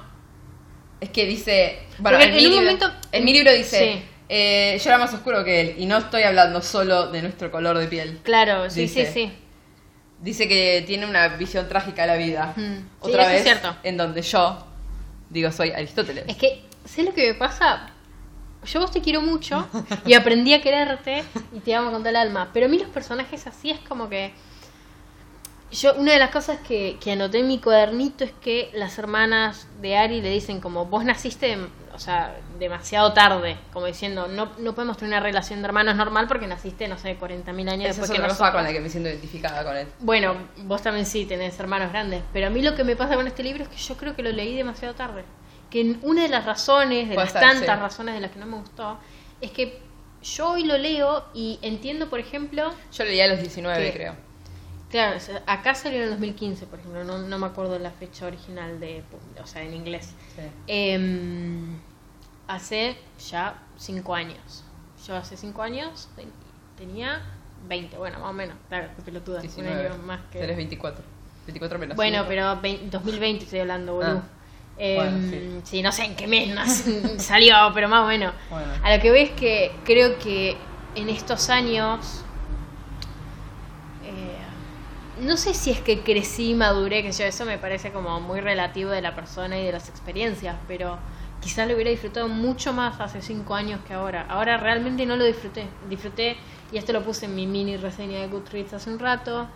Es 1.01 1.09
que 1.09 1.25
dice. 1.25 1.79
Bueno, 1.97 2.19
en, 2.19 2.29
en 2.29 2.35
mi 2.35 2.45
un 2.45 2.51
libro, 2.51 2.61
momento- 2.63 2.91
en 3.11 3.25
mi 3.25 3.33
libro 3.33 3.51
dice. 3.51 3.79
Sí. 3.95 4.05
eh, 4.29 4.79
yo 4.81 4.89
era 4.89 4.97
más 4.97 5.13
oscuro 5.13 5.43
que 5.43 5.59
él. 5.61 5.75
Y 5.77 5.85
no 5.87 5.97
estoy 5.97 6.23
hablando 6.23 6.61
solo 6.61 7.11
de 7.11 7.21
nuestro 7.21 7.51
color 7.51 7.77
de 7.77 7.87
piel. 7.87 8.19
Claro, 8.23 8.69
sí, 8.69 8.81
Dice. 8.81 9.05
sí, 9.07 9.11
sí. 9.13 9.33
Dice 10.21 10.47
que 10.47 10.83
tiene 10.85 11.05
una 11.07 11.27
visión 11.29 11.67
trágica 11.67 12.03
de 12.03 12.07
la 12.07 12.15
vida. 12.15 12.53
Mm. 12.55 12.61
Sí, 12.77 12.83
Otra 13.01 13.23
eso 13.23 13.29
vez. 13.31 13.37
es 13.39 13.43
cierto. 13.43 13.75
En 13.83 13.97
donde 13.97 14.21
yo 14.21 14.65
digo, 15.29 15.51
soy 15.51 15.71
Aristóteles. 15.71 16.25
Es 16.27 16.37
que, 16.37 16.63
¿sabes 16.85 17.05
lo 17.07 17.13
que 17.15 17.27
me 17.29 17.33
pasa? 17.33 17.89
Yo 18.65 18.79
vos 18.79 18.91
te 18.91 19.01
quiero 19.01 19.21
mucho 19.21 19.67
y 20.05 20.13
aprendí 20.13 20.53
a 20.53 20.61
quererte 20.61 21.23
y 21.51 21.59
te 21.59 21.75
amo 21.75 21.91
con 21.91 22.01
todo 22.01 22.09
el 22.09 22.15
alma. 22.15 22.49
Pero 22.53 22.67
a 22.67 22.69
mí 22.69 22.77
los 22.77 22.89
personajes 22.89 23.47
así 23.47 23.71
es 23.71 23.79
como 23.79 24.09
que. 24.09 24.33
yo, 25.71 25.93
una 25.95 26.13
de 26.13 26.19
las 26.19 26.31
cosas 26.31 26.59
que, 26.59 26.97
que 27.01 27.13
anoté 27.13 27.39
en 27.39 27.47
mi 27.47 27.59
cuadernito 27.59 28.23
es 28.23 28.31
que 28.33 28.69
las 28.73 28.97
hermanas 28.99 29.67
de 29.81 29.97
Ari 29.97 30.21
le 30.21 30.29
dicen 30.29 30.61
como, 30.61 30.85
vos 30.85 31.03
naciste, 31.03 31.57
o 31.93 31.99
sea, 31.99 32.35
demasiado 32.59 33.13
tarde, 33.13 33.57
como 33.73 33.87
diciendo, 33.87 34.27
no, 34.27 34.51
no 34.57 34.75
podemos 34.75 34.97
tener 34.97 35.13
una 35.13 35.19
relación 35.19 35.61
de 35.61 35.65
hermanos 35.65 35.95
normal 35.95 36.27
porque 36.27 36.47
naciste, 36.47 36.87
no 36.87 36.97
sé, 36.97 37.19
40.000 37.19 37.69
años 37.69 37.89
Esa 37.89 38.01
después 38.01 38.09
es 38.09 38.15
que 38.15 38.21
otra 38.21 38.29
cosa 38.29 38.51
con 38.51 38.63
la 38.63 38.71
que 38.71 38.79
me 38.79 38.89
siento 38.89 39.09
identificada 39.09 39.63
con 39.63 39.75
él. 39.75 39.87
Bueno, 39.99 40.35
vos 40.63 40.81
también 40.81 41.05
sí 41.05 41.25
tenés 41.25 41.59
hermanos 41.59 41.91
grandes, 41.91 42.23
pero 42.31 42.47
a 42.47 42.49
mí 42.49 42.61
lo 42.61 42.75
que 42.75 42.83
me 42.83 42.95
pasa 42.95 43.15
con 43.15 43.27
este 43.27 43.43
libro 43.43 43.63
es 43.63 43.69
que 43.69 43.77
yo 43.77 43.97
creo 43.97 44.15
que 44.15 44.23
lo 44.23 44.31
leí 44.31 44.55
demasiado 44.55 44.93
tarde. 44.93 45.23
Que 45.71 45.97
una 46.03 46.21
de 46.23 46.29
las 46.29 46.45
razones, 46.45 47.07
de 47.09 47.15
Puede 47.15 47.25
las 47.25 47.31
ser, 47.33 47.41
tantas 47.41 47.75
sí. 47.77 47.81
razones 47.81 48.13
de 48.15 48.21
las 48.21 48.31
que 48.31 48.39
no 48.39 48.45
me 48.45 48.57
gustó, 48.57 48.97
es 49.39 49.49
que 49.51 49.79
yo 50.21 50.49
hoy 50.51 50.65
lo 50.65 50.77
leo 50.77 51.25
y 51.33 51.57
entiendo, 51.63 52.09
por 52.09 52.19
ejemplo, 52.19 52.71
Yo 52.93 53.03
leía 53.05 53.23
a 53.25 53.27
los 53.29 53.39
19, 53.39 53.83
¿Qué? 53.85 53.93
creo. 53.93 54.15
claro, 54.91 55.17
acá 55.47 55.73
salió 55.73 55.97
en 55.99 56.03
el 56.03 56.09
2015, 56.11 56.67
por 56.67 56.77
ejemplo, 56.79 57.03
no, 57.05 57.17
no 57.19 57.37
me 57.39 57.47
acuerdo 57.47 57.79
la 57.79 57.89
fecha 57.91 58.27
original 58.27 58.79
de, 58.79 59.01
o 59.41 59.47
sea, 59.47 59.63
en 59.63 59.73
inglés. 59.73 60.13
Sí. 60.35 60.41
Em, 60.67 61.79
hace 62.47 62.97
ya 63.29 63.55
5 63.77 64.13
años. 64.13 64.63
Yo 65.07 65.15
hace 65.15 65.37
5 65.37 65.61
años 65.63 66.09
ten- 66.15 66.31
tenía 66.77 67.21
20, 67.67 67.97
bueno, 67.97 68.19
más 68.19 68.29
o 68.29 68.33
menos, 68.33 68.55
claro, 68.67 68.89
qué 68.95 69.01
pelotuda, 69.03 69.37
un 69.37 69.41
19. 69.43 69.87
año 69.87 69.97
más 70.03 70.19
que... 70.31 70.43
Eres 70.43 70.57
24. 70.57 71.03
24 71.47 71.79
menos. 71.79 71.95
Bueno, 71.95 72.17
cinco. 72.17 72.27
pero 72.29 72.61
vein- 72.61 72.89
2020 72.91 73.45
estoy 73.45 73.59
hablando, 73.59 73.93
boludo. 73.95 74.17
Ah. 74.23 74.37
Em, 74.77 74.95
Bueno, 74.95 75.61
sí. 75.63 75.81
no 75.83 75.91
sé 75.91 76.05
en 76.05 76.15
qué 76.15 76.27
mes 76.27 76.49
nac- 76.55 77.17
salió, 77.19 77.55
pero 77.73 77.87
más 77.89 78.03
o 78.03 78.07
menos. 78.07 78.33
Bueno. 78.49 78.71
A 78.83 78.95
lo 78.95 79.01
que 79.01 79.11
ves 79.11 79.31
que 79.31 79.71
creo 79.85 80.17
que 80.17 80.57
en 80.95 81.09
estos 81.09 81.49
años. 81.49 82.23
eh, 84.03 84.37
no 85.21 85.37
sé 85.37 85.53
si 85.53 85.69
es 85.71 85.79
que 85.81 86.01
crecí, 86.01 86.55
maduré, 86.55 87.03
que 87.03 87.11
yo, 87.11 87.25
eso 87.25 87.45
me 87.45 87.57
parece 87.57 87.91
como 87.91 88.19
muy 88.21 88.41
relativo 88.41 88.89
de 88.89 89.01
la 89.01 89.13
persona 89.13 89.59
y 89.59 89.65
de 89.65 89.71
las 89.71 89.87
experiencias, 89.89 90.55
pero 90.67 90.97
quizás 91.41 91.67
lo 91.67 91.75
hubiera 91.75 91.91
disfrutado 91.91 92.27
mucho 92.27 92.73
más 92.73 92.99
hace 92.99 93.21
cinco 93.21 93.53
años 93.53 93.79
que 93.87 93.93
ahora. 93.93 94.25
Ahora 94.29 94.57
realmente 94.57 95.05
no 95.05 95.15
lo 95.17 95.25
disfruté. 95.25 95.67
Disfruté, 95.89 96.37
y 96.71 96.77
esto 96.77 96.91
lo 96.93 97.03
puse 97.03 97.25
en 97.25 97.35
mi 97.35 97.45
mini 97.45 97.77
reseña 97.77 98.19
de 98.19 98.27
Goodreads 98.29 98.73
hace 98.73 98.89
un 98.89 98.97
rato, 98.99 99.47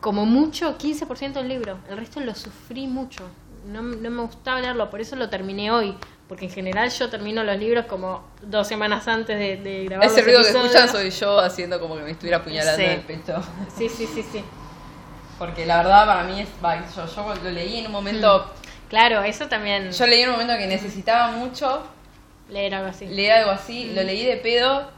como 0.00 0.26
mucho 0.26 0.76
15% 0.76 1.32
del 1.34 1.48
libro. 1.48 1.78
El 1.88 1.96
resto 1.96 2.20
lo 2.20 2.34
sufrí 2.34 2.86
mucho. 2.86 3.24
No, 3.66 3.82
no 3.82 4.10
me 4.10 4.22
gustaba 4.22 4.60
leerlo, 4.60 4.88
por 4.90 5.00
eso 5.00 5.16
lo 5.16 5.28
terminé 5.28 5.70
hoy. 5.70 5.96
Porque 6.28 6.44
en 6.44 6.50
general 6.50 6.90
yo 6.90 7.08
termino 7.08 7.42
los 7.42 7.56
libros 7.56 7.86
como 7.86 8.22
dos 8.42 8.68
semanas 8.68 9.08
antes 9.08 9.38
de, 9.38 9.56
de 9.56 9.84
grabar 9.86 10.06
Ese 10.06 10.16
los 10.16 10.24
ruido 10.26 10.42
que 10.42 10.48
escuchan 10.50 10.88
soy 10.88 11.10
yo 11.10 11.38
haciendo 11.40 11.80
como 11.80 11.96
que 11.96 12.02
me 12.02 12.10
estuviera 12.10 12.36
apuñalando 12.38 12.82
Sí. 12.84 12.90
el 12.90 13.00
pecho. 13.00 13.42
Sí, 13.74 13.88
sí, 13.88 14.06
sí, 14.06 14.22
sí. 14.30 14.44
Porque 15.38 15.64
la 15.64 15.78
verdad 15.78 16.04
para 16.06 16.24
mí 16.24 16.40
es. 16.40 16.48
Yo, 16.94 17.06
yo 17.06 17.34
lo 17.42 17.50
leí 17.50 17.78
en 17.78 17.86
un 17.86 17.92
momento. 17.92 18.52
Claro, 18.90 19.22
eso 19.22 19.46
también. 19.48 19.90
Yo 19.90 20.06
leí 20.06 20.20
en 20.22 20.28
un 20.28 20.32
momento 20.34 20.54
que 20.58 20.66
necesitaba 20.66 21.30
mucho 21.32 21.82
leer 22.50 22.74
algo 22.74 22.88
así. 22.88 23.06
leer 23.06 23.32
algo 23.32 23.50
así. 23.52 23.92
Lo 23.94 24.02
leí 24.02 24.26
de 24.26 24.36
pedo. 24.36 24.90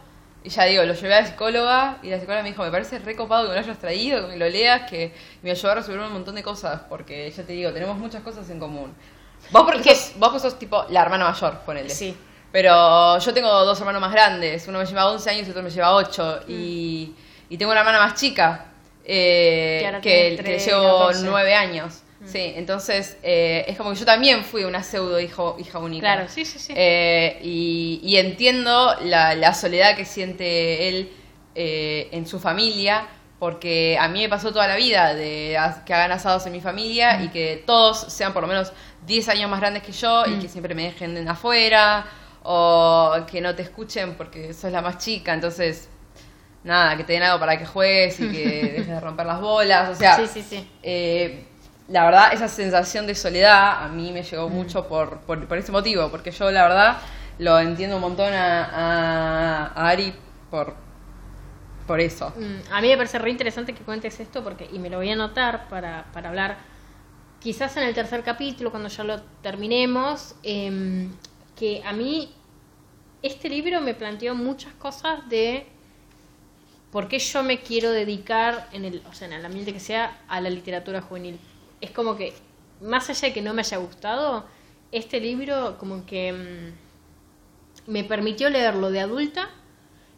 Y 0.42 0.48
ya 0.48 0.64
digo, 0.64 0.82
lo 0.84 0.94
llevé 0.94 1.14
a 1.14 1.20
la 1.20 1.26
psicóloga. 1.26 1.98
Y 2.02 2.08
la 2.10 2.18
psicóloga 2.18 2.42
me 2.42 2.50
dijo: 2.50 2.62
Me 2.62 2.70
parece 2.70 2.98
recopado 2.98 3.42
que 3.44 3.48
me 3.50 3.54
lo 3.56 3.60
hayas 3.60 3.78
traído, 3.78 4.22
que 4.22 4.32
me 4.32 4.36
lo 4.38 4.48
leas, 4.48 4.88
que 4.88 5.12
me 5.42 5.50
ayudó 5.50 5.72
a 5.72 5.74
resolver 5.76 6.00
un 6.00 6.12
montón 6.12 6.34
de 6.34 6.42
cosas. 6.42 6.80
Porque 6.88 7.30
ya 7.30 7.42
te 7.42 7.52
digo, 7.52 7.72
tenemos 7.72 7.98
muchas 7.98 8.22
cosas 8.22 8.48
en 8.50 8.58
común. 8.58 8.94
Vos 9.50 9.62
porque 9.64 9.94
sos, 9.94 10.12
vos 10.18 10.40
sos 10.40 10.58
tipo 10.58 10.84
la 10.90 11.02
hermana 11.02 11.30
mayor, 11.30 11.58
ponele. 11.60 11.90
Sí. 11.90 12.16
Pero 12.52 13.18
yo 13.18 13.32
tengo 13.34 13.48
dos 13.64 13.78
hermanos 13.78 14.00
más 14.00 14.12
grandes. 14.12 14.66
Uno 14.66 14.78
me 14.78 14.86
lleva 14.86 15.10
11 15.10 15.30
años 15.30 15.46
y 15.46 15.50
otro 15.50 15.62
me 15.62 15.70
lleva 15.70 15.94
8. 15.94 16.40
Y, 16.48 17.14
y 17.48 17.56
tengo 17.58 17.70
una 17.72 17.80
hermana 17.80 17.98
más 18.00 18.14
chica. 18.20 18.66
eh, 19.04 19.88
Que 20.02 20.36
que, 20.36 20.42
que 20.42 20.58
llevo 20.58 20.98
14. 21.08 21.26
9 21.26 21.54
años. 21.54 22.00
Sí, 22.26 22.52
entonces 22.54 23.16
eh, 23.22 23.64
es 23.66 23.76
como 23.78 23.90
que 23.90 23.96
yo 23.96 24.04
también 24.04 24.44
fui 24.44 24.64
una 24.64 24.82
pseudo 24.82 25.18
hijo, 25.20 25.56
hija 25.58 25.78
única. 25.78 26.00
Claro, 26.14 26.28
sí, 26.28 26.44
sí, 26.44 26.58
sí. 26.58 26.72
Eh, 26.76 27.38
y, 27.42 28.00
y 28.02 28.16
entiendo 28.18 28.94
la, 29.04 29.34
la 29.34 29.54
soledad 29.54 29.96
que 29.96 30.04
siente 30.04 30.88
él 30.88 31.12
eh, 31.54 32.08
en 32.12 32.26
su 32.26 32.38
familia, 32.38 33.06
porque 33.38 33.96
a 33.98 34.06
mí 34.08 34.20
me 34.20 34.28
pasó 34.28 34.52
toda 34.52 34.68
la 34.68 34.76
vida 34.76 35.14
de 35.14 35.58
que 35.86 35.94
hagan 35.94 36.12
asados 36.12 36.44
en 36.46 36.52
mi 36.52 36.60
familia 36.60 37.22
y 37.22 37.28
que 37.28 37.62
todos 37.66 37.98
sean 38.12 38.34
por 38.34 38.42
lo 38.42 38.48
menos 38.48 38.72
10 39.06 39.28
años 39.30 39.50
más 39.50 39.60
grandes 39.60 39.82
que 39.82 39.92
yo 39.92 40.24
y 40.26 40.38
que 40.38 40.48
siempre 40.48 40.74
me 40.74 40.84
dejen 40.84 41.16
en 41.16 41.26
afuera 41.26 42.04
o 42.42 43.12
que 43.30 43.40
no 43.40 43.54
te 43.54 43.62
escuchen 43.62 44.14
porque 44.14 44.52
sos 44.52 44.70
la 44.70 44.82
más 44.82 44.98
chica, 44.98 45.32
entonces 45.32 45.88
nada, 46.64 46.96
que 46.98 47.04
te 47.04 47.14
den 47.14 47.22
algo 47.22 47.40
para 47.40 47.58
que 47.58 47.64
juegues 47.64 48.20
y 48.20 48.28
que 48.30 48.72
dejes 48.72 48.88
de 48.88 49.00
romper 49.00 49.24
las 49.26 49.40
bolas, 49.40 49.88
o 49.90 49.94
sea, 49.94 50.16
Sí, 50.16 50.26
sí, 50.26 50.42
sí. 50.42 50.68
eh, 50.82 51.46
la 51.90 52.04
verdad, 52.04 52.32
esa 52.32 52.48
sensación 52.48 53.06
de 53.06 53.14
soledad 53.14 53.84
a 53.84 53.88
mí 53.88 54.12
me 54.12 54.22
Mm. 54.22 54.24
llegó 54.24 54.48
mucho 54.48 54.88
por, 54.88 55.20
por, 55.22 55.46
por 55.48 55.58
ese 55.58 55.72
motivo, 55.72 56.10
porque 56.10 56.30
yo 56.30 56.50
la 56.50 56.62
verdad 56.64 56.98
lo 57.38 57.58
entiendo 57.60 57.96
un 57.96 58.02
montón 58.02 58.32
a, 58.34 58.64
a, 58.66 59.66
a 59.74 59.88
Ari 59.90 60.14
por, 60.50 60.76
por 61.86 62.00
eso. 62.00 62.32
Mm, 62.34 62.60
A 62.72 62.80
mí 62.80 62.88
me 62.88 62.96
parece 62.96 63.18
re 63.18 63.30
interesante 63.30 63.74
que 63.74 63.82
cuentes 63.84 64.20
esto 64.20 64.42
porque 64.44 64.68
y 64.72 64.78
me 64.78 64.90
lo 64.90 64.98
voy 64.98 65.10
a 65.10 65.14
anotar 65.14 65.68
para, 65.68 66.10
para 66.12 66.28
hablar 66.28 66.58
quizás 67.40 67.76
en 67.76 67.84
el 67.84 67.94
tercer 67.94 68.22
capítulo 68.24 68.70
cuando 68.70 68.88
ya 68.88 69.04
lo 69.04 69.22
terminemos 69.42 70.36
em, 70.42 71.12
que 71.56 71.82
a 71.84 71.92
mí 71.92 72.34
este 73.22 73.48
libro 73.50 73.80
me 73.82 73.94
planteó 73.94 74.34
muchas 74.34 74.74
cosas 74.74 75.28
de 75.28 75.66
por 76.90 77.08
qué 77.08 77.18
yo 77.18 77.42
me 77.42 77.60
quiero 77.60 77.90
dedicar 77.90 78.68
en 78.72 78.84
el 78.84 79.02
o 79.08 79.12
sea 79.12 79.28
en 79.28 79.34
el 79.34 79.44
ambiente 79.46 79.72
que 79.72 79.80
sea 79.80 80.22
a 80.28 80.40
la 80.40 80.50
literatura 80.50 81.00
juvenil 81.00 81.38
es 81.80 81.90
como 81.90 82.16
que 82.16 82.32
más 82.80 83.10
allá 83.10 83.28
de 83.28 83.34
que 83.34 83.42
no 83.42 83.54
me 83.54 83.60
haya 83.60 83.76
gustado 83.78 84.46
este 84.92 85.20
libro 85.20 85.76
como 85.78 86.06
que 86.06 86.32
mm, 86.32 87.90
me 87.90 88.04
permitió 88.04 88.50
leerlo 88.50 88.90
de 88.90 89.00
adulta 89.00 89.50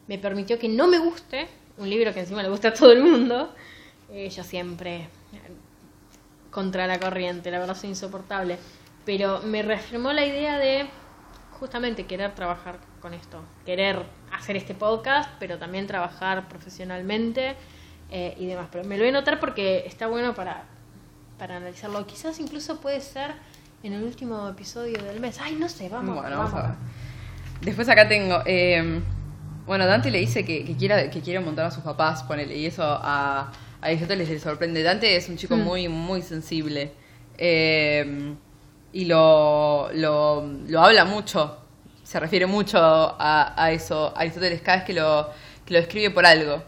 me 0.09 0.19
permitió 0.19 0.59
que 0.59 0.69
no 0.69 0.89
me 0.89 0.99
guste, 0.99 1.49
un 1.79 1.89
libro 1.89 2.13
que 2.13 2.21
encima 2.21 2.43
le 2.43 2.49
gusta 2.49 2.69
a 2.69 2.75
todo 2.75 2.93
el 2.93 3.03
mundo, 3.03 3.55
eh, 4.11 4.29
yo 4.29 4.45
siempre 4.45 5.09
contra 6.51 6.87
la 6.87 7.01
corriente, 7.01 7.51
la 7.51 7.59
verdad 7.59 7.77
soy 7.77 7.91
insoportable, 7.91 8.59
pero 9.07 9.41
me 9.41 9.63
reafirmó 9.63 10.13
la 10.13 10.27
idea 10.27 10.59
de 10.59 10.87
justamente 11.59 12.05
querer 12.05 12.35
trabajar 12.35 12.79
con 13.01 13.15
esto, 13.15 13.43
querer 13.65 14.03
hacer 14.33 14.57
este 14.57 14.75
podcast, 14.75 15.31
pero 15.39 15.59
también 15.59 15.87
trabajar 15.87 16.49
profesionalmente 16.49 17.57
eh, 18.11 18.35
y 18.39 18.47
demás. 18.47 18.69
Pero 18.71 18.85
me 18.85 18.97
lo 18.97 19.03
voy 19.03 19.09
a 19.09 19.13
notar 19.13 19.41
porque 19.41 19.85
está 19.87 20.09
bueno 20.09 20.35
para, 20.35 20.65
para 21.43 21.57
analizarlo. 21.57 22.07
Quizás 22.07 22.39
incluso 22.39 22.81
puede 22.81 23.01
ser 23.01 23.33
en 23.83 23.93
el 23.95 24.05
último 24.05 24.49
episodio 24.49 25.03
del 25.03 25.19
mes. 25.19 25.41
Ay, 25.41 25.57
no 25.57 25.69
sé, 25.69 25.89
vamos. 25.89 26.15
bueno, 26.23 26.39
vamos 26.39 26.55
a 26.55 26.63
ver. 26.69 26.77
Después 27.63 27.89
acá 27.89 28.07
tengo, 28.09 28.39
eh, 28.47 29.01
bueno, 29.67 29.85
Dante 29.87 30.13
le 30.13 30.19
dice 30.21 30.45
que, 30.45 30.65
que, 30.65 30.77
quiera, 30.77 31.11
que 31.11 31.21
quiere 31.21 31.41
montar 31.41 31.67
a 31.67 31.73
sus 31.73 31.83
papás, 31.83 32.23
ponele, 32.23 32.57
y 32.57 32.67
eso 32.67 32.85
a, 32.85 33.41
a 33.41 33.53
Aristóteles 33.81 34.29
le 34.29 34.39
sorprende. 34.39 34.85
Dante 34.85 35.17
es 35.17 35.29
un 35.29 35.37
chico 35.37 35.57
Mm. 35.57 35.61
muy, 35.63 35.89
muy 35.89 36.23
sensible. 36.23 36.93
eh, 37.39 38.37
y 38.93 39.07
lo, 39.07 39.91
lo, 39.95 40.47
lo 40.69 40.81
habla 40.81 41.05
mucho, 41.07 41.57
se 42.05 42.21
refiere 42.21 42.47
mucho 42.47 42.79
a, 42.79 43.53
a 43.57 43.73
eso. 43.73 44.13
Aristóteles 44.17 44.61
cada 44.61 44.77
vez 44.79 44.87
que 44.87 44.93
lo, 44.93 45.29
que 45.67 45.75
lo 45.75 45.81
escribe 45.81 46.11
por 46.11 46.25
algo. 46.25 46.63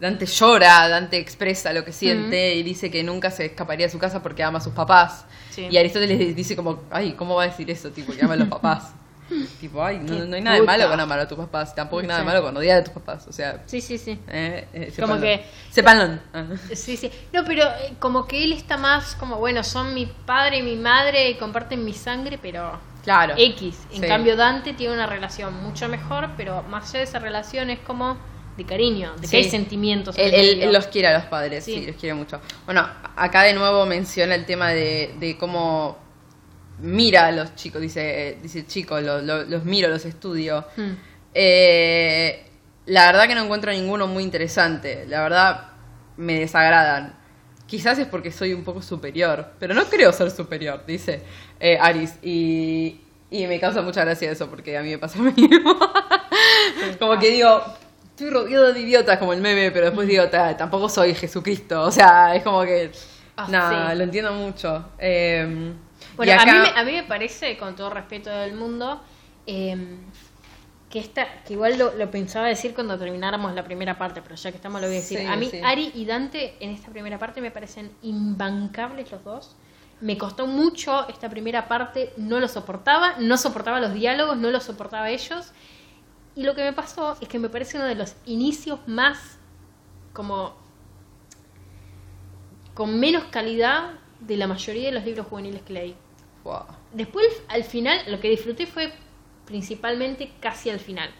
Dante 0.00 0.26
llora, 0.26 0.88
Dante 0.88 1.18
expresa 1.18 1.72
lo 1.72 1.84
que 1.84 1.92
siente 1.92 2.54
y 2.54 2.62
dice 2.62 2.90
que 2.90 3.02
nunca 3.02 3.30
se 3.30 3.46
escaparía 3.46 3.86
de 3.86 3.92
su 3.92 3.98
casa 3.98 4.22
porque 4.22 4.42
ama 4.42 4.58
a 4.58 4.60
sus 4.60 4.72
papás. 4.72 5.24
Sí. 5.50 5.68
Y 5.70 5.76
Aristóteles 5.78 6.34
dice 6.34 6.56
como, 6.56 6.82
ay, 6.90 7.12
¿cómo 7.12 7.36
va 7.36 7.44
a 7.44 7.46
decir 7.46 7.70
eso? 7.70 7.90
Tipo, 7.90 8.12
que 8.12 8.24
ama 8.24 8.34
a 8.34 8.36
los 8.36 8.48
papás. 8.48 8.92
tipo, 9.60 9.82
ay, 9.82 9.98
no, 10.00 10.34
hay 10.34 10.42
nada 10.42 10.56
de 10.56 10.62
malo 10.62 10.88
con 10.88 10.98
amar 11.00 11.18
a 11.20 11.28
tus 11.28 11.38
papás. 11.38 11.74
Tampoco 11.74 12.00
hay 12.00 12.06
nada 12.08 12.20
de 12.20 12.26
malo 12.26 12.42
con 12.42 12.56
odiar 12.56 12.80
a 12.80 12.84
tus 12.84 12.92
papás. 12.92 13.26
O 13.28 13.32
sea, 13.32 13.62
Sí, 13.66 13.80
sí, 13.80 13.96
sí. 13.96 14.18
eh, 14.28 14.66
eh, 14.72 14.92
Como 15.00 15.18
que- 15.20 15.44
Sépanlo. 15.70 16.18
Ah. 16.34 16.44
Sí, 16.74 16.96
sí. 16.96 17.10
No, 17.32 17.44
pero 17.44 17.62
eh, 17.64 17.94
como 18.00 18.26
que 18.26 18.42
él 18.44 18.52
está 18.52 18.76
más 18.76 19.14
como, 19.14 19.36
bueno, 19.38 19.62
son 19.64 19.94
mi 19.94 20.06
padre 20.06 20.58
y 20.58 20.62
mi 20.62 20.76
madre 20.76 21.30
y 21.30 21.36
comparten 21.36 21.84
mi 21.84 21.94
sangre, 21.94 22.38
pero 22.42 22.78
Claro. 23.04 23.34
X. 23.36 23.76
En 23.92 24.02
Sí. 24.02 24.08
cambio, 24.08 24.34
Dante 24.36 24.72
tiene 24.74 24.92
una 24.94 25.06
relación 25.06 25.62
mucho 25.62 25.88
mejor, 25.88 26.30
pero 26.36 26.62
más 26.64 26.90
allá 26.90 26.98
de 26.98 27.04
esa 27.04 27.18
relación 27.20 27.70
es 27.70 27.78
como 27.78 28.16
de 28.56 28.64
cariño, 28.64 29.14
de 29.16 29.26
Sí. 29.26 29.30
que 29.32 29.36
hay 29.38 29.50
sentimientos. 29.50 30.14
Él, 30.18 30.72
los 30.72 30.86
quiere 30.86 31.08
a 31.08 31.14
los 31.18 31.24
padres, 31.26 31.64
sí. 31.64 31.74
Sí. 31.80 31.86
los 31.86 31.96
quiere 31.96 32.14
mucho. 32.14 32.40
Bueno, 32.66 32.88
acá 33.16 33.42
de 33.42 33.52
nuevo 33.54 33.84
menciona 33.86 34.34
el 34.34 34.46
tema 34.46 34.70
de, 34.70 35.14
de 35.18 35.36
cómo 35.36 35.98
mira 36.80 37.26
a 37.26 37.32
los 37.32 37.54
chicos, 37.54 37.80
dice, 37.80 38.38
dice 38.42 38.66
chico, 38.66 39.00
lo- 39.00 39.22
lo- 39.22 39.44
los 39.44 39.64
miro, 39.64 39.88
los 39.88 40.04
estudio. 40.04 40.64
Hmm. 40.76 40.92
Eh, 41.34 42.44
la 42.86 43.06
verdad 43.06 43.26
que 43.26 43.34
no 43.34 43.42
encuentro 43.44 43.72
ninguno 43.72 44.06
muy 44.06 44.22
interesante. 44.22 45.04
La 45.08 45.22
verdad 45.22 45.68
me 46.16 46.38
desagradan. 46.38 47.16
Quizás 47.66 47.98
es 47.98 48.06
porque 48.06 48.30
soy 48.30 48.52
un 48.52 48.62
poco 48.62 48.82
superior, 48.82 49.52
pero 49.58 49.74
no 49.74 49.84
creo 49.84 50.12
ser 50.12 50.30
superior, 50.30 50.84
dice 50.86 51.22
eh, 51.58 51.78
Aris. 51.80 52.14
Y, 52.22 53.00
y 53.30 53.46
me 53.46 53.58
causa 53.58 53.82
mucha 53.82 54.04
gracia 54.04 54.30
eso 54.30 54.48
porque 54.50 54.76
a 54.76 54.82
mí 54.82 54.90
me 54.90 54.98
pasa 54.98 55.18
lo 55.18 55.32
mismo. 55.32 55.76
como 57.00 57.18
que 57.18 57.30
digo, 57.30 57.62
estoy 58.16 58.30
rodeado 58.30 58.72
de 58.72 58.80
idiotas 58.80 59.18
como 59.18 59.32
el 59.32 59.40
meme, 59.40 59.70
pero 59.70 59.86
después 59.86 60.06
digo, 60.08 60.28
"Ta, 60.28 60.56
tampoco 60.56 60.88
soy 60.88 61.14
Jesucristo. 61.14 61.82
O 61.82 61.90
sea, 61.90 62.34
es 62.34 62.42
como 62.42 62.62
que 62.62 62.90
Ah, 63.36 63.46
Nada, 63.50 63.90
sí. 63.90 63.98
lo 63.98 64.04
entiendo 64.04 64.32
mucho. 64.32 64.90
Eh, 64.96 65.72
Bueno, 66.16 66.32
acá- 66.34 66.42
a, 66.42 66.46
mí 66.46 66.52
me, 66.60 66.80
a 66.80 66.84
mí 66.84 66.92
me 66.92 67.02
parece, 67.02 67.56
con 67.58 67.74
todo 67.74 67.90
respeto 67.90 68.30
del 68.30 68.54
mundo, 68.54 69.00
eh, 69.44 69.76
que 70.88 71.00
esta, 71.00 71.42
que 71.42 71.54
igual 71.54 71.76
lo, 71.76 71.92
lo 71.94 72.08
pensaba 72.12 72.46
decir 72.46 72.72
cuando 72.74 72.96
termináramos 72.96 73.52
la 73.52 73.64
primera 73.64 73.98
parte, 73.98 74.22
pero 74.22 74.36
ya 74.36 74.52
que 74.52 74.56
estamos 74.58 74.80
lo 74.80 74.86
voy 74.86 74.96
a 74.98 75.00
decir. 75.00 75.18
Sí, 75.18 75.26
a 75.26 75.34
mí 75.34 75.48
sí. 75.50 75.60
Ari 75.64 75.90
y 75.96 76.04
Dante 76.04 76.54
en 76.60 76.70
esta 76.70 76.92
primera 76.92 77.18
parte 77.18 77.40
me 77.40 77.50
parecen 77.50 77.90
imbancables 78.02 79.10
los 79.10 79.24
dos. 79.24 79.56
Me 80.00 80.16
costó 80.16 80.46
mucho 80.46 81.08
esta 81.08 81.28
primera 81.28 81.66
parte, 81.66 82.12
no 82.16 82.38
lo 82.38 82.46
soportaba, 82.46 83.14
no 83.18 83.36
soportaba 83.36 83.80
los 83.80 83.94
diálogos, 83.94 84.36
no 84.36 84.52
los 84.52 84.62
soportaba 84.62 85.10
ellos. 85.10 85.50
Y 86.36 86.42
lo 86.42 86.54
que 86.54 86.62
me 86.62 86.72
pasó 86.72 87.16
es 87.20 87.28
que 87.28 87.38
me 87.38 87.48
parece 87.48 87.76
uno 87.76 87.86
de 87.86 87.94
los 87.94 88.14
inicios 88.26 88.80
más 88.86 89.38
como 90.12 90.56
con 92.74 92.98
menos 92.98 93.24
calidad 93.30 93.92
de 94.20 94.36
la 94.36 94.46
mayoría 94.46 94.86
de 94.86 94.92
los 94.92 95.04
libros 95.04 95.26
juveniles 95.26 95.62
que 95.62 95.72
leí. 95.72 95.96
Wow. 96.42 96.64
Después, 96.92 97.26
al 97.48 97.64
final, 97.64 98.00
lo 98.08 98.20
que 98.20 98.28
disfruté 98.30 98.66
fue 98.66 98.92
principalmente 99.46 100.32
casi 100.40 100.70
al 100.70 100.80
final. 100.80 101.10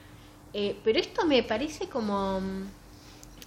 Eh, 0.53 0.77
pero 0.85 0.98
esto 0.98 1.24
me 1.27 1.42
parece 1.42 1.88
como. 1.88 2.40
mm, 2.40 2.70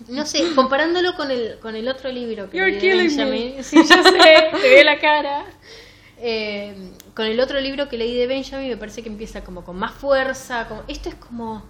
No 0.10 0.26
sé, 0.26 0.44
comparándolo 0.56 1.16
con 1.16 1.32
el, 1.32 1.60
con 1.60 1.76
el 1.76 1.88
otro 1.88 2.12
libro 2.12 2.50
que 2.50 2.58
You're 2.58 2.78
killing 2.78 3.16
Benjamin. 3.18 3.64
Sí, 3.64 3.78
yo 3.78 4.04
sé, 4.04 4.50
te 4.62 4.70
veo 4.70 4.84
la 4.84 5.00
cara. 5.00 5.46
Eh, 6.20 6.76
con 7.18 7.26
el 7.26 7.40
otro 7.40 7.60
libro 7.60 7.90
que 7.90 7.98
leí 7.98 8.16
de 8.16 8.28
Benjamin 8.28 8.70
me 8.70 8.78
parece 8.78 9.02
que 9.02 9.10
empieza 9.10 9.44
como 9.44 9.64
con 9.64 9.76
más 9.76 9.92
fuerza. 9.92 10.68
Como, 10.68 10.84
esto 10.88 11.10
es 11.10 11.16
como 11.16 11.64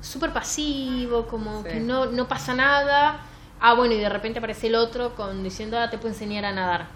súper 0.00 0.32
pasivo, 0.32 1.26
como 1.26 1.62
Sí. 1.64 1.68
que 1.68 1.80
no, 1.80 2.06
no 2.06 2.26
pasa 2.26 2.54
nada. 2.54 3.20
Ah, 3.60 3.74
bueno, 3.74 3.92
y 3.92 3.98
de 3.98 4.08
repente 4.08 4.38
aparece 4.38 4.68
el 4.68 4.76
otro 4.76 5.14
con 5.14 5.44
diciendo, 5.44 5.78
ah, 5.78 5.90
te 5.90 5.98
puedo 5.98 6.08
enseñar 6.14 6.46
a 6.46 6.52
nadar. 6.52 6.86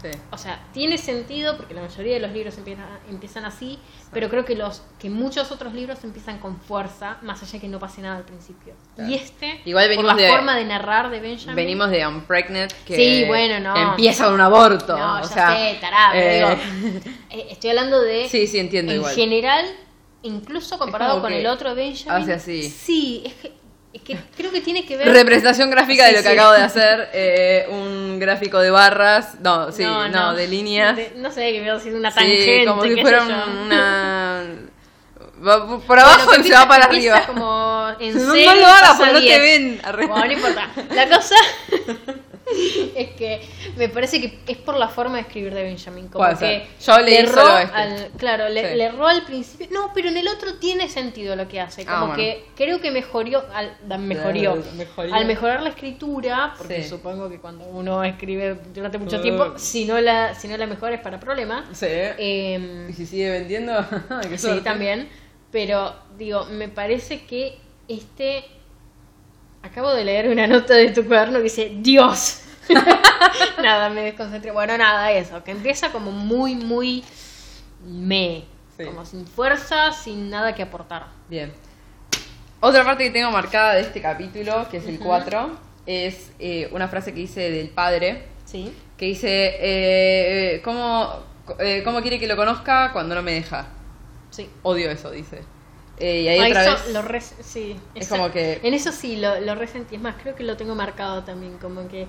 Sí. 0.00 0.08
O 0.30 0.38
sea, 0.38 0.60
tiene 0.72 0.96
sentido 0.96 1.56
porque 1.56 1.74
la 1.74 1.82
mayoría 1.82 2.14
de 2.14 2.20
los 2.20 2.30
libros 2.30 2.56
empiezan, 2.56 2.86
empiezan 3.10 3.44
así, 3.44 3.78
pero 4.12 4.28
creo 4.28 4.44
que 4.44 4.54
los 4.54 4.82
que 5.00 5.10
muchos 5.10 5.50
otros 5.50 5.74
libros 5.74 6.04
empiezan 6.04 6.38
con 6.38 6.60
fuerza, 6.60 7.18
más 7.22 7.42
allá 7.42 7.52
de 7.54 7.60
que 7.60 7.68
no 7.68 7.80
pase 7.80 8.00
nada 8.02 8.16
al 8.16 8.22
principio. 8.24 8.74
Claro. 8.94 9.10
Y 9.10 9.14
este, 9.16 9.60
Igual 9.64 9.92
por 9.96 10.04
la 10.04 10.14
de- 10.14 10.28
forma 10.30 10.54
de 10.56 10.64
narrar 10.66 11.10
de 11.10 11.18
Benjamin, 11.18 11.56
Venimos 11.56 11.90
de 11.90 12.06
Unpregnant, 12.06 12.72
que, 12.86 12.94
Sí, 12.94 13.24
bueno, 13.26 13.58
no. 13.58 13.90
empieza 13.90 14.26
con 14.26 14.34
un 14.34 14.40
aborto. 14.40 14.96
no, 14.96 15.16
o 15.16 15.22
ya 15.22 15.26
sea, 15.28 15.56
sé, 15.56 15.78
tará, 15.80 16.10
pero 16.12 16.48
eh, 16.50 16.58
digo, 16.90 17.00
eh, 17.30 17.46
estoy 17.50 17.70
hablando 17.70 18.00
de 18.00 18.28
Sí, 18.28 18.46
sí, 18.46 18.58
entiendo 18.60 18.92
en 18.92 18.98
igual. 18.98 19.14
general, 19.16 19.66
incluso 20.22 20.78
comparado 20.78 21.20
con 21.20 21.30
que 21.30 21.40
el 21.40 21.46
otro 21.46 21.74
Benjamin, 21.74 22.22
hace 22.22 22.32
así. 22.34 22.62
sí, 22.70 23.22
es 23.26 23.34
que, 23.34 23.52
es 23.92 24.02
que 24.02 24.18
creo 24.36 24.50
que 24.52 24.60
tiene 24.60 24.84
que 24.84 24.96
ver 24.96 25.08
Representación 25.12 25.70
gráfica 25.70 26.04
de 26.04 26.10
Sí, 26.10 26.16
lo 26.16 26.22
que 26.22 26.28
sí. 26.28 26.34
acabo 26.34 26.52
de 26.52 26.62
hacer. 26.62 27.08
eh, 27.12 27.66
un 27.70 28.18
gráfico 28.18 28.58
de 28.60 28.70
barras. 28.70 29.40
No, 29.40 29.72
sí, 29.72 29.82
no, 29.84 30.34
de 30.34 30.46
líneas. 30.48 30.96
De- 30.96 31.12
no 31.16 31.30
sé, 31.30 31.52
que 31.52 31.60
veo 31.60 31.78
si 31.80 31.88
es 31.88 31.94
una 31.94 32.10
sí, 32.10 32.16
tangente, 32.18 32.64
como 32.66 32.82
si 32.82 32.96
fuera 33.00 33.24
una. 33.24 34.44
va 35.46 35.78
por 35.80 35.98
abajo 35.98 36.24
Bueno, 36.26 36.44
y 36.44 36.48
se 36.48 36.54
va 36.54 36.66
para 36.68 36.84
arriba. 36.86 37.22
como 37.26 37.88
en 38.00 38.14
No, 38.16 38.24
no 38.24 38.32
serio, 38.32 38.54
lo 38.56 38.66
hagas 38.66 38.96
porque 38.96 39.12
no 39.12 39.18
te 39.20 39.24
10. 39.24 39.40
ven. 39.40 39.80
Bueno, 40.08 40.24
no 40.26 40.32
importa. 40.32 40.68
La 40.94 41.08
cosa 41.08 41.34
es 42.96 43.10
que 43.10 43.40
me 43.76 43.88
parece 43.88 44.20
que 44.20 44.38
es 44.52 44.58
por 44.58 44.76
la 44.76 44.88
forma 44.88 45.16
de 45.16 45.22
escribir 45.22 45.54
de 45.54 45.62
Benjamin. 45.62 46.08
Como 46.08 46.24
Puede 46.24 46.38
que 46.38 46.66
ser. 46.78 46.96
Yo 46.96 46.98
leí 47.04 47.14
le 47.14 47.20
erró 47.20 47.32
solo 47.42 47.58
este. 47.58 47.74
al, 47.76 48.10
claro, 48.16 48.48
le, 48.48 48.70
Sí. 48.70 48.76
le 48.76 48.84
erró 48.84 49.06
al 49.06 49.24
principio. 49.24 49.68
No, 49.72 49.90
pero 49.94 50.08
en 50.08 50.16
el 50.16 50.28
otro 50.28 50.54
tiene 50.54 50.88
sentido 50.88 51.36
lo 51.36 51.48
que 51.48 51.60
hace. 51.60 51.84
Como 51.84 51.96
Ah, 51.96 52.00
bueno. 52.00 52.16
que 52.16 52.44
creo 52.56 52.80
que 52.80 52.90
mejoró, 52.90 53.44
al, 53.52 53.76
mejoró, 53.98 54.56
mejoró. 54.76 55.14
al 55.14 55.26
mejorar 55.26 55.62
la 55.62 55.70
escritura, 55.70 56.54
porque 56.56 56.82
Sí. 56.82 56.88
supongo 56.88 57.28
que 57.28 57.38
cuando 57.38 57.64
uno 57.66 58.02
escribe 58.04 58.58
durante 58.74 58.98
mucho 58.98 59.18
Uh. 59.18 59.22
tiempo, 59.22 59.52
si 59.58 59.84
no 59.84 60.00
la, 60.00 60.34
si 60.34 60.48
no 60.48 60.56
la 60.56 60.66
mejora 60.66 60.94
es 60.94 61.00
para 61.00 61.18
problemas. 61.20 61.64
Sí. 61.76 61.86
Em, 61.88 62.90
y 62.90 62.92
si 62.92 63.06
sigue 63.06 63.30
vendiendo, 63.30 63.72
Sí, 64.36 64.60
también. 64.62 65.08
Pero, 65.50 65.94
digo, 66.18 66.44
me 66.46 66.68
parece 66.68 67.24
que 67.24 67.56
este. 67.88 68.44
Acabo 69.62 69.92
de 69.92 70.04
leer 70.04 70.28
una 70.28 70.46
nota 70.46 70.74
de 70.74 70.90
tu 70.90 71.04
cuaderno 71.06 71.38
que 71.38 71.44
dice: 71.44 71.72
¡Dios! 71.80 72.42
nada, 73.62 73.88
me 73.90 74.02
desconcentré. 74.02 74.50
Bueno, 74.50 74.76
nada, 74.78 75.10
eso. 75.12 75.42
Que 75.42 75.50
empieza 75.50 75.90
como 75.90 76.10
muy, 76.10 76.54
muy. 76.54 77.04
me. 77.84 78.44
Sí. 78.76 78.84
Como 78.84 79.04
sin 79.04 79.26
fuerza, 79.26 79.92
sin 79.92 80.30
nada 80.30 80.54
que 80.54 80.62
aportar. 80.62 81.06
Bien. 81.28 81.52
Otra 82.60 82.84
parte 82.84 83.04
que 83.04 83.10
tengo 83.10 83.30
marcada 83.30 83.74
de 83.74 83.82
este 83.82 84.00
capítulo, 84.00 84.68
que 84.68 84.78
es 84.78 84.86
el 84.86 84.98
4, 84.98 85.50
es 85.86 86.32
eh, 86.38 86.68
una 86.72 86.88
frase 86.88 87.12
que 87.12 87.20
dice 87.20 87.50
del 87.50 87.70
padre, 87.70 88.24
¿Sí? 88.44 88.72
que 88.96 89.06
dice, 89.06 89.28
eh, 89.28 90.54
eh, 90.56 90.62
¿cómo, 90.62 91.22
eh, 91.60 91.82
¿cómo 91.84 92.02
quiere 92.02 92.18
que 92.18 92.26
lo 92.26 92.36
conozca 92.36 92.92
cuando 92.92 93.14
no 93.14 93.22
me 93.22 93.32
deja? 93.32 93.66
Sí. 94.30 94.50
Odio 94.62 94.90
eso, 94.90 95.10
dice. 95.10 95.42
Eh, 96.00 96.22
y 96.22 96.28
ahí 96.28 96.38
Ah, 96.40 96.46
otra 96.48 96.62
eso 96.62 96.84
vez... 96.84 96.94
lo 96.94 97.02
res- 97.02 97.34
sí, 97.40 97.76
es 97.94 98.06
eso- 98.06 98.16
como 98.16 98.30
que- 98.30 98.60
En 98.62 98.74
eso 98.74 98.92
sí, 98.92 99.16
lo, 99.16 99.40
lo 99.40 99.54
resentí. 99.54 99.96
Es 99.96 100.00
más, 100.00 100.14
creo 100.22 100.34
que 100.34 100.44
lo 100.44 100.56
tengo 100.56 100.74
marcado 100.74 101.24
también. 101.24 101.58
Como 101.58 101.88
que. 101.88 102.06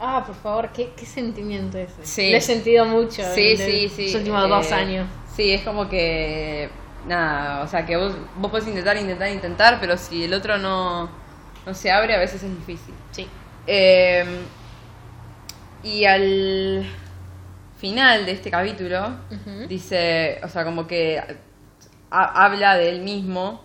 Ah, 0.00 0.24
por 0.26 0.34
favor, 0.34 0.70
qué, 0.72 0.92
qué 0.96 1.06
sentimiento 1.06 1.78
ese. 1.78 1.94
Sí. 2.04 2.30
Lo 2.32 2.36
he 2.38 2.40
sentido 2.40 2.84
mucho 2.84 3.22
Sí, 3.34 3.52
en 3.52 3.90
sí, 3.90 4.04
los 4.06 4.14
últimos 4.16 4.44
eh, 4.44 4.48
dos 4.48 4.72
años. 4.72 5.08
Sí, 5.36 5.52
es 5.52 5.62
como 5.62 5.88
que... 5.88 6.68
Nada, 7.06 7.62
o 7.62 7.68
sea, 7.68 7.84
que 7.86 7.96
vos, 7.96 8.14
vos 8.38 8.50
podés 8.50 8.66
intentar, 8.66 8.96
intentar, 8.96 9.30
intentar, 9.30 9.78
pero 9.78 9.96
si 9.98 10.24
el 10.24 10.32
otro 10.34 10.56
no, 10.58 11.08
no 11.66 11.74
se 11.74 11.92
abre, 11.92 12.14
a 12.14 12.18
veces 12.18 12.42
es 12.42 12.50
difícil. 12.50 12.94
Sí. 13.12 13.28
Eh, 13.66 14.24
y 15.82 16.04
al 16.06 16.86
final 17.78 18.24
de 18.26 18.32
este 18.32 18.50
capítulo 18.50 19.16
dice, 19.68 20.40
o 20.42 20.48
sea, 20.48 20.64
como 20.64 20.86
que 20.86 21.22
ha- 22.22 22.44
habla 22.44 22.76
de 22.76 22.88
él 22.90 23.00
mismo 23.00 23.62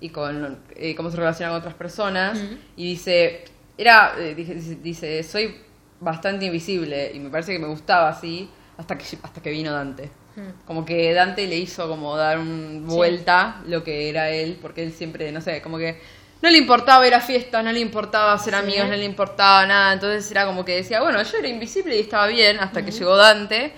y 0.00 0.10
con 0.10 0.58
eh, 0.76 0.94
cómo 0.94 1.10
se 1.10 1.16
relaciona 1.16 1.50
con 1.52 1.58
otras 1.60 1.74
personas 1.74 2.38
Ujú. 2.38 2.56
y 2.76 2.84
dice, 2.90 3.44
era, 3.76 4.14
eh, 4.18 4.34
dice, 4.34 4.54
dice, 4.82 5.22
soy 5.22 5.56
bastante 6.00 6.44
invisible 6.46 7.10
y 7.14 7.18
me 7.18 7.30
parece 7.30 7.52
que 7.52 7.58
me 7.58 7.66
gustaba 7.66 8.08
así 8.08 8.48
hasta 8.76 8.96
que 8.96 9.04
hasta 9.22 9.42
que 9.42 9.50
vino 9.50 9.72
Dante. 9.72 10.10
Mm. 10.36 10.64
Como 10.66 10.84
que 10.84 11.12
Dante 11.14 11.46
le 11.48 11.56
hizo 11.56 11.88
como 11.88 12.16
dar 12.16 12.38
un 12.38 12.84
Sí. 12.88 12.94
vuelta 12.94 13.60
lo 13.66 13.82
que 13.82 14.08
era 14.08 14.30
él, 14.30 14.58
porque 14.62 14.84
él 14.84 14.92
siempre, 14.92 15.32
no 15.32 15.40
sé, 15.40 15.60
como 15.62 15.78
que 15.78 16.00
no 16.40 16.48
le 16.50 16.58
importaba 16.58 17.04
ir 17.08 17.14
a 17.14 17.20
fiestas, 17.20 17.64
no 17.64 17.72
le 17.72 17.80
importaba 17.80 18.38
ser 18.38 18.54
Sí. 18.54 18.60
amigos, 18.60 18.86
no 18.88 18.94
le 18.94 19.04
importaba 19.04 19.66
nada. 19.66 19.92
Entonces 19.94 20.30
era 20.30 20.46
como 20.46 20.64
que 20.64 20.76
decía, 20.76 21.00
bueno, 21.02 21.20
yo 21.20 21.38
era 21.38 21.48
invisible 21.48 21.96
y 21.96 22.00
estaba 22.00 22.28
bien 22.28 22.60
hasta 22.60 22.84
que 22.84 22.92
llegó 22.92 23.16
Dante. 23.16 23.72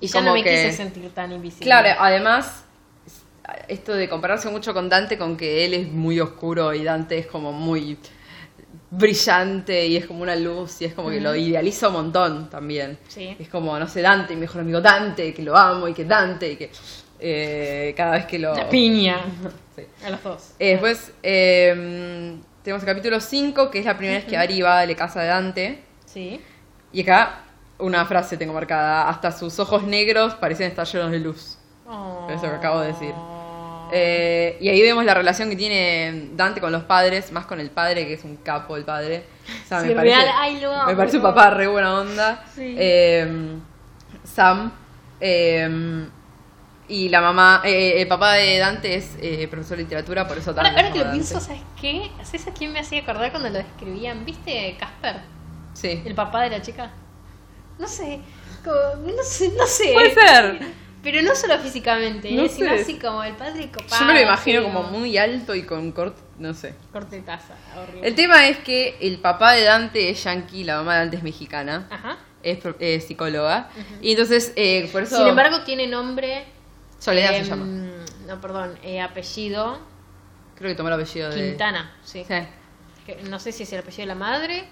Y 0.00 0.06
ya 0.06 0.12
como 0.14 0.28
no 0.28 0.34
me 0.34 0.42
que- 0.42 0.50
quise 0.50 0.72
sentir 0.72 1.10
tan 1.12 1.30
invisible. 1.32 1.66
Claro, 1.66 1.88
además, 2.00 2.63
esto 3.68 3.94
de 3.94 4.08
compararse 4.08 4.48
mucho 4.48 4.74
con 4.74 4.88
Dante, 4.88 5.18
con 5.18 5.36
que 5.36 5.64
él 5.64 5.74
es 5.74 5.88
muy 5.88 6.20
oscuro 6.20 6.72
y 6.74 6.84
Dante 6.84 7.18
es 7.18 7.26
como 7.26 7.52
muy 7.52 7.98
brillante 8.90 9.86
y 9.86 9.96
es 9.96 10.06
como 10.06 10.22
una 10.22 10.36
luz 10.36 10.80
y 10.80 10.84
es 10.84 10.94
como 10.94 11.10
que 11.10 11.20
lo 11.20 11.34
idealiza 11.34 11.88
un 11.88 11.94
montón 11.94 12.50
también. 12.50 12.98
Sí. 13.08 13.36
Es 13.38 13.48
como, 13.48 13.78
no 13.78 13.88
sé, 13.88 14.02
Dante, 14.02 14.34
mi 14.34 14.42
mejor 14.42 14.60
amigo 14.60 14.80
Dante, 14.80 15.34
que 15.34 15.42
lo 15.42 15.56
amo 15.56 15.88
y 15.88 15.94
que 15.94 16.04
Dante 16.04 16.52
y 16.52 16.56
que 16.56 16.70
eh, 17.20 17.94
cada 17.96 18.12
vez 18.12 18.26
que 18.26 18.38
lo... 18.38 18.54
La 18.54 18.68
piña. 18.68 19.20
Sí. 19.74 19.82
A 20.04 20.10
los 20.10 20.22
dos. 20.22 20.52
Eh, 20.58 20.72
después 20.72 21.12
eh, 21.22 22.36
tenemos 22.62 22.82
el 22.82 22.86
capítulo 22.86 23.20
5, 23.20 23.70
que 23.70 23.80
es 23.80 23.84
la 23.84 23.96
primera 23.96 24.18
vez 24.18 24.26
que 24.26 24.36
Ari 24.36 24.62
va 24.62 24.80
a 24.80 24.86
la 24.86 24.94
casa 24.94 25.22
de 25.22 25.26
Dante. 25.26 25.82
Sí. 26.06 26.40
Y 26.92 27.02
acá 27.02 27.44
una 27.78 28.04
frase 28.06 28.36
tengo 28.36 28.52
marcada, 28.52 29.08
hasta 29.08 29.32
sus 29.32 29.58
ojos 29.58 29.82
negros 29.82 30.34
parecen 30.34 30.68
estar 30.68 30.86
llenos 30.86 31.10
de 31.10 31.18
luz. 31.18 31.58
Eso 32.30 32.42
que 32.42 32.46
acabo 32.46 32.80
de 32.80 32.88
decir. 32.88 33.14
Eh, 33.92 34.56
y 34.60 34.68
ahí 34.68 34.80
vemos 34.82 35.04
la 35.04 35.14
relación 35.14 35.48
que 35.50 35.56
tiene 35.56 36.30
Dante 36.34 36.60
con 36.60 36.72
los 36.72 36.84
padres, 36.84 37.30
más 37.32 37.46
con 37.46 37.60
el 37.60 37.70
padre, 37.70 38.06
que 38.06 38.14
es 38.14 38.24
un 38.24 38.36
capo 38.36 38.76
el 38.76 38.84
padre. 38.84 39.24
O 39.64 39.68
sea, 39.68 39.80
Sí, 39.80 39.88
me 39.88 39.94
parece, 39.94 40.16
real, 40.16 40.28
ay, 40.36 40.60
lo 40.60 40.72
amo, 40.72 40.86
me 40.86 40.96
parece 40.96 41.16
un 41.18 41.22
papá 41.22 41.50
re 41.50 41.66
buena 41.66 41.94
onda. 42.00 42.44
Sí. 42.54 42.74
Eh, 42.78 43.56
Sam. 44.24 44.72
eh, 45.20 46.06
y 46.86 47.08
la 47.08 47.22
mamá, 47.22 47.62
eh, 47.64 48.02
el 48.02 48.08
papá 48.08 48.34
de 48.34 48.58
Dante 48.58 48.94
es 48.94 49.16
eh, 49.20 49.48
profesor 49.48 49.78
de 49.78 49.84
literatura, 49.84 50.28
por 50.28 50.36
eso 50.36 50.50
Ahora, 50.50 50.64
Dante 50.64 50.80
ahora 50.80 50.92
que 50.92 50.98
lo 51.04 51.10
pienso. 51.12 51.40
¿sabes 51.40 51.62
qué? 51.80 52.10
¿Sabes 52.22 52.46
a 52.46 52.52
quién 52.52 52.72
me 52.74 52.80
hacía 52.80 53.00
acordar 53.00 53.30
cuando 53.30 53.48
lo 53.48 53.56
describían? 53.58 54.24
¿Viste 54.26 54.76
Casper? 54.78 55.20
Sí. 55.72 56.02
El 56.04 56.14
papá 56.14 56.42
de 56.42 56.50
la 56.50 56.60
chica. 56.62 56.90
No 57.78 57.88
sé. 57.88 58.20
como- 58.62 59.12
no 59.16 59.22
sé, 59.22 59.50
no 59.56 59.66
sé. 59.66 59.92
Puede 59.92 60.14
ser. 60.14 60.58
Pero 61.04 61.22
no 61.22 61.34
solo 61.36 61.58
físicamente, 61.58 62.32
No 62.32 62.44
¿eh? 62.44 62.48
sino 62.48 62.72
así 62.72 62.98
como 62.98 63.22
el 63.22 63.34
padre 63.34 63.70
copado. 63.70 64.00
Yo 64.00 64.06
me 64.06 64.14
lo 64.14 64.20
imagino 64.20 64.62
como 64.64 64.84
muy 64.84 65.16
alto 65.18 65.54
y 65.54 65.62
con 65.64 65.92
corte, 65.92 66.20
no 66.38 66.54
sé. 66.54 66.74
Corte 66.92 67.20
taza, 67.20 67.54
horrible. 67.76 68.08
El 68.08 68.14
tema 68.14 68.48
es 68.48 68.58
que 68.58 68.96
el 69.00 69.18
papá 69.18 69.52
de 69.52 69.64
Dante 69.64 70.10
es 70.10 70.24
yankee, 70.24 70.64
la 70.64 70.78
mamá 70.78 70.94
de 70.94 71.00
Dante 71.00 71.16
es 71.18 71.22
mexicana, 71.22 71.86
Ajá. 71.90 72.16
es, 72.42 72.58
es 72.80 73.04
psicóloga. 73.06 73.68
Y 74.00 74.12
entonces, 74.12 74.52
eh, 74.56 74.88
por 74.90 75.02
eso... 75.02 75.18
Sin 75.18 75.28
embargo, 75.28 75.60
tiene 75.60 75.86
nombre. 75.86 76.46
Soledad 76.98 77.36
em, 77.36 77.44
se 77.44 77.50
llama. 77.50 77.66
No, 78.26 78.40
perdón, 78.40 78.78
eh, 78.82 79.00
apellido 79.00 79.78
Creo 80.56 80.70
que 80.70 80.74
tomó 80.76 80.88
el 80.88 80.94
apellido 80.94 81.30
de... 81.30 81.48
Quintana, 81.48 81.92
sí. 82.02 82.24
Sí. 82.26 83.14
No 83.28 83.38
sé 83.38 83.52
si 83.52 83.64
es 83.64 83.72
el 83.72 83.80
apellido 83.80 84.02
de 84.02 84.06
la 84.06 84.14
madre 84.14 84.64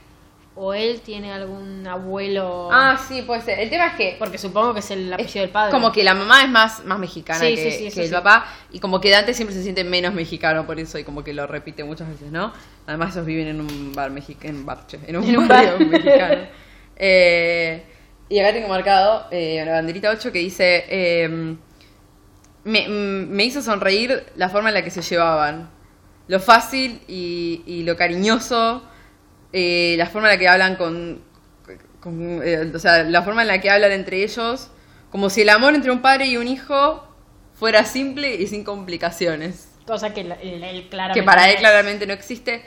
o 0.55 0.75
él 0.75 1.01
tiene 1.01 1.33
algún 1.33 1.87
abuelo. 1.87 2.69
Ah, 2.71 2.99
sí, 3.09 3.23
puede 3.23 3.41
ser. 3.41 3.59
El 3.59 3.71
tema 3.71 3.87
es 3.87 3.95
que 3.95 4.17
porque 4.19 4.37
supongo 4.37 4.75
que 4.75 4.81
es 4.81 4.91
el 4.91 5.13
apellido 5.13 5.41
del 5.41 5.51
padre. 5.51 5.71
como 5.71 5.93
que 5.93 6.05
la 6.05 6.15
mamá 6.15 6.43
es 6.43 6.51
más, 6.51 6.85
más 6.85 6.99
mexicana 6.99 7.41
Sí, 7.41 7.55
que, 7.55 7.71
sí, 7.71 7.91
sí, 7.91 7.95
que 7.95 8.05
el 8.05 8.11
papá 8.11 8.47
y 8.71 8.79
como 8.79 9.01
que 9.01 9.11
Dante 9.11 9.33
siempre 9.33 9.55
se 9.57 9.63
siente 9.63 9.83
menos 9.85 10.13
mexicano 10.13 10.67
por 10.67 10.79
eso 10.79 10.99
y 10.99 11.05
como 11.05 11.25
que 11.25 11.33
lo 11.33 11.47
repite 11.47 11.85
muchas 11.85 12.09
veces, 12.09 12.31
¿no? 12.31 12.53
Además 12.87 13.15
ellos 13.15 13.27
viven 13.27 13.49
en 13.49 13.61
un 13.61 13.93
bar 13.95 14.11
mexicano, 14.11 14.59
en, 14.59 14.67
bar, 14.67 14.87
che, 14.87 14.99
en 15.07 15.17
un 15.17 15.25
En 15.29 15.39
un 15.39 15.49
bar. 15.49 15.79
mexicano. 15.81 16.43
Eh, 16.97 17.83
y 18.29 18.39
acá 18.39 18.53
tengo 18.53 18.69
marcado 18.69 19.27
eh, 19.31 19.61
una 19.63 19.73
banderita 19.73 20.11
8 20.11 20.33
que 20.33 20.39
dice 20.39 20.85
eh, 20.89 21.57
me, 22.65 22.89
mm, 22.89 23.29
me 23.31 23.45
hizo 23.45 23.63
sonreír 23.63 24.25
la 24.37 24.49
forma 24.51 24.69
en 24.69 24.75
la 24.75 24.83
que 24.85 24.91
se 24.91 25.03
llevaban. 25.03 25.71
Lo 26.29 26.39
fácil 26.41 27.01
y, 27.09 27.63
y 27.67 27.83
lo 27.83 27.97
cariñoso, 27.97 28.85
eh, 29.53 29.95
la 29.99 30.07
forma 30.07 30.29
en 30.29 30.35
la 30.35 30.39
que 30.39 30.49
hablan 30.49 30.77
con... 30.77 31.21
con, 32.01 32.41
eh, 32.43 32.71
o 32.75 32.79
sea, 32.79 33.05
la 33.05 33.23
forma 33.23 33.43
en 33.43 33.49
la 33.49 33.61
que 33.61 33.71
hablan 33.71 33.93
entre 33.93 34.23
ellos, 34.23 34.71
como 35.11 35.31
si 35.31 35.43
el 35.43 35.49
amor 35.49 35.75
entre 35.75 35.91
un 35.91 36.01
padre 36.01 36.27
y 36.27 36.37
un 36.37 36.49
hijo 36.49 37.07
fuera 37.55 37.85
simple 37.85 38.35
y 38.35 38.47
sin 38.47 38.65
complicaciones. 38.65 39.69
Cosa 39.87 40.15
que 40.15 40.23
él, 40.23 40.33
él 40.41 40.89
claramente. 40.89 41.21
Que 41.21 41.25
para 41.25 41.51
él 41.51 41.57
claramente 41.59 42.07
no 42.07 42.13
existe. 42.13 42.63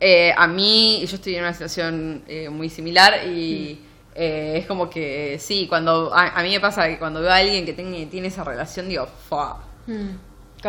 Eh, 0.00 0.32
a 0.36 0.46
mí, 0.46 1.04
yo 1.06 1.16
estoy 1.16 1.36
en 1.36 1.42
una 1.42 1.52
situación 1.52 2.22
eh, 2.26 2.50
muy 2.50 2.68
similar 2.68 3.26
y 3.26 3.80
eh, 4.14 4.54
es 4.56 4.66
como 4.66 4.90
que 4.90 5.38
sí, 5.38 5.66
cuando 5.68 6.14
a, 6.14 6.38
a 6.38 6.42
mí 6.42 6.50
me 6.50 6.60
pasa 6.60 6.86
que 6.88 6.98
cuando 6.98 7.20
veo 7.20 7.30
a 7.30 7.36
alguien 7.36 7.64
que 7.64 7.72
tiene, 7.72 8.06
tiene 8.06 8.28
esa 8.28 8.44
relación, 8.44 8.88
digo, 8.88 9.06
¡fua! 9.06 9.64
Mm. 9.86 10.16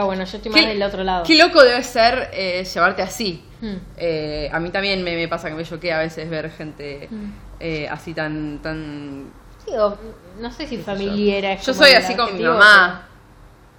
Bueno, 0.06 0.24
yo 0.26 0.38
estoy 0.38 0.52
más 0.52 0.66
del 0.66 0.82
otro 0.84 1.04
lado. 1.04 1.24
Qué 1.26 1.36
loco 1.38 1.64
debe 1.64 1.84
ser 1.84 2.30
eh, 2.34 2.64
llevarte 2.64 3.02
así. 3.02 3.44
Mm. 3.62 3.74
Eh, 3.98 4.50
a 4.52 4.60
mí 4.60 4.70
también 4.70 5.04
me, 5.04 5.16
me 5.16 5.28
pasa 5.28 5.50
que 5.50 5.56
me 5.56 5.64
choquea 5.64 5.98
a 6.00 6.02
veces 6.04 6.30
ver 6.30 6.52
gente 6.52 7.08
Mm. 7.12 7.26
eh, 7.60 7.88
así 7.90 8.14
tan... 8.14 8.60
tan... 8.62 9.32
Digo, 9.66 9.98
no 10.40 10.52
sé 10.52 10.66
si 10.68 10.78
familiar 10.78 11.58
Yo 11.60 11.74
como 11.74 11.86
soy 11.86 11.94
así 11.94 12.16
con 12.16 12.38
mi 12.38 12.44
mamá, 12.44 13.08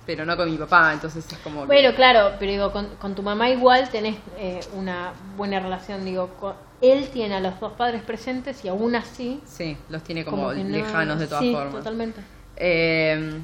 pero 0.05 0.25
no 0.27 0.37
con 0.37 0.51
mi 0.51 0.59
papá, 0.59 0.93
entonces 0.93 1.25
es 1.31 1.39
como... 1.39 1.61
que- 1.63 1.67
Bueno, 1.67 1.95
claro, 1.95 2.33
pero 2.39 2.51
digo, 2.53 2.73
con, 2.73 2.87
con 2.97 3.15
tu 3.15 3.23
mamá 3.23 3.49
igual 3.51 3.89
tenés 3.89 4.17
eh, 4.39 4.61
una 4.75 5.13
buena 5.37 5.61
relación. 5.61 6.05
Digo, 6.05 6.29
con- 6.41 6.55
él 6.81 7.09
tiene 7.09 7.37
a 7.37 7.41
los 7.41 7.59
dos 7.61 7.73
padres 7.73 8.03
presentes 8.03 8.65
y 8.65 8.69
aún 8.69 8.95
así. 8.97 9.41
Sí, 9.47 9.77
los 9.89 10.03
tiene 10.03 10.25
como, 10.25 10.53
no- 10.53 10.65
lejanos 10.65 11.19
de 11.21 11.27
todas 11.27 11.43
sí, 11.43 11.53
formas. 11.53 11.73
totalmente. 11.75 12.21
Eh, 12.57 13.41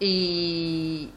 y 0.00 1.10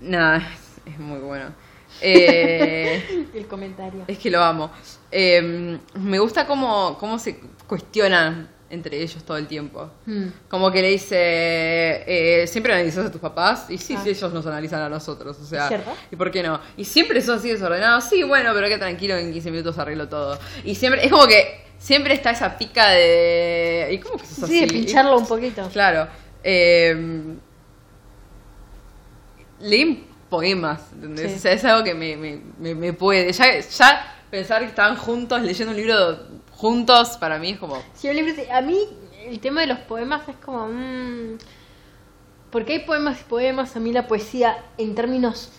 nada, 0.00 0.48
es, 0.86 0.98
muy 0.98 1.18
bueno. 1.20 1.52
Eh, 2.02 3.26
El 3.34 3.46
comentario. 3.46 4.02
es 4.08 4.18
que 4.18 4.28
lo 4.28 4.42
amo. 4.42 4.70
Eh, 5.12 5.78
me 5.94 6.18
gusta 6.18 6.44
cómo, 6.44 6.96
cómo 6.98 7.20
se 7.20 7.38
cuestionan 7.68 8.48
entre 8.68 9.00
ellos 9.00 9.22
todo 9.22 9.36
el 9.36 9.46
tiempo. 9.46 9.88
Mm. 10.06 10.26
Como 10.48 10.72
que 10.72 10.82
le 10.82 10.88
dice, 10.88 11.14
eh, 11.16 12.46
siempre 12.48 12.72
analizas 12.74 13.06
a 13.06 13.12
tus 13.12 13.20
papás 13.20 13.66
y 13.70 13.78
sí, 13.78 13.94
Ah. 13.96 14.00
sí, 14.02 14.10
ellos 14.10 14.32
nos 14.32 14.44
analizan 14.46 14.82
a 14.82 14.88
nosotros, 14.88 15.38
o 15.40 15.44
sea, 15.44 15.62
¿Es 15.62 15.68
cierto? 15.68 15.92
¿y 16.10 16.16
por 16.16 16.32
qué 16.32 16.42
no? 16.42 16.60
Y 16.76 16.84
siempre 16.84 17.20
son 17.22 17.38
así 17.38 17.48
desordenados, 17.50 18.04
sí, 18.04 18.24
bueno, 18.24 18.50
pero 18.54 18.66
qué 18.68 18.76
tranquilo, 18.78 19.16
en 19.16 19.32
15 19.32 19.50
minutos 19.52 19.78
arreglo 19.78 20.08
todo. 20.08 20.36
Y 20.64 20.74
siempre, 20.74 21.04
es 21.04 21.12
como 21.12 21.28
que 21.28 21.62
siempre 21.78 22.14
está 22.14 22.32
esa 22.32 22.58
pica 22.58 22.88
de... 22.90 23.88
¿Y 23.92 23.98
cómo 23.98 24.16
que 24.18 24.26
sos 24.26 24.48
Sí, 24.48 24.58
así? 24.58 24.60
de 24.62 24.66
pincharlo 24.66 25.16
un 25.16 25.26
poquito. 25.28 25.68
Claro. 25.72 26.08
Eh, 26.42 27.36
leen 29.64 30.06
poemas, 30.30 30.80
¿entendés? 30.92 31.32
Sí. 31.32 31.36
O 31.38 31.40
sea, 31.40 31.52
es 31.52 31.64
algo 31.64 31.84
que 31.84 31.94
me, 31.94 32.16
me, 32.16 32.40
me, 32.58 32.74
me 32.74 32.92
puede. 32.92 33.32
Ya, 33.32 33.58
ya 33.58 34.14
pensar 34.30 34.60
que 34.60 34.66
estaban 34.66 34.96
juntos 34.96 35.42
leyendo 35.42 35.72
un 35.72 35.76
libro 35.76 36.18
juntos, 36.50 37.16
para 37.18 37.38
mí 37.38 37.50
es 37.50 37.58
como. 37.58 37.82
Sí, 37.94 38.08
de- 38.08 38.50
a 38.50 38.60
mí 38.60 38.78
el 39.26 39.40
tema 39.40 39.62
de 39.62 39.68
los 39.68 39.78
poemas 39.80 40.28
es 40.28 40.36
como... 40.36 40.68
mm, 40.68 41.38
porque 42.50 42.74
hay 42.74 42.78
poemas 42.80 43.20
y 43.20 43.24
poemas, 43.24 43.74
a 43.74 43.80
mí 43.80 43.92
la 43.92 44.06
poesía 44.06 44.56
en 44.78 44.94
términos 44.94 45.50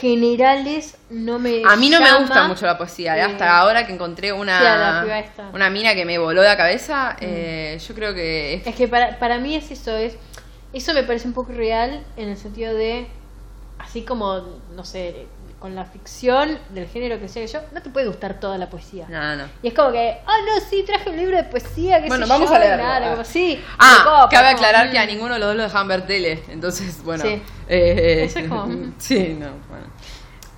generales 0.00 0.96
no 1.10 1.38
me... 1.38 1.62
A 1.66 1.76
mí 1.76 1.88
no 1.88 2.00
me 2.00 2.12
gusta 2.18 2.46
mucho 2.46 2.66
la 2.66 2.76
poesía, 2.76 3.16
¿eh? 3.16 3.22
Hasta 3.22 3.58
ahora 3.58 3.86
que 3.86 3.92
encontré 3.92 4.28
sí, 4.28 4.32
una, 4.32 5.18
esta. 5.18 5.50
una 5.52 5.70
mina 5.70 5.94
que 5.94 6.04
me 6.04 6.18
voló 6.18 6.42
la 6.42 6.56
cabeza, 6.56 7.16
eh, 7.20 7.78
yo 7.86 7.94
creo 7.94 8.14
que 8.14 8.54
es 8.54 8.66
Es 8.66 8.74
que 8.74 8.86
para, 8.86 9.18
para 9.18 9.38
mí 9.38 9.56
es 9.56 9.70
eso, 9.70 9.96
es 9.96 10.16
eso 10.72 10.94
me 10.94 11.02
parece 11.02 11.26
un 11.26 11.34
poco 11.34 11.52
irreal 11.52 12.04
en 12.16 12.28
el 12.28 12.36
sentido 12.36 12.74
de, 12.74 13.06
así 13.82 14.02
como, 14.02 14.60
no 14.74 14.84
sé, 14.84 15.26
con 15.58 15.76
la 15.76 15.84
ficción 15.84 16.58
del 16.70 16.88
género 16.88 17.20
que 17.20 17.28
sea 17.28 17.46
yo, 17.46 17.60
no 17.72 17.80
te 17.80 17.88
puede 17.88 18.08
gustar 18.08 18.40
toda 18.40 18.58
la 18.58 18.68
poesía. 18.68 19.06
No, 19.08 19.36
no. 19.36 19.44
Y 19.62 19.68
es 19.68 19.74
como 19.74 19.92
que, 19.92 20.18
ah, 20.26 20.36
no, 20.44 20.60
sí, 20.68 20.82
traje 20.84 21.08
un 21.08 21.16
libro 21.16 21.36
de 21.36 21.44
poesía, 21.44 22.02
que 22.02 22.08
Bueno, 22.08 22.26
vamos 22.26 22.50
a 22.50 22.58
leerlo. 22.58 23.20
Ah. 23.20 23.24
sí. 23.24 23.62
Ah, 23.78 24.00
copa, 24.02 24.28
cabe 24.28 24.54
como, 24.54 24.56
aclarar 24.56 24.88
mm. 24.88 24.90
que 24.90 24.98
a 24.98 25.06
ninguno 25.06 25.34
de 25.34 25.40
los 25.40 25.48
dos 25.50 25.56
lo 25.56 25.62
dejan 25.62 25.86
ver 25.86 26.04
tele, 26.04 26.42
entonces, 26.48 27.02
bueno. 27.04 27.22
Sí. 27.22 27.40
eh, 27.68 28.24
Eso 28.24 28.40
es 28.40 28.48
como, 28.48 28.66
mm. 28.66 28.94
sí, 28.98 29.36
no, 29.38 29.50
bueno. 29.68 29.86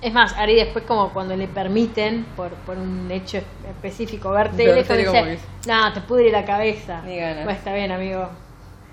Es 0.01 0.11
más, 0.11 0.33
Ari 0.33 0.55
después 0.55 0.85
como 0.85 1.13
cuando 1.13 1.35
le 1.35 1.47
permiten, 1.47 2.25
por, 2.35 2.49
por 2.65 2.77
un 2.77 3.09
hecho 3.11 3.39
específico, 3.69 4.31
ver 4.31 4.51
tele, 4.51 4.83
dice, 4.83 5.39
no, 5.67 5.93
te 5.93 6.01
pudre 6.01 6.31
la 6.31 6.45
cabeza. 6.45 7.01
Ni 7.05 7.17
ganas. 7.17 7.43
Bueno, 7.43 7.51
está 7.51 7.73
bien, 7.73 7.91
amigo. 7.91 8.29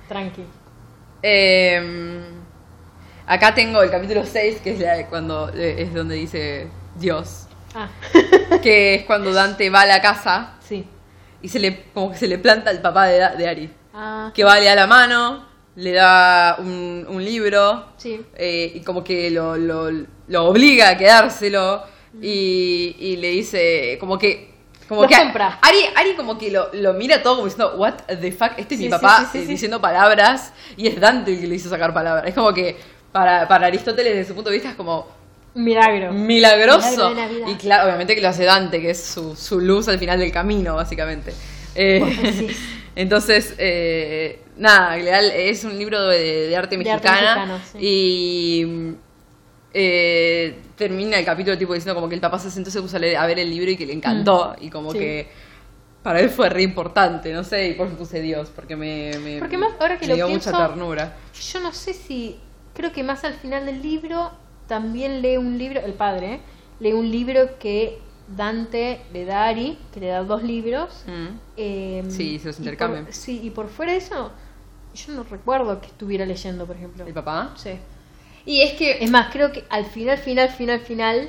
Tranqui. 0.08 0.44
Eh, 1.22 2.22
acá 3.26 3.54
tengo 3.54 3.82
el 3.82 3.90
capítulo 3.90 4.24
6, 4.26 4.60
que 4.62 4.72
es 4.72 4.78
la- 4.80 5.06
cuando 5.08 5.50
eh, 5.54 5.82
es 5.82 5.94
donde 5.94 6.14
dice 6.16 6.68
Dios. 6.96 7.46
Ah, 7.74 7.88
Que 8.62 8.94
es 8.96 9.04
cuando 9.04 9.32
Dante 9.32 9.70
va 9.70 9.82
a 9.82 9.86
la 9.86 10.02
casa 10.02 10.54
sí. 10.60 10.84
y 11.40 11.48
se 11.48 11.58
le, 11.58 11.84
como 11.94 12.10
que 12.12 12.18
se 12.18 12.28
le 12.28 12.38
planta 12.38 12.70
el 12.70 12.80
papá 12.80 13.06
de, 13.06 13.18
de 13.38 13.48
Ari. 13.48 13.70
Ah, 13.94 14.30
Que 14.34 14.44
va, 14.44 14.58
le 14.58 14.66
da 14.66 14.74
la 14.74 14.86
mano, 14.86 15.46
le 15.76 15.92
da 15.92 16.56
un, 16.58 17.06
un 17.08 17.24
libro 17.24 17.86
sí. 17.96 18.20
eh, 18.34 18.72
y 18.74 18.80
como 18.82 19.02
que 19.02 19.30
lo, 19.30 19.56
lo, 19.56 19.90
lo 20.28 20.44
obliga 20.44 20.90
a 20.90 20.96
quedárselo 20.98 21.82
y, 22.20 22.94
y 22.98 23.16
le 23.16 23.28
dice 23.28 23.96
como 23.98 24.18
que 24.18 24.52
como 24.88 25.02
Lo 25.02 25.08
que 25.08 25.16
compra. 25.16 25.58
Ari, 25.62 25.78
Ari 25.96 26.14
como 26.14 26.36
que 26.36 26.50
lo, 26.50 26.68
lo 26.74 26.92
mira 26.92 27.22
todo 27.22 27.36
como 27.36 27.46
diciendo 27.46 27.76
what 27.76 27.94
the 28.20 28.32
fuck 28.32 28.52
este 28.58 28.74
es 28.74 28.80
Sí, 28.80 28.84
mi 28.84 28.90
papá 28.90 29.20
sí, 29.32 29.38
sí, 29.38 29.44
eh, 29.44 29.46
diciendo 29.46 29.80
palabras 29.80 30.52
y 30.76 30.88
es 30.88 31.00
Dante 31.00 31.32
el 31.32 31.40
que 31.40 31.46
le 31.46 31.54
hizo 31.54 31.70
sacar 31.70 31.94
palabras 31.94 32.26
es 32.26 32.34
como 32.34 32.52
que 32.52 32.76
para, 33.12 33.46
para 33.46 33.66
Aristóteles 33.68 34.14
desde 34.14 34.28
su 34.28 34.34
punto 34.34 34.50
de 34.50 34.56
vista 34.56 34.70
es 34.70 34.74
como 34.76 35.06
Milagro. 35.54 36.12
milagroso 36.12 37.10
Milagro 37.10 37.50
y 37.50 37.54
claro 37.56 37.84
obviamente 37.86 38.14
que 38.14 38.22
lo 38.22 38.28
hace 38.28 38.44
Dante 38.44 38.80
que 38.80 38.90
es 38.90 39.04
su, 39.04 39.36
su 39.36 39.60
luz 39.60 39.86
al 39.88 39.98
final 39.98 40.18
del 40.18 40.32
camino 40.32 40.74
básicamente 40.76 41.34
Eh, 41.74 42.54
entonces 42.96 43.54
eh, 43.58 44.40
nada 44.56 44.96
es 44.98 45.64
un 45.64 45.78
libro 45.78 46.06
de, 46.08 46.48
de 46.48 46.56
arte 46.56 46.76
De 46.76 46.90
arte 46.90 47.08
mexicana 47.08 47.46
mexicano, 47.46 47.60
sí. 47.72 47.78
y 47.80 48.94
eh, 49.74 50.58
termina 50.76 51.18
el 51.18 51.24
capítulo 51.24 51.56
tipo 51.56 51.72
diciendo 51.74 51.94
como 51.94 52.08
que 52.08 52.14
el 52.14 52.20
papá 52.20 52.38
se 52.38 52.50
sentó 52.50 52.70
se 52.70 52.80
puso 52.82 52.96
a, 52.96 53.00
leer- 53.00 53.16
a 53.16 53.26
ver 53.26 53.38
el 53.38 53.48
libro 53.50 53.70
y 53.70 53.76
que 53.76 53.86
le 53.86 53.92
encantó 53.94 54.54
y 54.60 54.68
como 54.70 54.90
Mm. 54.90 54.92
Sí. 54.92 54.98
que 54.98 55.28
para 56.02 56.20
él 56.20 56.30
fue 56.30 56.48
re 56.50 56.62
importante 56.62 57.32
no 57.32 57.44
sé 57.44 57.68
y 57.68 57.74
por 57.74 57.86
eso 57.86 57.96
puse 57.96 58.20
Dios 58.20 58.50
porque 58.54 58.76
me, 58.76 59.12
me- 59.18 59.38
Porque 59.38 59.56
más 59.56 59.72
ahora 59.80 59.96
que 59.98 60.06
me 60.06 60.10
lo 60.10 60.14
dio 60.16 60.26
pienso- 60.26 60.50
mucha 60.50 60.66
ternura 60.68 61.16
Yo 61.52 61.60
no 61.60 61.72
sé 61.72 61.94
si. 61.94 62.38
Creo 62.74 62.92
que 62.92 63.02
más 63.02 63.24
al 63.24 63.34
final 63.34 63.66
del 63.66 63.82
libro 63.82 64.30
también 64.66 65.20
lee 65.22 65.36
un 65.36 65.58
libro. 65.58 65.80
El 65.80 65.94
padre, 65.94 66.34
¿eh? 66.34 66.40
Lee 66.80 66.92
un 66.92 67.10
libro 67.10 67.58
que 67.58 67.98
Dante 68.28 69.02
le 69.12 69.24
da 69.24 69.44
a 69.44 69.48
Ari, 69.48 69.78
que 69.92 70.00
le 70.00 70.06
da 70.08 70.22
dos 70.22 70.42
libros. 70.42 71.04
Mm. 71.06 71.26
eh, 71.56 72.02
Sí, 72.08 72.38
se 72.38 72.46
los 72.48 72.58
intercambian. 72.58 73.06
sí, 73.12 73.40
y 73.42 73.50
por 73.50 73.68
fuera 73.68 73.92
de 73.92 73.98
eso, 73.98 74.30
yo 74.94 75.12
no 75.14 75.22
recuerdo 75.24 75.80
que 75.80 75.86
estuviera 75.88 76.24
leyendo, 76.24 76.66
por 76.66 76.76
ejemplo. 76.76 77.04
el 77.06 77.12
papá 77.14 77.52
Sí. 77.56 77.70
y 78.46 78.62
es 78.62 78.72
que 78.74 79.02
Es 79.04 79.10
más, 79.10 79.30
creo 79.32 79.52
que 79.52 79.64
al 79.70 79.84
final, 79.84 80.16
final, 80.18 80.48
final, 80.48 80.80
final, 80.80 81.28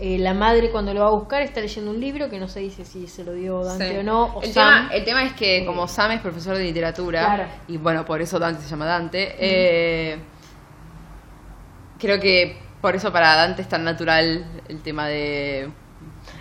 eh, 0.00 0.18
la 0.18 0.34
madre 0.34 0.70
cuando 0.72 0.92
lo 0.92 1.00
va 1.02 1.06
a 1.08 1.12
buscar 1.14 1.40
está 1.42 1.60
leyendo 1.60 1.90
un 1.92 2.00
libro 2.00 2.28
que 2.28 2.40
no 2.40 2.48
se 2.48 2.58
dice 2.60 2.84
si 2.84 3.06
se 3.06 3.22
lo 3.22 3.32
dio 3.32 3.62
Dante 3.62 3.90
Sí. 3.92 3.96
o 3.98 4.02
no. 4.02 4.24
O 4.34 4.42
el, 4.42 4.50
Sam. 4.52 4.88
tema, 4.88 4.94
el 4.94 5.04
tema 5.04 5.22
es 5.24 5.32
que 5.34 5.58
Eh, 5.58 5.66
como 5.66 5.86
Sam 5.86 6.10
es 6.12 6.20
profesor 6.20 6.56
de 6.56 6.64
literatura 6.64 7.24
Claro. 7.24 7.44
y 7.68 7.76
bueno 7.76 8.04
por 8.04 8.20
eso 8.20 8.40
Dante 8.40 8.60
se 8.62 8.68
llama 8.68 8.86
Dante 8.86 9.36
eh, 9.38 10.18
creo 12.04 12.20
que 12.20 12.56
por 12.80 12.94
eso 12.96 13.12
para 13.12 13.34
Dante 13.36 13.62
es 13.62 13.68
tan 13.68 13.84
natural 13.84 14.44
el 14.68 14.82
tema 14.82 15.06
de, 15.08 15.68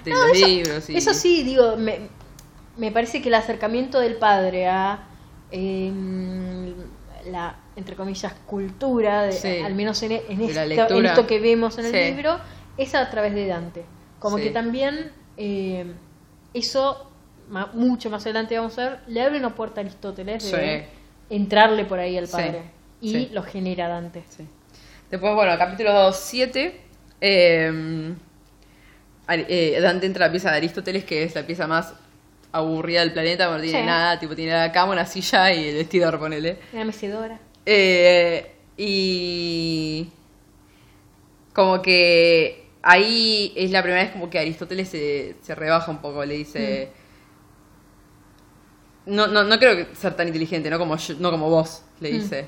de 0.04 0.12
No, 0.12 0.28
los 0.28 0.38
eso, 0.38 0.48
libros 0.48 0.90
y 0.90 0.98
eso 0.98 1.14
sí, 1.14 1.44
digo, 1.44 1.76
me, 1.78 2.00
me 2.78 2.92
parece 2.92 3.22
que 3.22 3.30
el 3.30 3.36
acercamiento 3.36 4.00
del 4.00 4.16
padre 4.16 4.68
a 4.68 5.08
em, 5.52 6.74
la, 7.32 7.56
entre 7.76 7.96
comillas, 7.96 8.34
cultura, 8.46 9.24
de- 9.24 9.32
Sí. 9.32 9.60
al 9.64 9.74
menos 9.76 10.02
en, 10.04 10.12
la 10.12 10.18
esto, 10.66 10.98
en 10.98 11.06
esto 11.06 11.28
que 11.28 11.40
vemos 11.40 11.78
en 11.78 11.86
el 11.86 11.92
Sí. 11.92 12.16
libro, 12.16 12.40
es 12.78 12.94
a 12.96 13.10
través 13.10 13.34
de 13.34 13.48
Dante. 13.48 13.86
Como 14.20 14.38
Sí. 14.38 14.44
que 14.46 14.50
también 14.52 15.12
eh, 15.38 15.86
eso, 16.54 17.10
ma- 17.50 17.72
mucho 17.74 18.10
más 18.10 18.24
adelante 18.24 18.56
vamos 18.58 18.78
a 18.78 18.90
ver, 18.90 19.00
le 19.08 19.22
abre 19.22 19.40
una 19.40 19.56
puerta 19.56 19.82
a 19.82 19.84
Aristóteles 19.84 20.52
de 20.52 20.86
entrarle 21.30 21.86
por 21.86 22.00
ahí 22.00 22.18
al 22.18 22.28
padre. 22.28 22.62
Y 23.02 23.28
lo 23.30 23.42
genera 23.44 23.88
Dante. 23.88 24.24
Después, 25.14 25.36
bueno, 25.36 25.56
capítulo 25.60 26.12
7. 26.12 26.82
eh, 27.22 28.14
Ari- 29.28 29.46
eh, 29.48 29.80
Dante 29.80 30.08
entra 30.08 30.26
a 30.26 30.28
la 30.28 30.32
pieza 30.32 30.50
de 30.50 30.58
Aristóteles, 30.58 31.04
que 31.06 31.22
es 31.22 31.36
la 31.36 31.46
pieza 31.46 31.68
más 31.68 31.94
aburrida 32.52 33.02
del 33.02 33.14
planeta, 33.14 33.48
no 33.48 33.62
tiene 33.62 33.80
Sí. 33.82 33.86
nada, 33.86 34.20
tipo 34.20 34.36
tiene 34.36 34.54
la 34.54 34.72
cama, 34.72 34.94
una 34.94 35.06
silla 35.06 35.54
y 35.54 35.68
el 35.70 35.76
vestidor, 35.76 36.18
ponele. 36.18 36.58
Una 36.74 36.86
mecedora. 36.86 37.40
Eh, 37.64 38.56
y 38.76 40.10
como 41.54 41.80
que 41.84 42.66
ahí 42.82 43.54
es 43.56 43.70
la 43.70 43.84
primera 43.84 44.02
vez 44.02 44.14
como 44.14 44.32
que 44.32 44.40
Aristóteles 44.40 44.90
se, 44.90 45.36
se 45.44 45.54
rebaja 45.54 45.92
un 45.92 46.00
poco, 46.00 46.26
le 46.26 46.34
dice... 46.34 46.90
No, 49.06 49.28
no, 49.28 49.44
no 49.44 49.60
creo 49.60 49.94
ser 49.94 50.16
tan 50.16 50.26
inteligente, 50.26 50.72
no 50.72 50.80
como, 50.80 50.98
yo- 50.98 51.16
no 51.20 51.30
como 51.30 51.52
vos, 51.52 51.84
le 52.00 52.10
dice. 52.14 52.48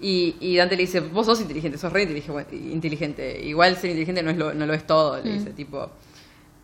Y, 0.00 0.36
y 0.40 0.56
Dante 0.56 0.76
le 0.76 0.82
dice, 0.82 1.00
vos 1.00 1.26
sos 1.26 1.40
inteligente, 1.40 1.76
sos 1.78 1.92
re 1.92 2.02
inteligente, 2.02 2.56
inteligente. 2.56 3.40
Igual 3.44 3.76
ser 3.76 3.90
inteligente 3.90 4.22
no, 4.22 4.30
es 4.30 4.36
lo, 4.38 4.54
no 4.54 4.66
lo 4.66 4.72
es 4.74 4.86
todo, 4.86 5.22
le 5.22 5.32
dice, 5.34 5.50
tipo... 5.50 5.90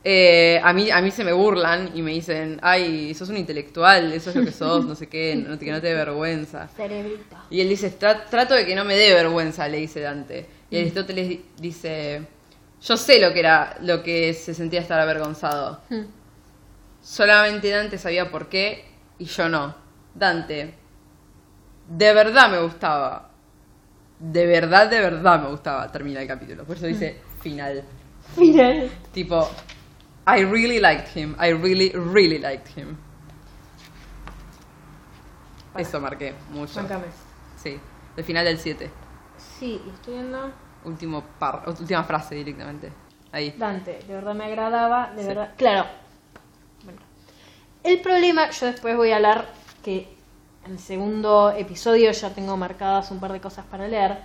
eh, 0.04 0.60
a, 0.62 0.72
mí, 0.72 0.90
a 0.90 1.02
mí 1.02 1.10
se 1.10 1.22
me 1.24 1.32
burlan 1.32 1.90
y 1.94 2.00
me 2.00 2.12
dicen, 2.12 2.58
ay, 2.62 3.12
sos 3.14 3.28
un 3.28 3.36
intelectual, 3.36 4.12
eso 4.12 4.30
es 4.30 4.36
lo 4.36 4.44
que 4.44 4.52
sos, 4.62 4.86
no 4.86 4.94
sé 4.94 5.08
qué, 5.08 5.34
no 5.36 5.58
te, 5.58 5.64
que 5.66 5.72
no 5.72 5.80
te 5.80 5.88
dé 5.88 5.94
vergüenza. 5.94 6.68
Cerebrito. 6.76 7.36
Y 7.50 7.60
él 7.60 7.68
dice, 7.68 7.92
"Tra- 7.98 8.24
trato 8.30 8.54
de 8.54 8.64
que 8.64 8.74
no 8.74 8.84
me 8.84 8.96
dé 8.96 9.12
vergüenza, 9.12 9.68
le 9.68 9.78
dice 9.78 10.00
Dante. 10.00 10.46
Y 10.70 10.78
Aristóteles 10.78 11.28
di- 11.28 11.44
dice, 11.60 12.22
yo 12.82 12.96
sé 12.96 13.20
lo 13.20 13.32
que 13.32 13.40
era, 13.40 13.76
lo 13.82 14.02
que 14.02 14.32
se 14.32 14.54
sentía 14.54 14.80
estar 14.80 14.98
avergonzado. 15.00 15.80
Mm. 15.90 16.02
Solamente 17.02 17.68
Dante 17.70 17.98
sabía 17.98 18.30
por 18.30 18.48
qué 18.48 18.84
y 19.18 19.26
yo 19.26 19.48
no. 19.48 19.74
Dante, 20.14 20.74
de 21.88 22.12
verdad 22.14 22.50
me 22.50 22.60
gustaba. 22.60 23.30
De 24.18 24.46
verdad, 24.46 24.88
de 24.88 25.00
verdad 25.00 25.40
me 25.42 25.48
gustaba. 25.48 25.90
Termina 25.92 26.20
el 26.22 26.28
capítulo. 26.28 26.64
Por 26.64 26.76
eso 26.76 26.86
dice 26.86 27.20
final. 27.40 27.84
Final. 28.34 28.90
Tipo, 29.12 29.48
I 30.26 30.44
really 30.44 30.80
liked 30.80 31.08
him. 31.16 31.36
I 31.40 31.52
really, 31.52 31.90
really 31.90 32.38
liked 32.38 32.68
him. 32.76 32.96
Eso 35.76 36.00
marqué 36.00 36.34
mucho. 36.50 36.74
Bancame. 36.80 37.04
Sí, 37.62 37.78
el 38.16 38.24
final 38.24 38.44
del 38.46 38.58
7. 38.58 38.90
Sí, 39.58 39.80
estoy 39.94 40.14
viendo. 40.14 40.50
Último 40.84 41.22
par, 41.38 41.64
última 41.66 42.02
frase 42.04 42.34
directamente. 42.36 42.90
Ahí. 43.32 43.54
Dante, 43.58 43.98
de 44.06 44.14
verdad 44.14 44.34
me 44.34 44.44
agradaba, 44.46 45.10
de 45.14 45.22
Sí. 45.22 45.28
verdad. 45.28 45.50
Claro. 45.56 45.86
Bueno. 46.84 47.00
El 47.84 48.00
problema, 48.00 48.50
yo 48.50 48.66
después 48.66 48.96
voy 48.96 49.10
a 49.12 49.16
hablar 49.16 49.48
que 49.82 50.15
en 50.66 50.72
el 50.72 50.78
segundo 50.78 51.50
episodio 51.56 52.10
ya 52.12 52.30
tengo 52.30 52.56
marcadas 52.56 53.10
un 53.10 53.20
par 53.20 53.32
de 53.32 53.40
cosas 53.40 53.64
para 53.70 53.86
leer. 53.88 54.18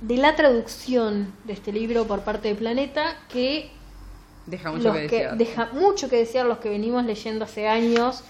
De 0.00 0.16
la 0.16 0.36
traducción 0.36 1.32
de 1.44 1.52
este 1.54 1.72
libro 1.72 2.06
por 2.06 2.20
parte 2.22 2.48
de 2.48 2.54
Planeta, 2.54 3.16
que, 3.28 3.70
Deja 4.46 4.70
mucho 4.72 4.92
que 4.92 5.06
que 5.06 5.22
decir. 5.22 5.38
deja 5.38 5.66
mucho 5.72 6.08
que 6.10 6.16
decir 6.16 6.44
los 6.44 6.58
que 6.58 6.68
venimos 6.68 7.04
leyendo 7.04 7.44
hace 7.46 7.66
años 7.68 8.22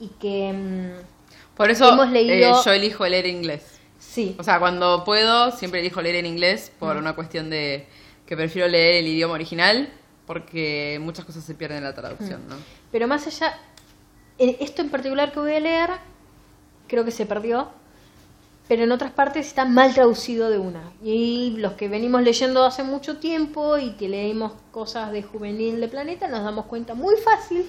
y 0.00 0.08
que 0.20 0.52
mm, 0.52 1.56
Por 1.56 1.70
eso 1.70 1.92
hemos 1.92 2.10
leído- 2.10 2.58
eh, 2.58 2.62
yo 2.64 2.72
elijo 2.72 3.06
leer 3.06 3.26
inglés. 3.26 3.78
sí, 3.98 4.34
O 4.38 4.42
sea, 4.42 4.58
cuando 4.58 5.04
puedo, 5.04 5.50
siempre 5.52 5.80
elijo 5.80 6.00
leer 6.00 6.16
en 6.16 6.26
inglés 6.26 6.72
por 6.78 6.96
una 6.96 7.14
cuestión 7.14 7.50
de 7.50 7.86
que 8.26 8.36
prefiero 8.36 8.68
leer 8.68 8.96
el 8.96 9.06
idioma 9.08 9.34
original 9.34 9.90
porque 10.26 10.98
muchas 11.00 11.24
cosas 11.24 11.44
se 11.44 11.54
pierden 11.54 11.78
en 11.78 11.84
la 11.84 11.94
traducción, 11.94 12.46
¿no? 12.48 12.56
Pero 12.92 13.06
más 13.06 13.26
allá, 13.26 13.58
esto 14.38 14.82
en 14.82 14.90
particular 14.90 15.32
que 15.32 15.40
voy 15.40 15.52
a 15.54 15.60
leer, 15.60 15.90
creo 16.88 17.04
que 17.04 17.10
se 17.12 17.26
perdió, 17.26 17.68
pero 18.66 18.82
en 18.84 18.92
otras 18.92 19.12
partes 19.12 19.46
está 19.46 19.64
mal 19.64 19.94
traducido 19.94 20.50
de 20.50 20.58
una. 20.58 20.92
Y 21.02 21.54
los 21.58 21.72
que 21.74 21.88
venimos 21.88 22.22
leyendo 22.22 22.64
hace 22.64 22.82
mucho 22.82 23.18
tiempo 23.18 23.78
y 23.78 23.92
que 23.92 24.08
leímos 24.08 24.52
cosas 24.72 25.12
de 25.12 25.22
juvenil 25.22 25.80
de 25.80 25.88
planeta, 25.88 26.28
nos 26.28 26.42
damos 26.44 26.66
cuenta 26.66 26.94
muy 26.94 27.14
fácil, 27.16 27.64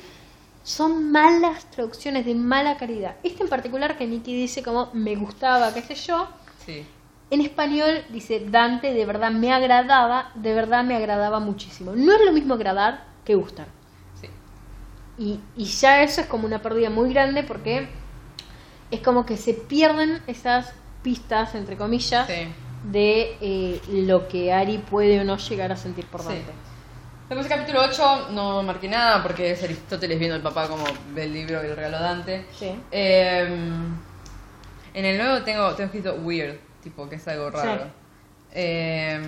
son 0.63 1.11
malas 1.11 1.65
traducciones 1.71 2.25
de 2.25 2.35
mala 2.35 2.75
calidad. 2.77 3.15
Este 3.23 3.43
en 3.43 3.49
particular 3.49 3.97
que 3.97 4.07
Nicky 4.07 4.33
dice 4.35 4.61
como 4.63 4.89
me 4.93 5.15
gustaba, 5.15 5.73
qué 5.73 5.81
sé 5.81 5.95
yo, 5.95 6.27
Sí. 6.65 6.85
en 7.31 7.41
español 7.41 8.03
dice 8.09 8.45
Dante, 8.49 8.93
de 8.93 9.05
verdad 9.05 9.31
me 9.31 9.53
agradaba, 9.53 10.31
de 10.35 10.53
verdad 10.53 10.83
me 10.83 10.95
agradaba 10.97 11.39
muchísimo. 11.39 11.93
No 11.95 12.13
es 12.13 12.21
lo 12.25 12.33
mismo 12.33 12.55
agradar 12.55 13.05
que 13.23 13.35
gustar. 13.35 13.67
Sí. 14.19 14.27
Y, 15.17 15.39
y 15.55 15.65
ya 15.65 16.03
eso 16.03 16.19
es 16.21 16.27
como 16.27 16.45
una 16.45 16.61
pérdida 16.61 16.89
muy 16.89 17.11
grande 17.13 17.43
porque 17.43 17.87
es 18.91 19.01
como 19.01 19.25
que 19.25 19.37
se 19.37 19.53
pierden 19.53 20.21
esas 20.27 20.73
pistas, 21.03 21.55
entre 21.55 21.77
comillas, 21.77 22.27
Sí. 22.27 22.47
de 22.83 23.37
eh, 23.41 23.81
lo 23.89 24.27
que 24.27 24.51
Ari 24.53 24.77
puede 24.79 25.19
o 25.19 25.23
no 25.23 25.37
llegar 25.37 25.71
a 25.71 25.77
sentir 25.77 26.05
por 26.05 26.21
Sí. 26.21 26.27
Dante. 26.27 26.51
Después 27.29 27.45
el 27.45 27.57
capítulo 27.59 27.81
8 27.83 28.29
no 28.31 28.63
marqué 28.63 28.87
nada 28.87 29.21
porque 29.21 29.51
es 29.51 29.63
Aristóteles 29.63 30.17
viendo 30.17 30.35
al 30.35 30.41
papá 30.41 30.67
como 30.67 30.83
ve 31.13 31.25
el 31.25 31.33
libro 31.33 31.61
que 31.61 31.67
le 31.67 31.75
regaló 31.75 31.99
Dante. 31.99 32.45
Sí. 32.57 32.71
Eh, 32.91 33.47
en 34.93 35.05
el 35.05 35.17
nuevo 35.17 35.43
tengo, 35.43 35.69
tengo 35.75 35.85
escrito 35.85 36.15
weird, 36.15 36.55
tipo 36.81 37.07
que 37.07 37.17
es 37.17 37.27
algo 37.27 37.51
raro. 37.51 37.83
Sí. 37.83 37.89
Eh, 38.53 39.21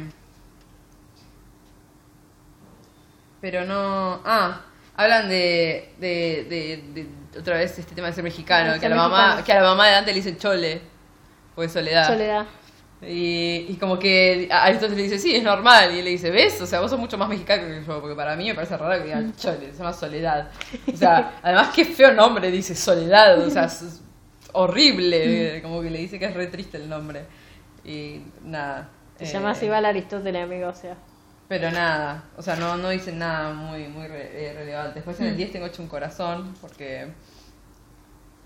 pero 3.40 3.66
no. 3.66 4.22
Ah, 4.26 4.62
hablan 4.96 5.30
de, 5.30 5.94
de, 6.00 6.46
de, 6.50 6.84
de 6.94 7.08
otra 7.38 7.58
vez 7.58 7.78
este 7.78 7.96
tema 7.96 8.08
de 8.08 8.14
ser 8.14 8.24
mexicano, 8.24 8.74
De 8.74 8.80
que 8.80 8.86
a, 8.86 8.90
la 8.90 8.96
mamá, 8.96 9.44
que 9.44 9.52
a 9.52 9.62
la 9.62 9.70
mamá 9.70 9.88
de 9.88 9.94
Dante 9.94 10.12
le 10.12 10.18
dicen 10.18 10.38
chole, 10.38 10.82
pues 11.56 11.72
soledad. 11.72 12.08
Soledad. 12.08 12.46
Y, 13.02 13.66
y 13.70 13.78
como 13.80 13.98
que 13.98 14.48
Aristóteles 14.52 14.98
le 14.98 15.04
dice, 15.04 15.18
sí, 15.18 15.36
es 15.36 15.44
normal. 15.44 15.94
Y 15.96 16.00
él 16.00 16.06
le 16.06 16.12
dice, 16.12 16.30
¿ves? 16.30 16.62
O 16.62 16.68
sea, 16.68 16.82
vos 16.82 16.92
sos 16.92 17.00
mucho 17.00 17.18
más 17.18 17.30
mexicano 17.30 17.64
que 17.64 17.84
yo, 17.84 18.00
porque 18.00 18.16
para 18.16 18.36
mí 18.36 18.48
me 18.48 18.54
parece 18.54 18.78
raro 18.78 19.00
que 19.00 19.06
digan 19.06 19.36
chole, 19.36 19.72
se 19.72 19.78
llama 19.78 19.94
Soledad. 19.94 20.50
O 20.94 20.96
sea, 20.96 21.40
además 21.44 21.70
qué 21.74 21.86
feo 21.86 22.14
nombre 22.14 22.52
dice 22.52 22.76
Soledad, 22.76 23.40
o 23.40 23.50
sea, 23.50 23.66
es 23.66 23.82
es 23.82 24.02
horrible, 24.54 25.62
como 25.62 25.82
que 25.82 25.90
le 25.90 26.00
dice 26.00 26.20
que 26.20 26.26
es 26.26 26.34
re 26.34 26.48
triste 26.48 26.78
el 26.78 26.90
nombre. 26.90 27.26
Y 27.84 28.22
nada. 28.44 28.90
Se 29.18 29.24
eh, 29.24 29.34
llama 29.34 29.52
así 29.52 29.66
igual 29.66 29.86
Aristóteles, 29.86 30.44
amigo, 30.44 30.70
o 30.70 30.76
sea. 30.76 30.96
Pero 31.52 31.70
nada, 31.70 32.24
o 32.38 32.42
sea, 32.42 32.56
no, 32.56 32.78
no 32.78 32.88
dicen 32.90 33.20
nada 33.20 33.52
muy, 33.52 33.86
muy 33.90 34.08
re- 34.08 34.32
eh, 34.52 34.54
relevante. 34.54 34.96
Después 34.96 35.20
en 35.20 35.26
el 35.28 35.36
10 35.36 35.52
tengo 35.52 35.66
hecho 35.66 35.82
un 35.82 35.90
corazón, 35.90 36.54
porque 36.62 37.08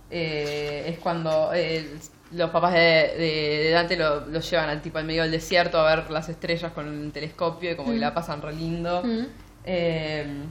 eh, 0.10 0.86
es 0.88 1.00
cuando 1.00 1.52
eh, 1.54 1.88
los 2.32 2.50
papás 2.52 2.74
de, 2.74 2.80
de- 2.80 3.60
de 3.66 3.70
Dante 3.72 3.96
lo, 3.98 4.22
lo 4.28 4.40
llevan 4.40 4.70
al 4.70 4.82
tipo 4.82 4.98
al 4.98 5.06
medio 5.06 5.24
del 5.24 5.32
desierto 5.32 5.80
a 5.80 5.96
ver 5.96 6.10
las 6.12 6.30
estrellas 6.30 6.72
con 6.74 6.88
un 6.88 7.12
telescopio 7.12 7.72
y 7.72 7.76
como 7.76 7.92
que 7.92 8.00
la 8.00 8.14
pasan 8.14 8.42
re 8.42 8.54
lindo. 8.54 9.04
Mm. 9.04 9.26
Eh, 9.66 10.44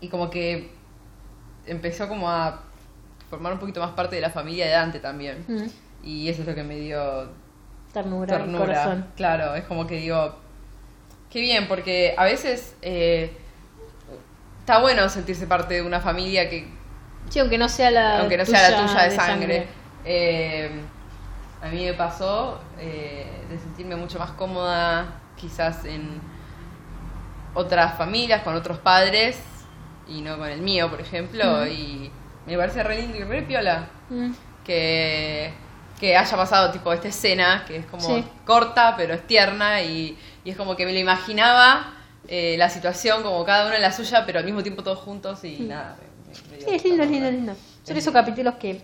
y 0.00 0.08
como 0.08 0.30
que 0.30 0.70
empezó 1.66 2.08
como 2.08 2.30
a 2.30 2.62
formar 3.28 3.52
un 3.52 3.58
poquito 3.58 3.80
más 3.80 3.90
parte 3.92 4.16
de 4.16 4.22
la 4.22 4.30
familia 4.30 4.66
de 4.66 4.72
Dante 4.72 5.00
también. 5.00 5.44
Mm. 5.46 5.66
Y 6.06 6.28
eso 6.28 6.42
es 6.42 6.48
lo 6.48 6.54
que 6.54 6.62
me 6.64 6.76
dio 6.76 7.28
Ternura, 7.92 8.36
el 8.36 8.42
ternura. 8.42 8.66
corazón. 8.66 9.06
Claro, 9.16 9.54
es 9.56 9.64
como 9.64 9.86
que 9.86 9.96
digo, 9.96 10.36
qué 11.30 11.40
bien, 11.40 11.68
porque 11.68 12.14
a 12.16 12.24
veces 12.24 12.74
eh, 12.82 13.30
está 14.60 14.78
bueno 14.80 15.08
sentirse 15.08 15.46
parte 15.46 15.74
de 15.74 15.82
una 15.82 16.00
familia 16.00 16.48
que, 16.50 16.68
Sí, 17.28 17.38
aunque 17.38 17.58
no 17.58 17.68
sea 17.68 17.90
la 17.90 18.18
aunque 18.20 18.36
no 18.36 18.44
sea 18.44 18.70
la 18.70 18.76
tuya 18.76 19.02
de 19.04 19.10
sangre. 19.16 19.66
Eh, 20.04 20.70
a 21.62 21.68
mí 21.68 21.84
me 21.84 21.92
pasó 21.92 22.60
eh, 22.78 23.26
de 23.48 23.58
sentirme 23.58 23.94
mucho 23.94 24.18
más 24.18 24.30
cómoda 24.32 25.06
quizás 25.36 25.84
en 25.84 26.20
otras 27.54 27.96
familias, 27.98 28.42
con 28.42 28.54
otros 28.54 28.78
padres, 28.78 29.38
y 30.08 30.22
no 30.22 30.38
con 30.38 30.48
el 30.48 30.60
mío, 30.60 30.88
por 30.90 31.00
ejemplo, 31.00 31.66
y 31.66 32.10
me 32.46 32.56
parece 32.56 32.82
re 32.82 32.96
lindo 32.96 33.18
y 33.18 33.22
re 33.24 33.42
piola 33.42 33.86
Mm. 34.08 34.32
que, 34.64 35.52
que 36.00 36.16
haya 36.16 36.36
pasado 36.36 36.72
tipo 36.72 36.92
esta 36.92 37.08
escena, 37.08 37.64
que 37.66 37.76
es 37.76 37.86
como 37.86 38.02
Sí. 38.06 38.24
corta, 38.44 38.94
pero 38.96 39.14
es 39.14 39.24
tierna, 39.26 39.82
y, 39.82 40.18
y 40.44 40.50
es 40.50 40.56
como 40.56 40.76
que 40.76 40.86
me 40.86 40.92
lo 40.92 40.98
imaginaba 40.98 41.94
eh, 42.28 42.56
la 42.58 42.68
situación 42.70 43.22
como 43.22 43.44
cada 43.44 43.66
uno 43.66 43.74
en 43.74 43.82
la 43.82 43.92
suya, 43.92 44.24
pero 44.26 44.38
al 44.38 44.44
mismo 44.44 44.62
tiempo 44.62 44.82
todos 44.82 44.98
juntos 44.98 45.42
y 45.44 45.60
nada. 45.60 45.96
me- 46.50 46.56
me- 46.56 46.62
Sí, 46.62 46.70
es 46.74 46.84
lindo, 46.84 47.02
es 47.02 47.10
lindo, 47.10 47.26
es 47.28 47.34
lindo. 47.34 47.52
Son 47.84 47.96
Es 47.96 48.02
esos 48.02 48.12
capítulos 48.12 48.54
que 48.56 48.80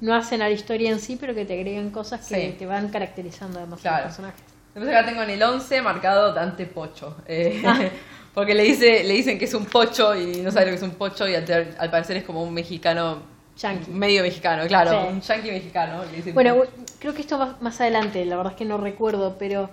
no 0.00 0.14
hacen 0.14 0.40
a 0.42 0.44
la 0.48 0.50
historia 0.54 0.90
en 0.90 1.00
sí, 1.00 1.16
pero 1.20 1.34
que 1.34 1.44
te 1.44 1.54
agregan 1.54 1.90
cosas 1.90 2.26
que 2.26 2.34
Sí. 2.52 2.56
te 2.58 2.66
van 2.66 2.88
caracterizando 2.88 3.58
además 3.58 3.80
a 3.80 3.82
Claro. 3.82 3.96
los 3.96 4.04
personajes. 4.06 4.40
Después 4.74 4.94
acá 4.94 5.06
tengo 5.06 5.22
en 5.22 5.30
el 5.30 5.42
11 5.42 5.80
marcado 5.82 6.32
Dante 6.34 6.66
Pocho. 6.66 7.16
eh, 7.26 7.62
Ah. 7.66 7.78
Porque 8.34 8.54
le, 8.54 8.64
dice, 8.64 9.02
le 9.04 9.14
dicen 9.14 9.38
que 9.38 9.46
es 9.46 9.54
un 9.54 9.64
pocho 9.64 10.14
y 10.14 10.42
no 10.42 10.50
sabe 10.50 10.66
lo 10.66 10.72
que 10.72 10.76
es 10.76 10.82
un 10.82 10.90
pocho 10.90 11.26
y 11.26 11.34
al, 11.34 11.74
al 11.78 11.90
parecer 11.90 12.18
es 12.18 12.24
como 12.24 12.42
un 12.42 12.52
mexicano, 12.52 13.22
Yankee. 13.56 13.90
medio 13.90 14.22
mexicano, 14.22 14.66
claro, 14.66 14.90
Sí. 14.90 14.96
un 15.08 15.20
yankee 15.22 15.50
mexicano. 15.52 16.04
le 16.04 16.16
dicen 16.18 16.34
Bueno, 16.34 16.62
creo 16.98 17.14
que 17.14 17.22
esto 17.22 17.38
va 17.38 17.56
más 17.60 17.80
adelante, 17.80 18.22
la 18.26 18.36
verdad 18.36 18.52
es 18.52 18.58
que 18.58 18.66
no 18.66 18.76
recuerdo, 18.76 19.36
pero 19.38 19.70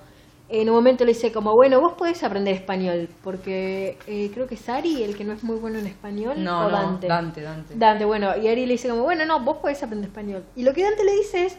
en 0.62 0.70
un 0.70 0.76
momento 0.76 1.04
le 1.04 1.14
dice 1.14 1.32
como, 1.32 1.54
bueno, 1.54 1.82
vos 1.82 1.94
podés 1.94 2.24
aprender 2.24 2.54
español, 2.54 3.10
porque 3.24 3.98
eh, 4.08 4.30
creo 4.34 4.46
que 4.48 4.56
es 4.56 4.70
Ari 4.70 5.04
el 5.04 5.16
que 5.18 5.24
no 5.24 5.34
es 5.34 5.44
muy 5.44 5.56
bueno 5.58 5.80
en 5.80 5.88
español, 5.88 6.44
no, 6.44 6.68
o 6.68 6.70
no, 6.70 6.78
Dante. 6.78 7.08
Dante, 7.08 7.42
Dante. 7.42 7.74
Dante, 7.76 8.06
bueno, 8.06 8.38
y 8.38 8.48
Ari 8.48 8.66
le 8.66 8.74
dice 8.74 8.88
como, 8.90 9.04
bueno, 9.04 9.26
no, 9.26 9.40
vos 9.40 9.58
podés 9.58 9.82
aprender 9.82 10.10
español. 10.10 10.44
Y 10.56 10.64
lo 10.64 10.74
que 10.74 10.84
Dante 10.84 11.04
le 11.04 11.16
dice 11.16 11.46
es, 11.46 11.58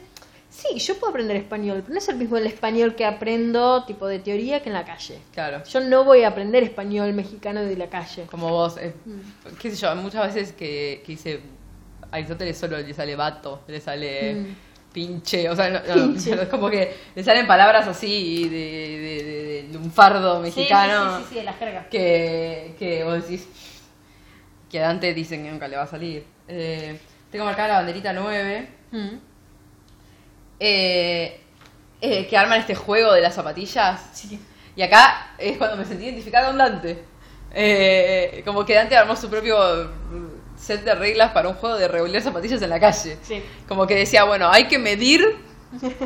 Sí, 0.51 0.79
yo 0.79 0.95
puedo 1.01 1.11
aprender 1.11 1.37
español, 1.37 1.81
pero 1.83 1.95
no 1.95 1.99
es 1.99 2.09
el 2.09 2.15
mismo 2.15 2.37
el 2.37 2.47
español 2.47 2.95
que 2.95 3.05
aprendo 3.05 3.83
tipo 3.87 4.07
de 4.07 4.21
teoría 4.21 4.63
que 4.63 4.69
en 4.69 4.75
la 4.75 4.85
calle. 4.85 5.19
Claro. 5.33 5.65
Yo 5.65 5.81
no 5.81 6.05
voy 6.05 6.23
a 6.23 6.29
aprender 6.29 6.63
español 6.63 7.13
mexicano 7.13 7.61
de 7.65 7.77
la 7.77 7.89
calle. 7.89 8.27
Como 8.31 8.49
vos, 8.51 8.77
eh, 8.77 8.95
Mm. 9.05 9.57
qué 9.61 9.71
sé 9.73 9.77
yo, 9.77 9.93
muchas 9.97 10.33
veces 10.33 10.53
que, 10.53 11.03
que 11.05 11.11
dice 11.13 11.41
Aristóteles 12.13 12.57
solo 12.57 12.79
le 12.79 12.95
sale 12.95 13.17
vato, 13.17 13.63
le 13.67 13.81
sale 13.81 14.35
Mm. 14.35 14.47
Pinche, 14.95 15.51
o 15.51 15.55
sea, 15.57 15.83
Pinche. 15.83 16.33
es 16.43 16.49
como 16.49 16.71
que 16.71 16.97
le 17.15 17.23
salen 17.23 17.47
palabras 17.47 17.87
así 17.89 18.49
de, 18.49 18.57
de, 18.57 19.25
de, 19.25 19.69
de 19.73 19.77
un 19.79 19.91
fardo 19.93 20.41
mexicano 20.41 21.19
Sí, 21.19 21.23
sí, 21.23 21.23
sí, 21.25 21.29
sí, 21.31 21.35
de 21.41 21.45
la 21.45 21.53
jerga. 21.55 21.89
que, 21.91 22.75
que 22.79 23.05
vos 23.05 23.15
decís 23.23 23.47
que 24.71 24.79
a 24.79 24.83
Dante 24.85 25.13
dicen 25.13 25.43
que 25.45 25.51
nunca 25.51 25.69
le 25.69 25.77
va 25.77 25.83
a 25.83 25.87
salir. 25.89 26.25
Eh, 26.49 26.97
tengo 27.31 27.45
marcada 27.45 27.69
la 27.69 27.75
banderita 27.79 28.13
9, 28.13 28.69
Mm. 28.93 29.17
eh, 30.61 31.41
eh, 32.01 32.27
que 32.29 32.37
arman 32.37 32.61
este 32.61 32.75
juego 32.75 33.13
de 33.13 33.21
las 33.21 33.35
zapatillas. 33.35 34.01
Sí. 34.13 34.39
Y 34.77 34.83
acá 34.83 35.35
es 35.39 35.57
cuando 35.59 35.77
me 35.77 35.85
sentí 35.85 36.05
identificada 36.05 36.49
con 36.49 36.59
Dante. 36.59 37.05
Eh, 37.53 38.43
como 38.45 38.65
que 38.65 38.75
Dante 38.75 38.97
armó 38.97 39.15
su 39.17 39.29
propio 39.31 39.57
set 40.65 40.83
de 40.85 40.95
reglas 40.95 41.33
para 41.33 41.49
un 41.49 41.55
juego 41.57 41.77
de 41.77 41.89
revolver 41.89 42.23
zapatillas 42.23 42.63
en 42.63 42.71
la 42.71 42.81
calle. 42.81 43.19
Sí. 43.23 43.43
Como 43.69 43.87
que 43.87 43.95
decía, 43.95 44.25
bueno, 44.25 44.51
hay 44.51 44.65
que 44.67 44.79
medir 44.79 45.37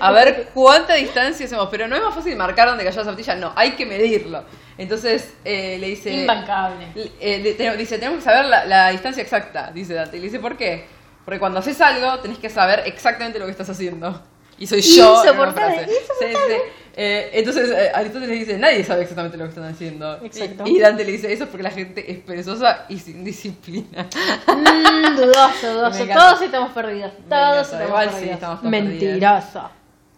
a 0.01 0.13
ver 0.13 0.49
cuánta 0.55 0.95
distancia 0.95 1.45
hacemos, 1.47 1.69
pero 1.71 1.87
no 1.89 1.95
es 1.97 2.03
más 2.03 2.15
fácil 2.15 2.35
marcar 2.37 2.69
dónde 2.69 2.85
cayó 2.85 2.99
la 2.99 3.05
zapatilla, 3.05 3.35
no, 3.35 3.53
hay 3.55 3.73
que 3.73 3.85
medirlo. 3.87 4.43
Entonces 4.79 5.35
eh, 5.45 5.77
le 5.79 5.89
dice... 5.89 6.11
Imbancable. 6.11 6.87
eh, 7.21 7.55
te- 7.57 7.77
dice, 7.77 7.99
tenemos 7.99 8.19
que 8.19 8.25
saber 8.25 8.47
la, 8.47 8.65
la 8.65 8.91
distancia 8.91 9.23
exacta, 9.23 9.71
dice 9.73 9.93
Dante. 9.95 10.17
Y 10.17 10.21
le 10.21 10.27
dice, 10.27 10.39
¿por 10.39 10.57
qué? 10.57 10.87
Porque 11.25 11.39
cuando 11.39 11.59
haces 11.59 11.79
algo, 11.81 12.19
tenés 12.21 12.39
que 12.39 12.49
saber 12.49 12.85
exactamente 12.87 13.39
lo 13.39 13.45
que 13.45 13.51
estás 13.51 13.69
haciendo. 13.69 14.23
Y 14.59 14.67
soy 14.67 14.81
yo. 14.81 15.23
en 15.23 15.31
una 15.39 15.49
Insoportable, 15.49 15.77
frase. 15.85 15.93
Sí, 16.19 16.27
sí. 16.49 16.55
Eh, 17.01 17.31
entonces 17.33 17.71
eh, 17.71 17.93
Aristóteles 17.95 18.29
le 18.29 18.35
dice, 18.45 18.59
nadie 18.59 18.83
sabe 18.83 19.03
exactamente 19.03 19.37
lo 19.37 19.45
que 19.45 19.51
están 19.51 19.73
haciendo. 19.73 20.17
Exacto. 20.25 20.65
Y, 20.67 20.77
y 20.77 20.81
Dante 20.81 21.05
le 21.05 21.13
dice, 21.13 21.33
eso 21.33 21.45
es 21.45 21.51
porque 21.51 21.63
la 21.63 21.71
gente 21.71 22.11
es 22.11 22.19
perezosa 22.19 22.87
y 22.89 22.99
sin 22.99 23.23
disciplina. 23.23 24.09
Mm, 24.49 25.15
dudoso, 25.15 25.75
dudoso. 25.75 26.07
Todos 26.13 26.43
estamos 26.43 26.73
perdidos. 26.73 27.13
Todos 27.29 27.67
estamos 27.67 27.87
Igual 27.87 28.09
sí, 28.09 28.15
perdidos. 28.15 28.35
estamos 28.35 28.59
todos 28.59 28.71
Mentiroso. 28.73 29.71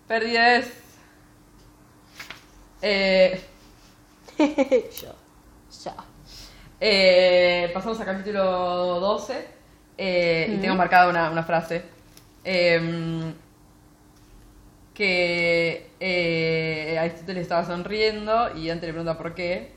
Pérdidas. 0.09 0.67
Eh, 2.81 3.41
Yo. 4.39 5.15
Yo. 5.85 5.93
Eh, 6.81 7.71
pasamos 7.75 8.01
al 8.01 8.07
capítulo 8.07 8.43
12 9.01 9.47
eh, 9.99 10.55
y 10.55 10.57
tengo 10.63 10.77
marcada 10.77 11.11
una, 11.11 11.31
una 11.31 11.43
frase 11.43 11.83
em, 12.43 13.35
que 15.01 15.93
eh, 15.99 16.99
Aristóteles 17.01 17.45
estaba 17.45 17.65
sonriendo 17.65 18.55
y 18.55 18.69
Dante 18.69 18.85
le 18.85 18.93
pregunta 18.93 19.17
por 19.17 19.35
qué. 19.35 19.71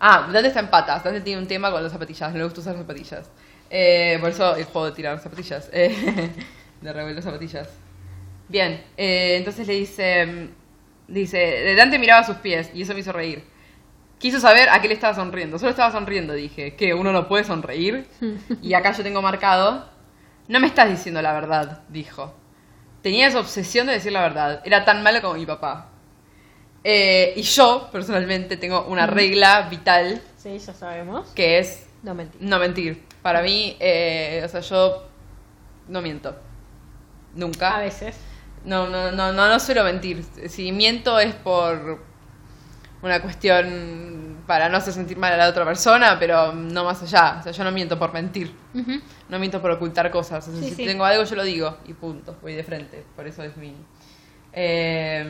Ah, 0.00 0.28
Dante 0.32 0.48
está 0.48 0.58
en 0.58 0.70
patas, 0.70 1.04
Dante 1.04 1.20
tiene 1.20 1.40
un 1.40 1.46
tema 1.46 1.70
con 1.70 1.80
las 1.80 1.92
zapatillas, 1.92 2.32
no 2.32 2.38
le 2.38 2.44
gusta 2.44 2.60
usar 2.60 2.76
zapatillas. 2.76 3.30
Eh, 3.70 4.18
por 4.20 4.30
eso 4.30 4.56
el 4.56 4.64
juego 4.64 4.86
de 4.86 4.92
tirar 4.92 5.20
zapatillas, 5.20 5.70
eh, 5.72 6.30
de 6.82 7.22
zapatillas. 7.22 7.68
Bien, 8.48 8.82
eh, 8.96 9.36
entonces 9.36 9.68
le 9.68 9.74
dice, 9.74 10.48
dice, 11.06 11.76
Dante 11.76 12.00
miraba 12.00 12.24
sus 12.24 12.38
pies 12.38 12.72
y 12.74 12.82
eso 12.82 12.92
me 12.92 13.00
hizo 13.00 13.12
reír. 13.12 13.44
Quiso 14.18 14.40
saber 14.40 14.68
a 14.68 14.82
qué 14.82 14.88
le 14.88 14.94
estaba 14.94 15.14
sonriendo. 15.14 15.60
Solo 15.60 15.70
estaba 15.70 15.92
sonriendo, 15.92 16.32
dije. 16.32 16.74
¿Qué? 16.74 16.92
¿Uno 16.92 17.12
no 17.12 17.28
puede 17.28 17.44
sonreír? 17.44 18.08
Y 18.62 18.74
acá 18.74 18.90
yo 18.90 19.04
tengo 19.04 19.22
marcado. 19.22 19.88
No 20.48 20.58
me 20.58 20.66
estás 20.66 20.90
diciendo 20.90 21.22
la 21.22 21.32
verdad, 21.32 21.82
dijo. 21.88 22.34
Tenía 23.04 23.26
esa 23.26 23.38
obsesión 23.40 23.86
de 23.86 23.92
decir 23.92 24.12
la 24.12 24.22
verdad. 24.22 24.62
Era 24.64 24.86
tan 24.86 25.02
malo 25.02 25.20
como 25.20 25.34
mi 25.34 25.44
papá. 25.44 25.90
Eh, 26.82 27.34
y 27.36 27.42
yo, 27.42 27.90
personalmente, 27.92 28.56
tengo 28.56 28.86
una 28.86 29.06
regla 29.06 29.68
vital 29.70 30.22
Sí, 30.38 30.58
ya 30.58 30.72
sabemos. 30.72 31.28
que 31.34 31.58
es 31.58 31.86
No 32.02 32.14
mentir. 32.14 32.40
no 32.42 32.58
mentir. 32.58 33.04
Para 33.20 33.42
mí, 33.42 33.76
eh, 33.78 34.40
o 34.42 34.48
sea, 34.48 34.60
yo 34.60 35.06
no 35.88 36.00
miento. 36.00 36.34
Nunca. 37.34 37.76
A 37.76 37.80
veces. 37.80 38.16
No, 38.64 38.88
no, 38.88 39.12
no, 39.12 39.32
no, 39.34 39.48
no 39.48 39.60
suelo 39.60 39.84
mentir. 39.84 40.24
Si 40.48 40.72
miento 40.72 41.18
es 41.18 41.34
por 41.34 42.00
una 43.02 43.20
cuestión 43.20 44.33
para 44.46 44.68
no 44.68 44.76
hacer 44.76 44.92
sentir 44.92 45.16
mal 45.16 45.32
a 45.32 45.36
la 45.36 45.48
otra 45.48 45.64
persona, 45.64 46.18
pero 46.18 46.52
no 46.52 46.84
más 46.84 47.02
allá. 47.02 47.36
O 47.40 47.42
sea, 47.42 47.52
yo 47.52 47.64
no 47.64 47.72
miento 47.72 47.98
por 47.98 48.12
mentir. 48.12 48.54
No 49.28 49.38
miento 49.38 49.60
por 49.62 49.70
ocultar 49.70 50.10
cosas. 50.10 50.46
O 50.48 50.52
sea, 50.52 50.60
Sí, 50.62 50.70
si 50.70 50.74
sí. 50.76 50.84
tengo 50.86 51.04
algo, 51.04 51.24
yo 51.24 51.36
lo 51.36 51.44
digo 51.44 51.78
y 51.86 51.94
punto. 51.94 52.36
Voy 52.42 52.54
de 52.54 52.62
frente. 52.64 53.04
Por 53.16 53.26
eso 53.26 53.42
es 53.42 53.56
mi. 53.56 53.74
eh, 54.52 55.26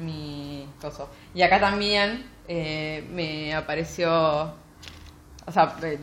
mi 0.00 0.66
coso. 0.80 1.08
Y 1.34 1.42
acá 1.42 1.60
también 1.60 2.24
eh, 2.48 3.06
me 3.10 3.54
apareció. 3.54 4.10
O 5.46 5.52
sea, 5.52 5.76
eh, 5.82 5.98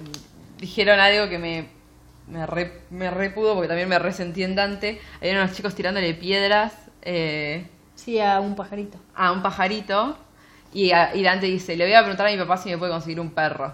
dijeron 0.57 0.99
algo 0.99 1.29
que 1.29 1.37
me. 1.39 1.79
Me, 2.27 2.45
re, 2.45 2.81
me 2.91 3.09
repudo 3.09 3.55
porque 3.55 3.67
también 3.67 3.89
me 3.89 3.97
resentí 3.97 4.43
en 4.43 4.55
Dante. 4.55 5.01
Había 5.19 5.33
unos 5.41 5.53
chicos 5.53 5.73
tirándole 5.73 6.13
piedras 6.13 6.73
eh, 7.01 7.67
Sí, 7.95 8.19
a 8.19 8.39
un 8.39 8.55
pajarito. 8.55 8.99
a 9.15 9.31
un 9.31 9.41
pajarito. 9.41 10.15
Y, 10.73 10.91
a- 10.91 11.15
y 11.15 11.23
Dante 11.23 11.45
dice: 11.47 11.75
Le 11.75 11.85
voy 11.85 11.93
a 11.93 11.99
preguntar 12.01 12.27
a 12.27 12.31
mi 12.31 12.37
papá 12.37 12.57
si 12.57 12.69
me 12.69 12.77
puede 12.77 12.91
conseguir 12.91 13.19
un 13.19 13.31
perro. 13.31 13.73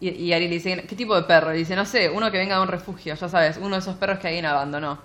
Y, 0.00 0.10
y 0.10 0.32
Ari 0.32 0.48
le 0.48 0.54
dice, 0.54 0.84
¿qué 0.88 0.96
tipo 0.96 1.14
de 1.14 1.22
perro? 1.22 1.54
Y 1.54 1.58
dice, 1.58 1.76
no 1.76 1.84
sé, 1.86 2.10
uno 2.10 2.30
que 2.30 2.36
venga 2.38 2.56
de 2.56 2.62
un 2.62 2.68
refugio, 2.68 3.14
ya 3.14 3.28
sabes, 3.28 3.56
uno 3.58 3.76
de 3.76 3.78
esos 3.80 3.94
perros 3.96 4.18
que 4.18 4.26
alguien 4.26 4.44
abandonó. 4.44 4.98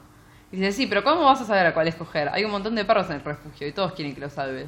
Y 0.52 0.58
dice, 0.58 0.72
sí, 0.72 0.88
pero 0.88 1.04
¿cómo 1.04 1.24
vas 1.26 1.40
a 1.42 1.46
saber 1.46 1.66
a 1.68 1.74
cuál 1.74 1.88
escoger? 1.88 2.30
Hay 2.34 2.44
un 2.44 2.52
montón 2.52 2.76
de 2.76 2.84
perros 2.84 3.08
en 3.10 3.18
el 3.18 3.24
refugio 3.24 3.68
y 3.68 3.72
todos 3.72 3.94
quieren 3.94 4.14
que 4.16 4.22
lo 4.22 4.30
salve. 4.30 4.68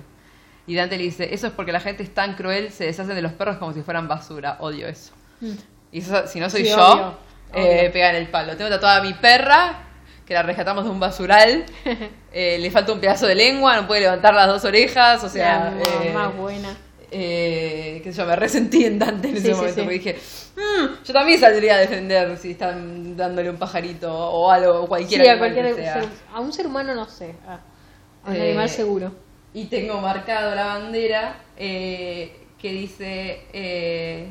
Y 0.68 0.76
Dante 0.76 0.96
le 0.98 1.04
dice, 1.04 1.34
eso 1.34 1.48
es 1.48 1.54
porque 1.54 1.72
la 1.72 1.80
gente 1.80 2.04
es 2.04 2.14
tan 2.14 2.36
cruel, 2.36 2.72
se 2.72 2.86
deshacen 2.86 3.16
de 3.16 3.22
los 3.22 3.34
perros 3.34 3.58
como 3.58 3.74
si 3.74 3.82
fueran 3.82 4.08
basura. 4.08 4.58
Odio 4.60 4.88
eso. 4.88 5.12
Mm. 5.42 5.52
Y 5.92 6.00
eso, 6.00 6.28
si 6.28 6.40
no 6.40 6.50
soy 6.50 6.64
Sí, 6.66 6.70
yo, 6.70 6.78
obvio, 6.94 7.18
eh, 7.54 7.80
obvio. 7.80 7.92
pega 7.92 8.12
en 8.12 8.16
el 8.18 8.28
palo. 8.30 8.56
Tengo 8.56 8.70
tatuada 8.70 8.98
a 9.00 9.02
mi 9.04 9.14
perra, 9.16 9.80
que 10.26 10.34
la 10.34 10.44
rescatamos 10.44 10.84
de 10.86 10.90
un 10.90 11.00
basural. 11.00 11.66
Eh, 12.34 12.58
le 12.60 12.72
falta 12.72 12.94
un 12.94 13.02
pedazo 13.02 13.28
de 13.28 13.36
lengua, 13.36 13.76
no 13.76 13.86
puede 13.88 14.00
levantar 14.00 14.34
las 14.34 14.48
dos 14.48 14.64
orejas, 14.64 15.22
o 15.22 15.28
sea... 15.28 15.70
La 15.70 16.06
eh, 16.06 16.14
más 16.14 16.34
buena. 16.34 16.70
eh, 17.12 18.00
que 18.02 18.14
yo 18.14 18.26
me 18.26 18.38
resentí 18.38 18.86
en 18.86 18.98
Dante 19.00 19.28
en 19.28 19.34
Sí, 19.36 19.40
ese 19.42 19.48
sí, 19.50 19.54
momento 19.54 19.76
sí. 19.76 19.82
porque 19.82 19.98
dije 19.98 20.20
"Mm, 20.56 21.04
yo 21.04 21.14
también 21.14 21.40
saldría 21.42 21.76
a 21.76 21.80
defender 21.80 22.38
si 22.38 22.52
están 22.52 23.18
dándole 23.18 23.50
un 23.50 23.58
pajarito 23.58 24.10
o 24.18 24.50
algo 24.50 24.84
o 24.84 24.88
cualquier 24.88 25.22
Sí, 25.24 25.28
a, 25.28 25.38
cualquier 25.38 25.76
que 25.76 25.82
sea. 25.82 25.94
ser- 25.96 26.10
a 26.34 26.40
un 26.40 26.54
ser 26.54 26.68
humano 26.68 26.96
no 26.96 27.06
sé. 27.06 27.36
A, 27.46 27.56
a 27.56 28.30
un 28.30 28.36
Eh, 28.38 28.42
animal 28.52 28.70
seguro. 28.70 29.12
y 29.54 29.66
tengo 29.66 30.00
marcado 30.00 30.56
la 30.56 30.68
bandera 30.68 31.36
que 31.58 32.72
dice 32.72 33.42
eh, 33.52 34.28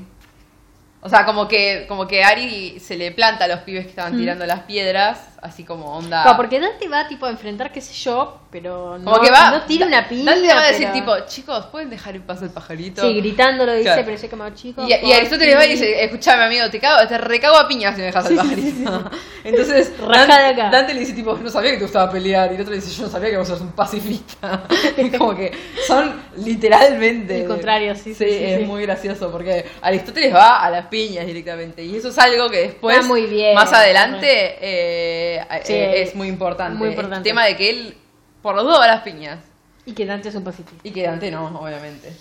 o 1.03 1.09
sea 1.11 1.25
como 1.27 1.49
que 1.49 1.85
como 1.89 2.07
que 2.07 2.23
Ari 2.23 2.81
se 2.81 2.97
le 2.97 3.13
planta 3.13 3.45
a 3.45 3.49
los 3.49 3.61
pibes 3.61 3.85
que 3.85 3.91
estaban 3.91 4.17
tirando 4.17 4.47
las 4.47 4.61
piedras 4.61 5.30
así 5.43 5.65
como 5.65 5.97
onda 5.97 6.25
No, 6.25 6.37
porque 6.37 6.61
Dante 6.61 6.87
va 6.89 7.09
tipo 7.09 7.27
a 7.27 7.31
enfrentar, 7.31 7.73
qué 7.73 7.81
sé 7.81 7.95
yo, 7.95 8.41
pero 8.51 8.99
no, 8.99 9.11
como 9.13 9.23
que 9.23 9.31
va 9.31 9.51
no 9.51 9.63
tira 9.63 9.87
una 9.87 10.09
piña. 10.09 10.33
Dante 10.33 10.49
va 10.55 10.63
a 10.65 10.67
decir 10.69 10.89
pero- 10.93 11.15
tipo 11.17 11.27
chicos 11.29 11.67
pueden 11.67 11.89
dejar 11.91 12.15
en 12.17 12.23
paz 12.23 12.43
el 12.43 12.51
pajarito 12.51 13.03
Sí, 13.03 13.15
gritándolo 13.21 13.73
dice, 13.73 13.85
Claro. 13.85 14.03
pero 14.05 14.19
sé 14.19 14.29
como 14.29 14.49
chicos. 14.51 14.85
Y, 14.89 15.07
y 15.07 15.13
Aristóteles 15.13 15.57
va 15.57 15.65
y 15.65 15.69
fin". 15.69 15.81
dice, 15.81 16.05
escuchame 16.05 16.45
amigo, 16.45 16.69
te, 16.71 16.79
cago, 16.81 17.07
te 17.09 17.17
recago 17.19 17.57
a 17.57 17.67
piñas 17.69 17.95
si 17.95 18.01
me 18.01 18.07
dejas 18.07 18.27
al 18.27 18.37
pajarito. 18.37 19.11
Entonces, 19.45 19.93
Rajá 20.07 20.27
Dan- 20.27 20.57
de 20.57 20.63
acá. 20.63 20.71
Dante 20.71 20.93
le 20.95 21.01
dice 21.01 21.13
tipo, 21.15 21.35
no 21.35 21.49
sabía 21.49 21.71
que 21.71 21.79
te 21.79 21.85
gustaba 21.85 22.11
pelear. 22.13 22.53
Y 22.53 22.57
el 22.57 22.61
otro 22.61 22.73
le 22.75 22.81
dice, 22.81 22.93
yo 22.95 23.05
no 23.05 23.09
sabía 23.11 23.31
que 23.31 23.37
vos 23.39 23.49
sos 23.49 23.61
un 23.63 23.73
pacifista. 23.73 24.65
es 24.97 25.17
como 25.17 25.35
que 25.35 25.53
son 25.87 26.21
literalmente... 26.37 27.41
El 27.43 27.47
contrario, 27.49 27.95
sí, 27.95 28.15
sí, 28.15 28.25
sí, 28.25 28.25
es 28.45 28.61
sí. 28.61 28.65
muy 28.67 28.83
gracioso 28.83 29.31
porque 29.33 29.65
Aristóteles 29.81 30.35
va 30.35 30.63
a 30.63 30.71
las 30.71 30.87
piñas 30.87 31.25
directamente. 31.27 31.83
Y 31.83 31.97
eso 31.97 32.09
es 32.09 32.19
algo 32.19 32.51
que 32.51 32.59
después, 32.59 32.97
Está 32.97 33.09
muy 33.09 33.23
bien. 33.27 33.55
más 33.55 33.73
adelante, 33.73 34.57
eh, 34.61 35.30
Sí, 35.65 35.73
eh, 35.73 36.03
es 36.03 36.15
muy 36.15 36.29
importante. 36.29 36.79
muy 36.79 36.89
importante. 36.89 37.17
El 37.19 37.23
tema 37.35 37.45
de 37.45 37.57
que 37.57 37.71
él, 37.71 37.97
por 38.43 38.55
los 38.55 38.65
dos, 38.65 38.81
va 38.81 38.85
a 38.85 38.89
las 38.89 39.03
piñas. 39.03 39.39
Y 39.87 39.93
que 39.93 40.07
Dante 40.07 40.29
es 40.29 40.35
un 40.35 40.45
pacifista. 40.45 40.81
Y 40.83 40.93
que 40.93 41.03
Dante 41.03 41.31
no, 41.31 41.47
obviamente. 41.61 42.13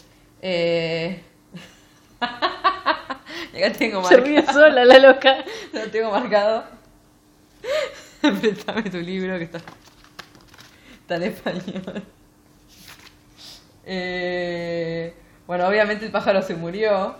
Eh... 0.41 1.21
acá 2.21 3.71
tengo 3.77 4.03
Se 4.03 4.15
marcado. 4.17 4.23
ríe 4.23 4.45
sola 4.45 4.85
la 4.85 4.99
loca. 4.99 5.43
Lo 5.73 5.89
tengo 5.91 6.11
marcado. 6.11 6.63
Préstame 8.41 8.83
tu 8.83 8.97
libro 8.97 9.37
que 9.37 9.45
está, 9.45 9.59
está 11.01 11.15
en 11.15 11.23
español. 11.23 12.03
Eh, 13.85 15.13
bueno, 15.47 15.67
obviamente 15.67 16.05
el 16.05 16.11
pájaro 16.11 16.41
se 16.41 16.55
murió. 16.55 17.15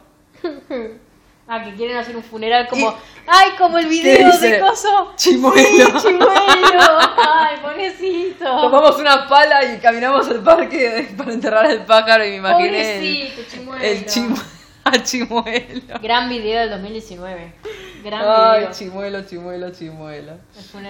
Ah, 1.52 1.64
que 1.64 1.74
quieren 1.74 1.98
hacer 1.98 2.16
un 2.16 2.22
funeral 2.22 2.68
como. 2.68 2.96
¡Ay, 3.26 3.50
como 3.58 3.80
el 3.80 3.86
¿Qué 3.86 3.90
video 3.90 4.38
de 4.38 4.60
Coso! 4.60 5.14
Chimuelo. 5.16 6.00
Sí, 6.00 6.08
chimuelo. 6.08 6.30
¡Ay, 7.18 7.58
pobrecito! 7.62 8.46
Tomamos 8.46 8.98
una 9.00 9.28
pala 9.28 9.66
y 9.66 9.80
caminamos 9.80 10.28
al 10.30 10.44
parque 10.44 11.10
para 11.18 11.34
enterrar 11.34 11.66
al 11.66 11.86
pájaro 11.86 12.24
y 12.24 12.30
me 12.30 12.36
imaginé 12.38 12.98
el, 12.98 13.28
Pobrecito, 13.28 13.42
chimuelo. 13.52 13.84
el 13.84 14.06
chimuelo. 14.06 14.44
a 14.86 15.04
Chimuelo. 15.04 16.00
Gran 16.02 16.30
video 16.30 16.60
del 16.62 16.70
2019. 16.70 17.54
Gran 18.04 18.22
Ay, 18.26 18.60
video. 18.62 18.72
chimuelo, 18.74 19.22
chimuelo, 19.26 19.70
chimuelo. 19.72 20.34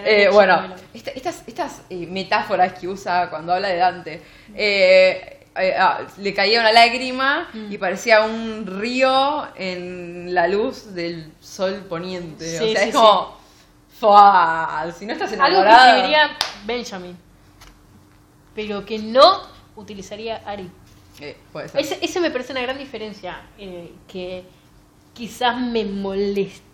Eh, 0.05 0.29
bueno, 0.31 0.55
Chimuelo. 0.61 0.75
estas, 0.93 1.43
estas 1.47 1.81
eh, 1.89 2.05
metáforas 2.07 2.73
que 2.73 2.87
usa 2.87 3.29
cuando 3.29 3.53
habla 3.53 3.69
de 3.69 3.77
Dante. 3.77 4.21
eh, 4.55 5.38
eh, 5.61 5.75
ah, 5.77 6.01
le 6.17 6.33
caía 6.33 6.59
una 6.59 6.71
lágrima 6.71 7.49
y 7.53 7.77
Mm. 7.77 7.79
parecía 7.79 8.23
un 8.23 8.65
río 8.65 9.47
en 9.55 10.33
la 10.33 10.47
luz 10.47 10.93
del 10.93 11.31
sol 11.41 11.85
poniente. 11.89 12.59
o 12.59 12.63
Sí, 12.63 12.71
sea, 12.73 12.83
sí, 12.83 12.89
es 12.89 12.95
como. 12.95 13.37
¡fua! 13.99 14.91
Si 14.97 15.05
no 15.05 15.13
estás 15.13 15.31
Algo 15.33 15.43
que 15.45 15.49
enamorada. 15.49 15.87
escribiría 15.97 16.37
Benjamin. 16.65 17.17
Pero 18.55 18.85
que 18.85 18.99
no 18.99 19.41
utilizaría 19.75 20.37
Ari. 20.45 20.69
Eh, 21.19 21.37
puede 21.51 21.67
ser. 21.69 21.81
Ese, 21.81 21.99
ese 22.01 22.19
me 22.19 22.31
parece 22.31 22.51
una 22.53 22.61
gran 22.61 22.77
diferencia. 22.77 23.41
eh, 23.57 23.91
que 24.07 24.43
quizás 25.13 25.59
me 25.59 25.83
molestó 25.85 26.65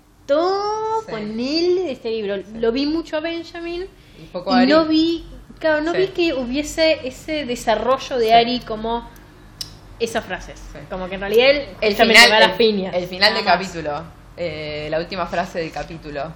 Sí. 1.05 1.11
con 1.11 1.21
él 1.39 1.75
de 1.75 1.91
este 1.91 2.09
libro. 2.11 2.37
Lo 2.55 2.71
vi 2.71 2.85
mucho 2.85 3.17
a 3.17 3.19
Benjamin. 3.19 3.81
Un 4.19 4.27
poco 4.31 4.51
Y 4.55 4.61
Ari. 4.61 4.71
no 4.71 4.85
vi, 4.85 5.25
claro, 5.59 5.81
no 5.81 5.91
Sí. 5.91 5.97
vi 5.97 6.07
que 6.07 6.33
hubiese 6.33 7.07
ese 7.07 7.45
desarrollo 7.45 8.17
de 8.17 8.25
Sí. 8.27 8.31
Ari 8.31 8.59
como 8.61 9.09
esas 9.99 10.25
frases. 10.25 10.59
Sí. 10.73 10.79
Como 10.89 11.07
que 11.07 11.15
en 11.15 11.21
realidad 11.21 11.49
él 11.51 11.65
el 11.81 11.91
me 11.97 12.05
final, 12.13 12.25
lleva 12.25 12.39
las 12.39 12.51
piñas. 12.57 12.93
el 12.95 13.07
final 13.07 13.33
del 13.33 13.45
capítulo, 13.45 14.03
eh, 14.37 14.87
la 14.89 14.99
última 14.99 15.25
frase 15.25 15.59
del 15.59 15.71
capítulo. 15.71 16.31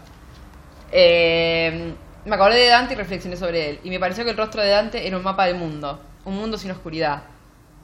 Eh, 0.91 1.93
me 2.25 2.35
acordé 2.35 2.57
de 2.59 2.67
Dante 2.67 2.93
y 2.93 2.97
reflexioné 2.97 3.35
sobre 3.37 3.69
él. 3.71 3.79
Y 3.83 3.89
me 3.89 3.99
pareció 3.99 4.23
que 4.23 4.31
el 4.31 4.37
rostro 4.37 4.61
de 4.61 4.69
Dante 4.69 5.05
era 5.07 5.17
un 5.17 5.23
mapa 5.23 5.45
del 5.45 5.55
mundo. 5.55 5.99
Un 6.25 6.35
mundo 6.35 6.57
sin 6.57 6.71
oscuridad. 6.71 7.23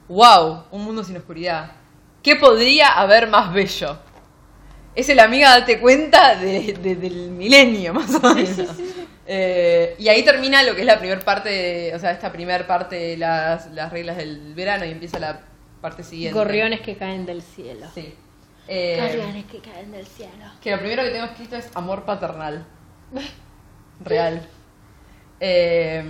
¡Wow! 0.08 0.64
Un 0.70 0.84
mundo 0.84 1.02
sin 1.04 1.16
oscuridad. 1.16 1.72
¿Qué 2.22 2.36
podría 2.36 2.88
haber 2.98 3.28
más 3.28 3.52
bello? 3.52 3.98
Es 4.94 5.08
el 5.08 5.18
amiga, 5.20 5.50
date 5.58 5.78
cuenta, 5.78 6.34
de- 6.36 6.72
de- 6.72 6.96
del 6.96 7.30
milenio, 7.30 7.92
más 7.94 8.14
o 8.14 8.20
menos. 8.34 8.68
Eh, 9.28 9.96
y 9.98 10.08
ahí 10.08 10.24
termina 10.24 10.62
lo 10.62 10.74
que 10.74 10.82
es 10.82 10.86
la 10.86 10.98
primera 10.98 11.20
parte, 11.20 11.48
de- 11.48 11.94
o 11.94 11.98
sea, 11.98 12.12
esta 12.12 12.30
primera 12.32 12.66
parte 12.66 12.94
de 12.96 13.16
las, 13.16 13.66
las 13.72 13.90
reglas 13.92 14.16
del 14.16 14.54
verano 14.54 14.84
y 14.84 14.90
empieza 14.92 15.18
la 15.18 15.40
parte 15.80 16.02
siguiente. 16.02 16.38
Gorriones 16.38 16.80
que 16.80 16.96
caen 16.96 17.26
del 17.26 17.42
cielo. 17.42 17.86
Sí. 17.94 18.14
Eh, 18.68 18.98
Gorriones 19.00 19.44
que 19.46 19.58
caen 19.60 19.90
del 19.92 20.06
cielo. 20.06 20.44
que 20.60 20.70
lo 20.70 20.78
primero 20.78 21.02
que 21.02 21.10
tengo 21.10 21.26
escrito 21.26 21.56
es 21.56 21.70
amor 21.74 22.04
paternal. 22.04 22.64
Real. 24.04 24.46
Eh, 25.40 26.04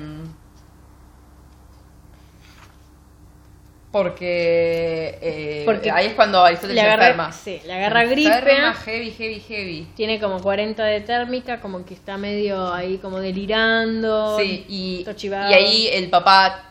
porque, 3.97 5.19
eh, 5.23 5.63
Porque 5.65 5.91
ahí 5.91 6.09
es 6.09 6.13
cuando 6.15 6.45
Aristóteles 6.45 6.75
Le 6.75 6.83
agarra, 6.83 7.05
enferma. 7.07 7.33
sí, 7.33 7.63
le 7.65 7.73
agarra 7.73 8.03
Enferma, 8.03 8.75
gripe. 8.75 8.85
heavy, 8.85 9.11
heavy, 9.11 9.41
heavy. 9.41 9.89
Tiene 9.97 10.21
como 10.21 10.39
40 10.43 10.85
de 10.85 11.01
térmica, 11.01 11.61
como 11.61 11.83
que 11.85 11.95
está 11.95 12.19
medio 12.19 12.75
ahí 12.75 12.99
como 12.99 13.21
delirando. 13.21 14.37
Sí, 14.39 14.67
y, 14.69 15.07
y 15.23 15.53
ahí 15.55 15.89
el 15.93 16.11
papá 16.11 16.63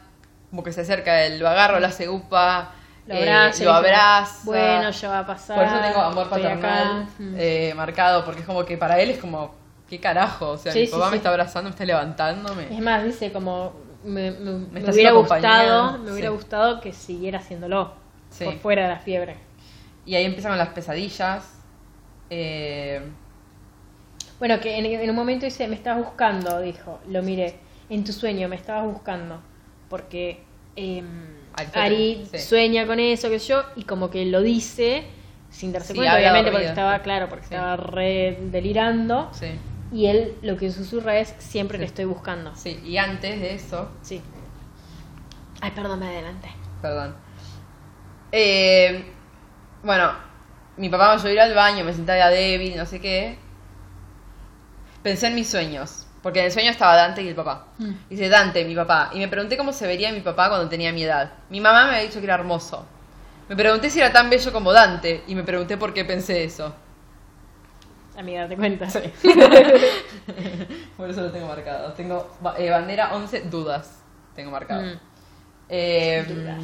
como 0.51 0.63
que 0.63 0.71
se 0.71 0.81
acerca, 0.81 1.25
él 1.25 1.39
lo 1.39 1.49
agarra, 1.49 1.79
lo 1.79 1.87
hace 1.87 2.07
upa, 2.07 2.73
Lo 3.07 3.15
eh, 3.15 3.21
abraza. 3.27 3.63
lo 3.63 3.73
abraza. 3.73 4.39
Bueno, 4.43 4.91
ya 4.91 5.09
va 5.09 5.19
a 5.19 5.25
pasar. 5.25 5.57
Por 5.57 5.65
eso 5.65 5.75
tengo 5.81 6.01
amor 6.01 6.29
paternal 6.29 6.55
acá". 7.01 7.07
Mm. 7.17 7.35
eh, 7.39 7.73
marcado, 7.75 8.23
porque 8.23 8.41
es 8.41 8.45
como 8.45 8.63
que 8.65 8.77
para 8.77 8.99
él 8.99 9.09
es 9.09 9.17
como, 9.17 9.55
¿qué 9.89 9.99
carajo? 9.99 10.49
O 10.51 10.57
sea, 10.59 10.71
Sí, 10.71 10.81
mi 10.81 10.87
papá 10.87 11.05
sí. 11.05 11.11
me 11.11 11.17
está 11.17 11.29
abrazando, 11.29 11.69
me 11.69 11.73
está 11.73 11.85
levantándome. 11.85 12.65
Es 12.71 12.79
más, 12.81 13.03
dice 13.03 13.31
como 13.31 13.83
me, 14.05 14.31
me- 14.31 14.51
me 14.81 14.91
hubiera 14.91 15.11
gustado, 15.11 15.91
compañía, 15.91 15.97
me 16.05 16.11
hubiera 16.11 16.29
sí. 16.29 16.35
gustado 16.35 16.81
que 16.81 16.93
siguiera 16.93 17.39
haciéndolo 17.39 17.93
Sí. 18.29 18.45
por 18.45 18.57
fuera 18.59 18.83
de 18.83 18.89
la 18.89 18.99
fiebre. 18.99 19.35
Y 20.05 20.15
ahí 20.15 20.25
empiezan 20.25 20.57
las 20.57 20.69
pesadillas. 20.69 21.51
eh, 22.29 23.01
Bueno, 24.39 24.59
que 24.59 24.77
en, 24.77 24.85
en 24.85 25.09
un 25.09 25.15
momento 25.15 25.45
dice, 25.45 25.67
me 25.67 25.75
estabas 25.75 26.03
buscando, 26.05 26.59
dijo, 26.61 26.99
lo 27.09 27.21
miré, 27.23 27.55
en 27.89 28.03
tu 28.03 28.11
sueño 28.11 28.47
me 28.49 28.55
estabas 28.57 28.85
buscando, 28.85 29.39
porque 29.89 30.43
em, 30.75 31.05
Ari 31.73 32.25
sí. 32.31 32.39
sueña 32.39 32.85
con 32.85 32.99
eso, 32.99 33.29
que 33.29 33.39
yo, 33.39 33.63
y 33.75 33.83
como 33.83 34.09
que 34.09 34.25
lo 34.25 34.41
dice 34.41 35.05
sin 35.49 35.71
darse 35.71 35.95
cuenta, 35.95 36.17
obviamente, 36.17 36.51
porque 36.51 36.65
estaba, 36.67 36.99
claro, 36.99 37.29
porque 37.29 37.45
estaba 37.45 37.77
re 37.77 38.37
delirando, 38.51 39.29
sí, 39.33 39.47
y 39.95 40.07
él 40.07 40.35
lo 40.41 40.57
que 40.57 40.71
susurra 40.71 41.17
es, 41.17 41.33
siempre 41.39 41.77
Sí. 41.79 41.85
estoy 41.85 42.05
buscando. 42.05 42.53
sí. 42.55 42.79
Y 42.83 42.97
antes 42.97 43.39
de 43.39 43.55
eso, 43.55 43.89
Sí. 44.01 44.21
Ay, 45.61 45.71
perdón, 45.71 45.99
me 45.99 46.07
adelanté. 46.07 46.49
perdón. 46.81 47.15
Eh, 48.31 49.05
bueno, 49.83 50.11
mi 50.77 50.89
papá 50.89 51.07
me 51.07 51.13
ayudó 51.13 51.29
a 51.29 51.31
ir 51.31 51.39
al 51.39 51.53
baño, 51.55 51.85
me 51.85 51.93
sentaba 51.93 52.29
débil, 52.29 52.75
no 52.77 52.85
sé 52.85 52.99
qué. 52.99 53.37
Pensé 55.01 55.27
en 55.27 55.35
mis 55.35 55.49
sueños, 55.49 56.05
porque 56.21 56.39
en 56.39 56.45
el 56.47 56.51
sueño 56.51 56.71
estaba 56.71 56.95
Dante 56.95 57.21
y 57.21 57.27
el 57.29 57.35
papá. 57.35 57.67
Mm. 57.77 57.91
Dice 58.09 58.27
Dante, 58.29 58.65
mi 58.65 58.75
papá. 58.75 59.11
Y 59.13 59.19
me 59.19 59.27
pregunté 59.27 59.55
cómo 59.55 59.71
se 59.71 59.87
vería 59.87 60.11
mi 60.11 60.21
papá 60.21 60.49
cuando 60.49 60.67
tenía 60.67 60.91
mi 60.91 61.03
edad. 61.03 61.31
Mi 61.49 61.61
mamá 61.61 61.83
me 61.85 61.89
había 61.95 62.07
dicho 62.07 62.19
que 62.19 62.25
era 62.25 62.35
hermoso. 62.35 62.85
Me 63.47 63.55
pregunté 63.55 63.89
si 63.89 63.99
era 63.99 64.11
tan 64.11 64.29
bello 64.29 64.51
como 64.51 64.73
Dante 64.73 65.23
y 65.27 65.35
me 65.35 65.43
pregunté 65.43 65.77
por 65.77 65.93
qué 65.93 66.03
pensé 66.03 66.43
eso. 66.43 66.75
Amiga, 68.17 68.41
date 68.43 68.55
cuenta. 68.55 68.87
Por 70.97 71.09
eso 71.09 71.21
lo 71.21 71.31
tengo 71.31 71.47
marcado. 71.47 71.93
Tengo 71.93 72.37
eh, 72.57 72.69
bandera 72.69 73.13
11, 73.13 73.41
dudas. 73.41 74.01
Tengo 74.35 74.51
marcado. 74.51 74.81
Mm. 74.83 74.99
Eh, 75.69 76.25
Dudas. 76.27 76.57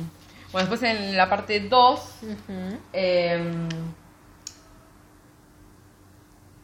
Bueno, 0.51 0.69
después 0.69 0.83
en 0.83 1.15
la 1.17 1.29
parte 1.29 1.59
2 1.61 1.99
Ujú. 2.23 2.77
eh, 2.93 3.43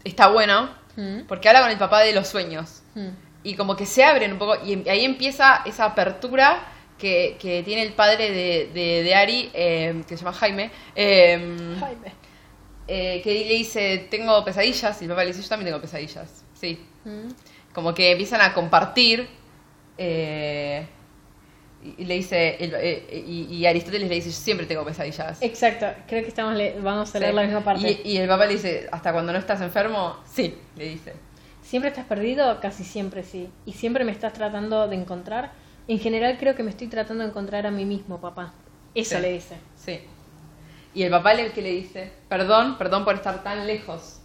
está 0.04 0.28
bueno 0.30 0.70
Mm. 0.98 1.28
porque 1.28 1.48
habla 1.48 1.62
con 1.62 1.70
el 1.70 1.78
papá 1.78 2.00
de 2.02 2.12
los 2.14 2.28
sueños. 2.28 2.82
Mm. 2.96 3.10
Y 3.44 3.56
como 3.56 3.76
que 3.76 3.86
se 3.86 4.04
abren 4.04 4.34
un 4.34 4.40
poco 4.40 4.56
y 4.66 4.88
ahí 4.90 5.06
empieza 5.06 5.62
esa 5.66 5.86
apertura 5.86 6.60
que, 6.98 7.38
que 7.40 7.62
tiene 7.62 7.84
el 7.84 7.94
padre 7.94 8.32
de, 8.32 8.72
de, 8.74 9.04
de 9.04 9.16
Ari, 9.16 9.50
que 9.54 10.04
se 10.08 10.18
llama 10.18 10.34
Jaime. 10.34 10.72
Jaime. 10.96 12.12
Eh, 12.88 13.22
que 13.24 13.34
le 13.34 13.54
dice, 13.56 14.08
tengo 14.10 14.44
pesadillas, 14.46 15.02
y 15.02 15.06
el 15.06 15.10
papá 15.10 15.22
le 15.24 15.28
dice, 15.32 15.42
yo 15.42 15.50
también 15.50 15.68
tengo 15.72 15.82
pesadillas, 15.82 16.44
sí. 16.54 16.80
Mm. 17.06 17.30
Como 17.74 17.94
que 17.94 18.12
empiezan 18.12 18.42
a 18.42 18.54
compartir, 18.54 19.28
eh, 19.98 20.86
y, 21.84 22.02
y 22.02 22.06
le 22.06 22.16
dice, 22.16 22.56
el- 22.60 22.74
eh, 22.76 23.24
y, 23.28 23.56
y 23.56 23.66
Aristóteles 23.66 24.10
le 24.10 24.16
dice, 24.16 24.30
yo 24.30 24.36
siempre 24.36 24.66
tengo 24.66 24.84
pesadillas. 24.86 25.42
Exacto, 25.42 25.86
creo 26.08 26.22
que 26.24 26.30
estamos 26.30 26.56
le- 26.56 26.80
vamos 26.80 27.14
a 27.16 27.20
leer 27.20 27.32
Sí. 27.32 27.36
la 27.36 27.44
misma 27.44 27.64
parte. 27.64 28.00
Y, 28.04 28.12
y 28.14 28.18
el 28.18 28.28
papá 28.28 28.46
le 28.46 28.54
dice, 28.54 28.88
¿hasta 28.92 29.12
cuando 29.14 29.32
no 29.34 29.40
estás 29.40 29.62
enfermo? 29.62 30.16
Sí, 30.32 30.56
le 30.76 30.90
dice. 30.90 31.14
¿Siempre 31.62 31.90
estás 31.90 32.06
perdido? 32.06 32.60
Casi 32.62 32.84
siempre 32.86 33.24
sí. 33.24 33.50
¿Y 33.66 33.74
siempre 33.74 34.06
me 34.06 34.12
estás 34.14 34.32
tratando 34.34 34.88
de 34.88 34.96
encontrar? 34.96 35.52
En 35.90 36.00
general 36.00 36.38
creo 36.40 36.56
que 36.56 36.64
me 36.64 36.70
estoy 36.72 36.88
tratando 36.88 37.24
de 37.24 37.30
encontrar 37.30 37.66
a 37.68 37.72
mí 37.72 37.84
mismo, 37.86 38.20
papá. 38.22 38.54
Eso 38.96 39.16
Sí. 39.18 39.22
le 39.22 39.34
dice. 39.34 39.56
Sí. 39.76 40.00
Y 40.94 41.04
el 41.04 41.12
papá 41.12 41.34
le 41.34 41.52
que 41.52 41.62
le 41.62 41.72
dice, 41.72 42.12
perdón, 42.30 42.78
perdón 42.78 43.06
por 43.06 43.16
estar 43.16 43.44
tan 43.44 43.68
lejos. 43.68 44.20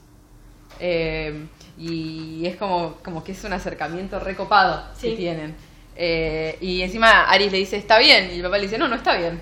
Eh, 0.81 1.47
y 1.79 2.45
es 2.47 2.57
como, 2.57 2.95
como 3.05 3.23
que 3.23 3.33
es 3.33 3.45
un 3.45 3.53
acercamiento 3.53 4.19
recopado 4.21 4.83
Sí. 4.95 5.11
que 5.11 5.17
tienen. 5.17 5.55
Eh, 5.97 6.57
y 6.61 6.81
encima 6.83 7.25
Aris 7.25 7.53
le 7.53 7.59
dice, 7.59 7.77
está 7.77 7.99
bien. 7.99 8.31
Y 8.33 8.37
el 8.37 8.43
papá 8.43 8.57
le 8.57 8.65
dice, 8.65 8.79
no, 8.79 8.89
no 8.89 8.97
está 8.97 9.15
bien. 9.17 9.41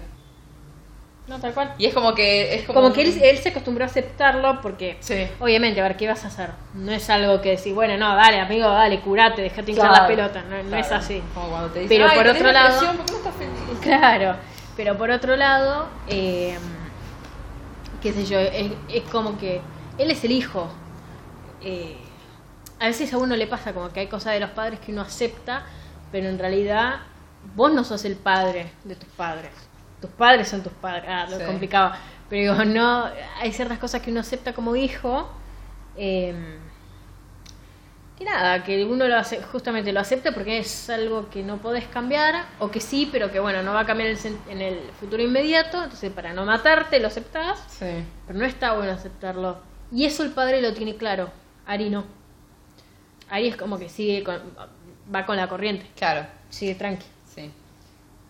No, 1.29 1.39
tal 1.39 1.55
cual. 1.55 1.75
Y 1.79 1.87
es 1.87 1.95
como 1.95 2.13
que... 2.13 2.55
Es 2.57 2.65
como, 2.65 2.81
Como 2.81 2.93
que 2.93 3.03
él, 3.03 3.21
él 3.23 3.39
se 3.39 3.51
acostumbró 3.51 3.85
a 3.85 3.87
aceptarlo 3.87 4.61
porque, 4.61 4.97
Sí. 4.99 5.29
obviamente, 5.39 5.79
a 5.81 5.85
ver, 5.85 5.97
¿qué 5.97 6.09
vas 6.09 6.25
a 6.25 6.29
hacer? 6.29 6.51
No 6.75 6.91
es 6.91 7.09
algo 7.09 7.41
que 7.41 7.51
decir, 7.51 7.73
bueno, 7.73 7.97
no, 7.97 8.17
dale, 8.17 8.41
amigo, 8.41 8.67
dale, 8.69 8.99
curate, 9.01 9.41
dejate 9.43 9.71
hinchar 9.71 9.89
Claro, 9.91 10.03
la 10.03 10.09
pelota. 10.09 10.43
No, 10.51 10.61
no 10.65 10.77
es 10.77 10.91
así. 10.91 11.23
Como 11.33 11.51
cuando 11.51 11.69
te 11.69 11.81
dicen, 11.81 11.97
Pero 11.99 12.11
"Ay, 12.11 12.19
por 12.19 12.27
otro 12.27 12.51
lado- 12.51 12.81
¿por 12.97 13.05
qué 13.07 13.13
no 13.13 13.19
estás 13.19 13.35
feliz? 13.37 13.79
Claro, 13.81 14.37
pero 14.77 14.99
por 14.99 15.11
otro 15.13 15.37
lado, 15.37 15.89
eh, 16.09 16.59
qué 18.01 18.13
sé 18.13 18.25
yo, 18.25 18.39
es, 18.39 18.73
es 18.89 19.03
como 19.11 19.39
que 19.39 19.61
él 19.99 20.11
es 20.11 20.25
el 20.25 20.33
hijo. 20.33 20.69
Eh, 21.63 21.97
a 22.79 22.87
veces 22.87 23.13
a 23.13 23.19
uno 23.19 23.37
le 23.37 23.47
pasa 23.47 23.73
como 23.75 23.91
que 23.91 24.01
hay 24.01 24.07
cosas 24.07 24.33
de 24.35 24.41
los 24.41 24.51
padres 24.51 24.81
que 24.81 24.93
uno 24.93 25.03
acepta, 25.03 25.65
pero 26.11 26.29
en 26.29 26.39
realidad 26.39 27.01
vos 27.55 27.73
no 27.73 27.85
sos 27.85 28.05
el 28.05 28.17
padre 28.17 28.73
de 28.85 28.95
tus 28.97 29.09
padres. 29.11 29.53
Tus 30.01 30.11
padres 30.11 30.49
son 30.49 30.63
tus 30.63 30.73
padres. 30.73 31.05
Ah, 31.09 31.27
lo 31.31 31.39
Sí. 31.39 31.45
complicaba. 31.45 31.99
Pero 32.29 32.55
digo, 32.55 32.65
no, 32.65 33.09
hay 33.41 33.53
ciertas 33.53 33.79
cosas 33.79 34.01
que 34.03 34.11
uno 34.11 34.21
acepta 34.21 34.53
como 34.53 34.77
hijo. 34.77 35.29
eh, 35.97 36.35
que 38.21 38.27
nada, 38.27 38.63
que 38.63 38.85
uno 38.85 39.09
lo 39.09 39.17
hace, 39.17 39.41
justamente 39.43 39.93
lo 39.93 40.01
acepta 40.01 40.33
porque 40.33 40.59
es 40.59 40.91
algo 40.91 41.31
que 41.31 41.43
no 41.43 41.57
podés 41.57 41.87
cambiar, 41.87 42.45
o 42.59 42.71
que 42.71 42.79
sí, 42.81 43.09
pero 43.11 43.33
que 43.33 43.41
bueno, 43.41 43.63
no 43.63 43.73
va 43.73 43.81
a 43.81 43.87
cambiar 43.87 44.11
en 44.11 44.17
el, 44.17 44.23
sen- 44.23 44.39
en 44.51 44.61
el 44.61 44.79
futuro 45.01 45.23
inmediato, 45.23 45.83
entonces 45.83 46.13
para 46.13 46.35
no 46.35 46.45
matarte 46.45 47.01
lo 47.01 47.07
aceptás, 47.07 47.59
Sí. 47.79 47.87
pero 48.27 48.39
no 48.39 48.45
está 48.45 48.75
bueno 48.75 48.93
aceptarlo. 48.93 49.59
Y 49.91 50.05
eso 50.05 50.23
el 50.23 50.31
padre 50.33 50.61
lo 50.61 50.75
tiene 50.75 50.97
claro, 50.97 51.31
Ari 51.67 51.89
no. 51.89 52.05
Ari 53.31 53.49
es 53.49 53.57
como 53.57 53.79
que 53.79 53.89
sigue 53.89 54.23
con, 54.23 54.39
va 55.15 55.25
con 55.25 55.37
la 55.39 55.49
corriente, 55.49 55.87
Claro, 55.97 56.27
sigue 56.51 56.75
tranqui. 56.75 57.07
sí. 57.35 57.51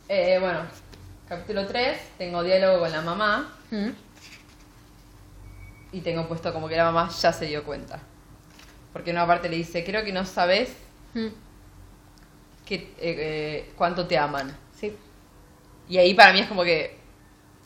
Eh, 0.08 0.38
bueno, 0.40 0.60
capítulo 1.28 1.66
3, 1.66 1.98
tengo 2.16 2.44
diálogo 2.44 2.78
con 2.80 2.92
la 2.92 3.00
mamá. 3.00 3.52
¿Mm? 3.72 3.88
y 5.92 6.00
tengo 6.02 6.28
puesto 6.28 6.52
como 6.52 6.68
que 6.68 6.76
la 6.76 6.84
mamá 6.84 7.08
ya 7.10 7.32
se 7.32 7.46
dio 7.46 7.64
cuenta. 7.64 7.98
Porque 8.92 9.10
en 9.10 9.16
una 9.16 9.26
parte 9.26 9.48
le 9.48 9.56
dice, 9.56 9.84
creo 9.84 10.04
que 10.04 10.12
no 10.12 10.24
sabes 10.24 10.70
Mm, 11.14 11.26
que, 12.64 12.74
eh, 12.74 12.88
eh, 13.00 13.72
cuánto 13.76 14.06
te 14.06 14.16
aman. 14.16 14.56
Sí. 14.78 14.94
Y 15.88 15.98
ahí 15.98 16.14
para 16.14 16.32
mí 16.32 16.40
es 16.40 16.46
como 16.46 16.62
que 16.62 16.98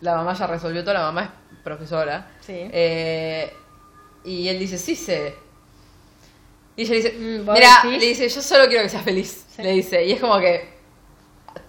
la 0.00 0.14
mamá 0.16 0.32
ya 0.34 0.46
resolvió 0.46 0.82
todo, 0.82 0.94
la 0.94 1.00
mamá 1.02 1.34
es 1.52 1.58
profesora. 1.62 2.30
Sí. 2.40 2.54
Eh, 2.72 3.52
y 4.24 4.48
él 4.48 4.58
dice, 4.58 4.78
sí 4.78 4.96
sé. 4.96 5.34
Y 6.76 6.82
ella 6.82 6.94
dice, 6.94 7.12
Mm, 7.12 7.44
¿vos 7.46 7.54
mira, 7.54 7.68
decís? 7.84 8.00
le 8.00 8.06
dice, 8.08 8.28
yo 8.28 8.42
solo 8.42 8.66
quiero 8.66 8.82
que 8.82 8.88
seas 8.88 9.04
feliz. 9.04 9.44
Sí. 9.54 9.62
Le 9.62 9.72
dice, 9.72 10.04
y 10.04 10.12
es 10.12 10.20
como 10.20 10.38
que 10.40 10.72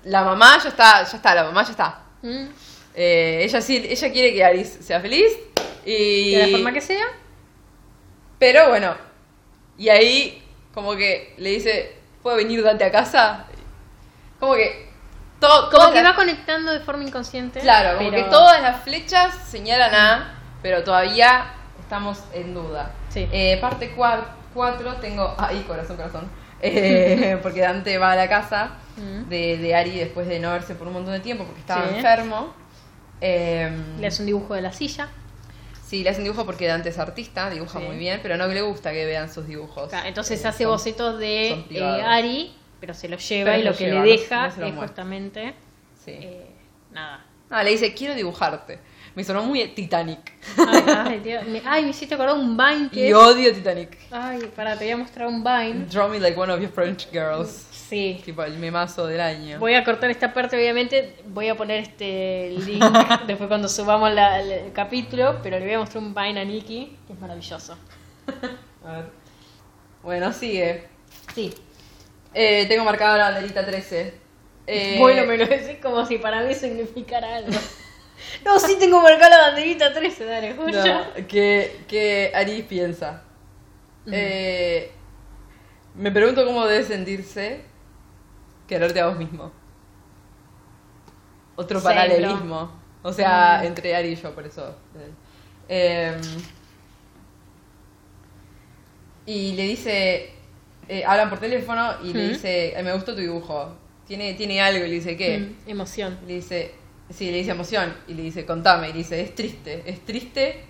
la 0.06 0.24
mamá 0.24 0.58
ya 0.64 0.70
está, 0.70 1.04
ya 1.04 1.18
está, 1.18 1.36
la 1.36 1.44
mamá 1.44 1.64
ya 1.64 1.72
está. 1.72 2.02
Mm, 2.22 2.46
Eh, 2.98 3.42
ella 3.44 3.60
sí, 3.60 3.86
ella 3.90 4.12
quiere 4.14 4.34
que 4.34 4.44
Aris 4.46 4.78
sea 4.82 5.02
feliz. 5.02 5.34
Y... 5.86 6.32
De 6.36 6.48
la 6.48 6.48
forma 6.58 6.72
que 6.72 6.80
sea. 6.80 7.06
Pero 8.40 8.70
bueno, 8.70 8.96
y 9.78 9.90
ahí 9.90 10.42
como 10.74 10.96
que 10.96 11.34
le 11.38 11.50
dice, 11.52 11.96
¿puedo 12.24 12.38
venir 12.38 12.64
Dante 12.64 12.84
a 12.86 12.92
casa? 12.92 13.46
Como 14.40 14.54
que 14.56 14.90
todo, 15.40 15.70
Como 15.70 15.92
que 15.92 16.02
las- 16.02 16.12
va 16.12 16.16
conectando 16.16 16.72
de 16.72 16.80
forma 16.82 17.04
inconsciente. 17.04 17.60
Claro, 17.62 17.98
como 17.98 18.10
pero- 18.12 18.24
que 18.26 18.30
todas 18.30 18.62
las 18.62 18.82
flechas 18.84 19.36
señalan 19.48 19.94
a, 19.96 20.40
pero 20.62 20.84
todavía 20.84 21.54
estamos 21.80 22.20
en 22.34 22.54
duda. 22.54 22.92
Sí. 23.10 23.28
Eh, 23.32 23.58
parte 23.62 23.94
4 24.54 24.94
tengo, 24.96 25.34
ahí 25.38 25.62
corazón, 25.68 25.96
corazón, 25.98 26.30
Eh, 26.62 27.38
porque 27.44 27.62
Dante 27.62 27.98
va 27.98 28.14
a 28.14 28.16
la 28.16 28.28
casa 28.30 28.72
de, 29.30 29.58
de 29.58 29.76
Ari 29.76 29.92
después 30.00 30.26
de 30.28 30.40
no 30.40 30.52
verse 30.54 30.74
por 30.74 30.88
un 30.88 30.94
montón 30.94 31.14
de 31.14 31.20
tiempo 31.20 31.44
porque 31.44 31.60
estaba 31.60 31.88
Sí. 31.90 31.96
enfermo. 31.96 32.54
Eh, 33.22 33.70
Le 34.00 34.08
hace 34.08 34.22
un 34.22 34.26
dibujo 34.28 34.54
de 34.56 34.62
la 34.62 34.72
silla. 34.72 35.10
Sí, 35.86 36.04
le 36.04 36.10
hacen 36.10 36.24
dibujo 36.24 36.46
porque 36.46 36.68
Dante 36.68 36.90
es 36.90 36.98
artista, 37.00 37.50
dibuja 37.50 37.80
Sí. 37.80 37.86
muy 37.86 37.98
bien, 37.98 38.20
pero 38.24 38.38
no 38.38 38.48
le 38.48 38.62
gusta 38.62 38.92
que 38.92 39.06
vean 39.06 39.32
sus 39.32 39.48
dibujos. 39.48 39.90
Claro, 39.90 40.08
Entonces 40.08 40.44
Eh, 40.44 40.48
hace 40.48 40.64
son- 40.64 40.72
bocetos 40.74 41.20
de 41.20 41.52
eh. 41.70 42.02
Ari, 42.04 42.54
pero 42.80 42.94
se 42.94 43.08
lo 43.10 43.18
lleva 43.18 43.52
Pero 43.52 43.62
y 43.62 43.64
lo 43.66 43.72
lo 43.72 43.78
que 43.78 43.86
lleva, 43.86 44.04
le 44.06 44.12
deja 44.12 44.48
no 44.58 44.66
es 44.66 44.76
justamente 44.76 45.54
Sí. 46.04 46.12
eh, 46.12 46.46
nada. 46.92 47.26
Ah, 47.50 47.64
le 47.64 47.72
dice, 47.72 47.94
quiero 47.94 48.16
dibujarte. 48.16 48.80
Me 49.14 49.24
sonó 49.24 49.44
muy 49.44 49.66
Titanic. 49.70 50.34
Ay, 50.58 51.22
me, 51.48 51.62
ay, 51.66 51.84
me 51.84 51.90
hiciste 51.92 52.16
acordar 52.16 52.36
un 52.36 52.58
Vine 52.58 52.90
que 52.92 53.00
Y 53.06 53.08
es- 53.10 53.14
odio 53.14 53.54
Titanic. 53.54 53.98
Ay, 54.12 54.52
para, 54.56 54.76
te 54.78 54.84
voy 54.86 54.92
a 54.94 54.98
mostrar 54.98 55.28
un 55.28 55.44
Vine. 55.44 55.86
Draw 55.86 56.10
me 56.10 56.20
like 56.20 56.38
one 56.38 56.52
of 56.52 56.60
your 56.60 56.72
French 56.72 57.08
girls. 57.12 57.68
Sí. 57.90 58.22
Tipo 58.26 58.44
el 58.44 58.58
memazo 58.58 59.06
del 59.08 59.22
año. 59.22 59.60
Voy 59.60 59.76
a 59.76 59.84
cortar 59.84 60.10
esta 60.10 60.34
parte, 60.34 60.56
obviamente. 60.56 61.16
Voy 61.28 61.50
a 61.50 61.56
poner 61.56 61.82
este 61.82 62.50
link 62.66 62.84
después 63.28 63.48
cuando 63.48 63.70
subamos 63.70 64.12
la- 64.14 64.42
la- 64.42 64.56
el 64.56 64.72
capítulo. 64.74 65.40
Pero 65.44 65.60
le 65.60 65.66
voy 65.66 65.74
a 65.76 65.80
mostrar 65.80 66.04
un 66.04 66.14
Vine 66.16 66.40
a 66.42 66.46
Nikki, 66.46 66.98
que 67.06 67.14
es 67.14 67.20
maravilloso. 67.20 67.78
A 68.86 68.92
ver. 68.92 69.06
Bueno, 70.04 70.32
sigue. 70.34 70.88
Sí. 71.34 71.54
Eh, 72.34 72.66
tengo 72.68 72.84
marcada 72.84 73.18
la 73.18 73.24
banderita 73.32 73.66
13. 73.66 74.14
Eh, 74.68 74.96
Bueno, 75.00 75.26
me 75.26 75.38
lo 75.38 75.46
decís 75.46 75.78
como 75.82 76.06
si 76.06 76.18
para 76.18 76.42
mí 76.42 76.54
significara 76.56 77.36
algo. 77.38 77.52
no, 78.46 78.60
sí 78.60 78.78
tengo 78.80 79.00
marcada 79.02 79.30
la 79.38 79.42
banderita 79.50 79.94
13, 79.94 80.26
dale, 80.26 80.54
Julia. 80.56 80.84
no, 81.18 81.28
que, 81.28 81.82
que 81.88 82.32
Aris 82.34 82.64
piensa. 82.66 83.22
Eh, 84.12 84.92
me 85.96 86.12
pregunto 86.12 86.46
cómo 86.46 86.66
debe 86.66 86.84
sentirse 86.84 87.62
quererte 88.68 89.00
a 89.00 89.08
vos 89.08 89.18
mismo. 89.18 89.52
Otro 91.56 91.80
Same, 91.80 91.96
paralelismo. 91.96 92.72
O 93.04 93.14
sea, 93.14 93.60
Mm. 93.62 93.66
entre 93.68 93.96
Ari 93.96 94.10
y 94.10 94.16
yo, 94.16 94.34
por 94.34 94.46
eso. 94.46 94.76
Eh, 95.70 96.16
y 99.26 99.54
le 99.54 99.64
dice, 99.64 100.30
eh, 100.88 101.04
hablan 101.06 101.30
por 101.30 101.40
teléfono 101.40 101.94
y 102.04 102.14
le 102.14 102.28
Mm. 102.28 102.32
dice, 102.34 102.74
"Ay, 102.76 102.84
me 102.84 102.94
gustó 102.94 103.14
tu 103.16 103.22
dibujo. 103.22 103.76
Tiene, 104.08 104.34
tiene 104.36 104.62
algo 104.62 104.86
y 104.86 104.90
le 104.90 104.96
dice, 104.96 105.18
¿qué? 105.18 105.40
Mm, 105.40 105.70
emoción. 105.70 106.18
Le 106.28 106.36
dice, 106.36 106.72
sí, 107.10 107.32
le 107.32 107.38
dice 107.38 107.52
emoción 107.52 107.92
y 108.08 108.14
le 108.14 108.22
dice, 108.24 108.46
contame. 108.46 108.90
Y 108.90 108.92
le 108.94 108.98
dice, 109.00 109.20
es 109.22 109.34
triste, 109.34 109.82
es 109.86 110.06
triste 110.06 110.62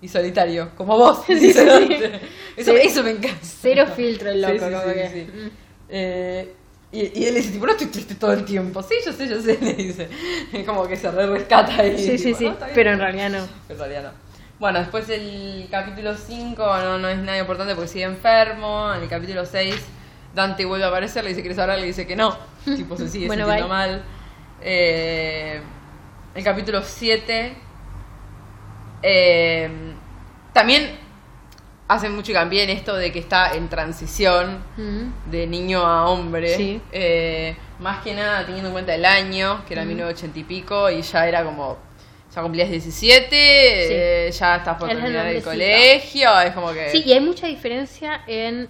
y 0.00 0.06
solitario, 0.08 0.70
como 0.76 0.96
vos. 0.96 1.24
Sí, 1.26 1.52
sí. 1.52 1.58
Eso, 2.56 2.72
eso 2.76 3.02
me 3.02 3.10
encanta. 3.10 3.38
Cero 3.42 3.86
filtro 3.96 4.30
el 4.30 4.40
loco, 4.42 4.52
Sí, 4.52 4.58
sí, 4.60 4.64
como 4.64 4.80
sí, 4.80 4.86
que. 4.94 5.26
Eh, 5.88 6.54
y, 7.00 7.12
y 7.20 7.26
él 7.26 7.34
dice, 7.34 7.50
tipo, 7.50 7.66
no 7.66 7.72
estoy 7.72 7.88
triste 7.88 8.14
todo 8.14 8.32
el 8.32 8.44
tiempo. 8.44 8.82
Sí, 8.82 8.94
yo 9.04 9.12
sé, 9.12 9.28
yo 9.28 9.40
sé, 9.42 9.58
le 9.62 9.74
dice. 9.74 10.08
Como 10.64 10.86
que 10.86 10.96
se 10.96 11.10
re 11.10 11.26
rescata 11.26 11.80
ahí. 11.80 11.98
Sí, 11.98 12.16
sí, 12.18 12.24
tipo, 12.26 12.38
sí. 12.38 12.44
"No, 12.44 12.50
está 12.52 12.64
bien". 12.66 12.74
Pero 12.74 12.90
en 12.92 12.98
realidad 12.98 13.30
no. 13.30 13.48
En 13.68 13.78
realidad 13.78 14.02
no. 14.04 14.10
Bueno, 14.60 14.78
después 14.78 15.08
el 15.08 15.66
capítulo 15.70 16.14
5 16.16 16.64
no, 16.78 16.98
no 16.98 17.08
es 17.08 17.18
nada 17.18 17.38
importante 17.38 17.74
porque 17.74 17.88
sigue 17.88 18.04
enfermo. 18.04 18.92
En 18.94 19.02
el 19.02 19.08
capítulo 19.08 19.44
6 19.44 19.74
Dante 20.34 20.64
vuelve 20.64 20.84
a 20.84 20.88
aparecer, 20.88 21.22
le 21.24 21.30
dice, 21.30 21.42
¿quieres 21.42 21.58
hablar? 21.58 21.78
Le 21.78 21.86
dice 21.86 22.06
que 22.06 22.16
no. 22.16 22.36
tipo, 22.64 22.96
se 22.96 23.08
sigue 23.08 23.26
Bueno, 23.26 23.44
sintiendo 23.46 23.68
bye. 23.68 23.76
mal. 23.76 24.02
Eh, 24.62 25.60
el 26.34 26.44
capítulo 26.44 26.82
7 26.82 27.54
eh, 29.02 29.68
también 30.52 30.98
hace 31.88 32.08
mucho 32.08 32.32
en 32.32 32.70
esto 32.70 32.94
de 32.96 33.12
que 33.12 33.18
está 33.18 33.54
en 33.54 33.68
transición 33.68 34.58
Mm. 34.76 35.30
de 35.30 35.46
niño 35.46 35.80
a 35.86 36.08
hombre. 36.08 36.56
Sí. 36.56 36.80
Eh, 36.92 37.56
más 37.80 38.02
que 38.02 38.14
nada 38.14 38.44
teniendo 38.46 38.68
en 38.68 38.72
cuenta 38.72 38.94
el 38.94 39.04
año, 39.04 39.64
que 39.66 39.74
era 39.74 39.84
Mm. 39.84 39.88
1980 39.88 40.38
y 40.38 40.44
pico, 40.44 40.90
y 40.90 41.02
ya 41.02 41.26
era 41.28 41.44
como. 41.44 41.76
Ya 42.34 42.42
cumplías 42.42 42.68
17, 42.68 43.28
eh, 44.26 44.30
ya 44.32 44.56
estás 44.56 44.76
por 44.76 44.88
terminar 44.88 45.24
el 45.26 45.40
colegio, 45.40 46.40
es 46.40 46.52
como 46.52 46.72
que. 46.72 46.90
Sí, 46.90 47.02
y 47.06 47.12
hay 47.12 47.20
mucha 47.20 47.46
diferencia 47.46 48.22
en. 48.26 48.68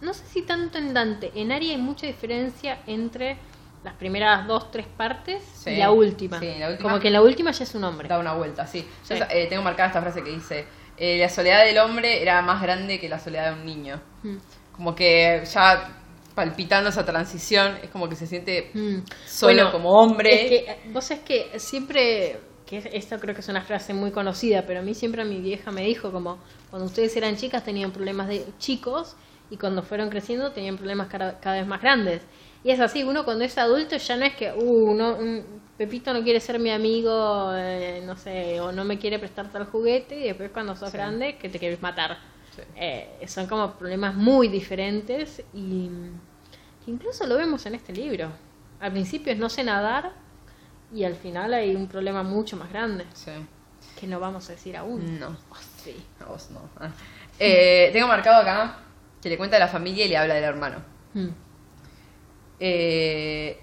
No 0.00 0.14
sé 0.14 0.24
si 0.26 0.42
tanto 0.42 0.78
en 0.78 0.94
Dante. 0.94 1.30
En 1.34 1.52
Ari 1.52 1.70
hay 1.70 1.76
mucha 1.76 2.06
diferencia 2.06 2.78
entre 2.86 3.36
las 3.84 3.94
primeras 3.94 4.46
dos, 4.46 4.70
tres 4.70 4.86
partes 4.86 5.42
Sí. 5.54 5.70
y 5.70 5.76
la 5.76 5.90
última. 5.90 6.40
Sí, 6.40 6.54
la 6.58 6.70
última. 6.70 6.88
Como 6.88 7.00
que 7.00 7.08
en 7.08 7.12
la 7.12 7.20
última 7.22 7.50
ya 7.50 7.64
es 7.64 7.74
un 7.74 7.84
hombre. 7.84 8.08
Da 8.08 8.18
una 8.18 8.32
vuelta, 8.32 8.66
sí. 8.66 8.88
Yo 9.08 9.16
Sí. 9.16 9.22
eh, 9.30 9.46
tengo 9.50 9.62
marcada 9.62 9.88
esta 9.88 10.00
frase 10.00 10.22
que 10.24 10.30
dice: 10.30 10.64
eh, 10.96 11.18
La 11.18 11.28
soledad 11.28 11.64
del 11.64 11.78
hombre 11.78 12.22
era 12.22 12.40
más 12.42 12.62
grande 12.62 12.98
que 13.00 13.08
la 13.08 13.18
soledad 13.18 13.54
de 13.54 13.60
un 13.60 13.66
niño. 13.66 14.00
Mm. 14.22 14.36
Como 14.76 14.94
que 14.94 15.42
ya 15.44 15.98
palpitando 16.34 16.88
esa 16.88 17.04
transición, 17.04 17.76
es 17.82 17.90
como 17.90 18.08
que 18.08 18.16
se 18.16 18.26
siente 18.26 18.70
Mm. 18.74 19.00
solo 19.26 19.52
Bueno, 19.54 19.72
como 19.72 19.90
hombre. 19.90 20.44
Es 20.44 20.50
que 20.50 20.90
vos 20.90 21.10
es 21.10 21.20
que 21.20 21.58
siempre, 21.58 22.38
que 22.66 22.78
es- 22.78 22.88
esto 22.92 23.18
creo 23.18 23.34
que 23.34 23.40
es 23.42 23.48
una 23.48 23.62
frase 23.62 23.92
muy 23.92 24.10
conocida, 24.12 24.64
pero 24.66 24.80
a 24.80 24.82
mí 24.82 24.94
siempre 24.94 25.24
mi 25.24 25.40
vieja 25.40 25.70
me 25.70 25.82
dijo 25.82 26.10
como 26.10 26.38
cuando 26.70 26.86
ustedes 26.86 27.14
eran 27.16 27.36
chicas 27.36 27.64
tenían 27.64 27.92
problemas 27.92 28.28
de 28.28 28.46
chicos 28.58 29.14
y 29.50 29.58
cuando 29.58 29.82
fueron 29.82 30.08
creciendo 30.08 30.52
tenían 30.52 30.76
problemas 30.78 31.08
cada, 31.08 31.38
cada 31.38 31.56
vez 31.56 31.66
más 31.66 31.82
grandes. 31.82 32.22
Y 32.64 32.70
es 32.70 32.80
así, 32.80 33.02
uno 33.02 33.24
cuando 33.24 33.44
es 33.44 33.58
adulto 33.58 33.96
ya 33.96 34.16
no 34.16 34.24
es 34.24 34.34
que, 34.34 34.50
uh, 34.52 34.94
no, 34.94 35.16
mm, 35.20 35.61
Pepito 35.78 36.12
no 36.12 36.22
quiere 36.22 36.38
ser 36.40 36.58
mi 36.58 36.70
amigo, 36.70 37.52
eh, 37.56 38.02
no 38.04 38.16
sé, 38.16 38.60
o 38.60 38.72
no 38.72 38.84
me 38.84 38.98
quiere 38.98 39.18
prestar 39.18 39.50
tal 39.50 39.64
juguete 39.66 40.16
y 40.20 40.24
después 40.24 40.50
cuando 40.52 40.76
sos 40.76 40.90
Sí. 40.90 40.96
grande 40.96 41.36
que 41.36 41.48
te 41.48 41.58
quieres 41.58 41.80
matar. 41.82 42.18
Sí. 42.54 42.62
Eh, 42.76 43.24
son 43.26 43.46
como 43.46 43.72
problemas 43.74 44.14
muy 44.14 44.48
diferentes 44.48 45.42
y 45.54 45.88
que 46.84 46.90
incluso 46.90 47.26
lo 47.26 47.36
vemos 47.36 47.64
en 47.66 47.74
este 47.74 47.92
libro. 47.92 48.28
Al 48.80 48.92
principio 48.92 49.32
es 49.32 49.38
no 49.38 49.48
sé 49.48 49.64
nadar 49.64 50.12
y 50.94 51.04
al 51.04 51.14
final 51.16 51.54
hay 51.54 51.74
un 51.74 51.88
problema 51.88 52.22
mucho 52.22 52.56
más 52.56 52.68
grande 52.70 53.06
Sí. 53.14 53.30
que 53.98 54.06
no 54.06 54.20
vamos 54.20 54.48
a 54.50 54.52
decir 54.52 54.76
aún. 54.76 55.18
No. 55.18 55.36
Sí. 55.82 55.96
A 56.20 56.26
vos 56.26 56.50
no. 56.50 56.60
Ah. 56.78 56.90
Eh, 57.38 57.88
tengo 57.94 58.06
marcado 58.06 58.42
acá 58.42 58.76
que 59.22 59.28
le 59.30 59.38
cuenta 59.38 59.56
a 59.56 59.60
la 59.60 59.68
familia 59.68 60.04
y 60.04 60.08
le 60.08 60.16
habla 60.18 60.34
del 60.34 60.44
hermano. 60.44 60.76
Mm. 61.14 61.28
Eh, 62.60 63.58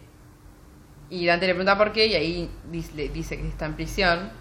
y 1.09 1.25
Dante 1.25 1.47
le 1.47 1.53
pregunta 1.53 1.77
por 1.77 1.91
qué 1.91 2.05
y 2.07 2.13
ahí 2.15 2.49
dice, 2.71 2.91
le 2.95 3.09
dice 3.09 3.37
que 3.37 3.47
está 3.47 3.65
en 3.65 3.75
prisión. 3.75 4.31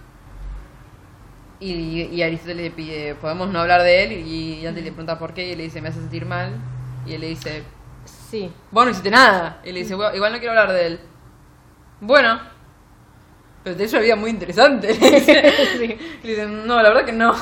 Y, 1.61 2.03
y 2.03 2.23
Aristóteles 2.23 2.65
le 2.65 2.71
pide, 2.71 3.15
¿podemos 3.17 3.49
no 3.49 3.59
hablar 3.61 3.83
de 3.83 4.05
él? 4.05 4.13
Y 4.27 4.63
Dante 4.63 4.81
le 4.81 4.91
pregunta 4.93 5.19
por 5.19 5.35
qué 5.35 5.49
y 5.49 5.53
él 5.53 5.59
le 5.59 5.65
dice, 5.65 5.81
me 5.81 5.89
hace 5.89 5.99
sentir 6.01 6.25
mal. 6.25 6.53
Y 7.07 7.15
él 7.15 7.21
le 7.21 7.29
dice, 7.29 7.63
Sí. 8.31 8.51
vos 8.71 8.85
no 8.85 8.91
hiciste 8.91 9.11
nada. 9.11 9.61
Y 9.65 9.73
le 9.73 9.81
dice, 9.81 9.95
"Bueno, 9.95 10.15
igual 10.15 10.33
no 10.33 10.39
quiero 10.39 10.53
hablar 10.59 10.73
de 10.75 10.87
él. 10.87 11.01
Bueno. 12.01 12.39
Pero 13.65 13.77
tenés 13.77 13.93
una 13.93 14.03
vida 14.03 14.17
muy 14.17 14.31
interesante. 14.31 14.95
Le 14.95 15.11
dice. 15.11 15.53
Sí. 15.79 15.99
Le 16.23 16.31
dicen, 16.31 16.67
no, 16.67 16.81
la 16.81 16.91
verdad 16.91 17.05
que 17.05 17.13
no. 17.13 17.35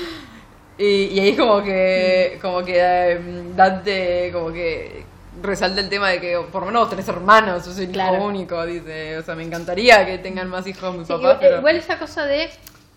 y, 0.78 0.84
y 0.84 1.20
ahí 1.20 1.36
como 1.36 1.62
que, 1.62 2.38
como 2.42 2.64
que 2.64 2.74
eh, 2.76 3.20
Dante 3.54 4.30
como 4.32 4.52
que 4.52 5.04
resalta 5.42 5.80
el 5.80 5.88
tema 5.88 6.08
de 6.10 6.20
que 6.20 6.38
por 6.52 6.60
lo 6.62 6.66
menos 6.66 6.88
tenés 6.90 7.08
hermanos, 7.08 7.66
yo 7.66 7.72
soy 7.72 7.84
el 7.84 7.90
Claro. 7.92 8.16
hijo 8.16 8.24
único, 8.26 8.64
dice. 8.66 9.18
O 9.18 9.22
sea, 9.22 9.34
me 9.34 9.42
encantaría 9.44 10.04
que 10.06 10.18
tengan 10.18 10.48
más 10.48 10.66
hijos 10.66 10.94
mi 10.96 11.04
Sí, 11.04 11.08
papá, 11.08 11.20
igual, 11.22 11.38
pero... 11.40 11.58
igual 11.58 11.76
esa 11.76 11.98
cosa 11.98 12.24
de 12.26 12.50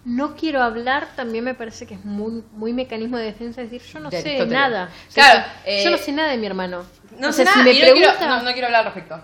no 0.06 0.36
quiero 0.36 0.62
hablar 0.64 1.10
también 1.16 1.44
me 1.44 1.54
parece 1.54 1.86
que 1.86 1.96
es 1.96 2.06
muy, 2.06 2.44
muy 2.54 2.72
mecanismo 2.72 3.18
de 3.18 3.26
defensa 3.26 3.62
decir 3.62 3.82
yo 3.82 4.00
no 4.00 4.10
De 4.10 4.22
sé 4.22 4.46
nada. 4.46 4.90
Claro, 5.14 5.46
eh, 5.66 5.84
yo 5.84 5.92
no 5.92 5.98
sé 5.98 6.12
nada 6.14 6.30
de 6.32 6.38
mi 6.38 6.46
hermano. 6.48 6.84
no 7.20 7.30
O 7.30 7.32
sé 7.34 7.44
nada, 7.44 7.58
si 7.58 7.64
me 7.64 7.72
y 7.72 7.80
no 7.80 7.80
quiero- 7.94 8.12
pregunta- 8.14 8.28
no, 8.38 8.44
no 8.44 8.52
quiero 8.54 8.68
hablar 8.68 8.88
al 8.88 8.94
respecto. 8.94 9.22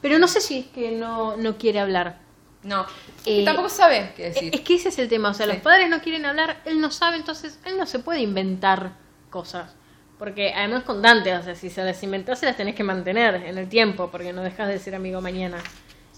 Pero 0.00 0.18
no 0.18 0.28
sé 0.28 0.40
si 0.40 0.60
es 0.60 0.66
que 0.66 0.92
no, 0.92 1.36
no 1.36 1.58
quiere 1.58 1.80
hablar. 1.80 2.18
No, 2.62 2.86
Eh, 3.26 3.44
tampoco 3.44 3.68
sabe 3.68 4.12
qué 4.16 4.30
decir. 4.30 4.54
Es 4.54 4.62
que 4.62 4.76
ese 4.76 4.88
es 4.88 4.98
el 4.98 5.08
tema, 5.10 5.28
o 5.30 5.34
sea, 5.34 5.44
Sí. 5.44 5.52
los 5.52 5.60
padres 5.60 5.90
no 5.90 6.00
quieren 6.00 6.24
hablar, 6.24 6.62
él 6.64 6.80
no 6.80 6.90
sabe, 6.90 7.18
entonces 7.18 7.58
él 7.66 7.76
no 7.76 7.84
se 7.84 7.98
puede 7.98 8.20
inventar 8.20 8.92
cosas. 9.28 9.74
Porque 10.18 10.52
además 10.54 10.84
con 10.84 11.02
Dante, 11.02 11.34
o 11.34 11.42
sea, 11.42 11.54
si 11.54 11.70
se 11.70 11.82
las 11.84 12.02
inventás, 12.02 12.38
se 12.38 12.46
las 12.46 12.56
tenés 12.56 12.74
que 12.74 12.84
mantener 12.84 13.34
en 13.34 13.58
el 13.58 13.68
tiempo, 13.68 14.10
porque 14.10 14.32
no 14.32 14.42
dejas 14.42 14.68
de 14.68 14.78
ser 14.78 14.94
amigo 14.94 15.20
mañana. 15.20 15.58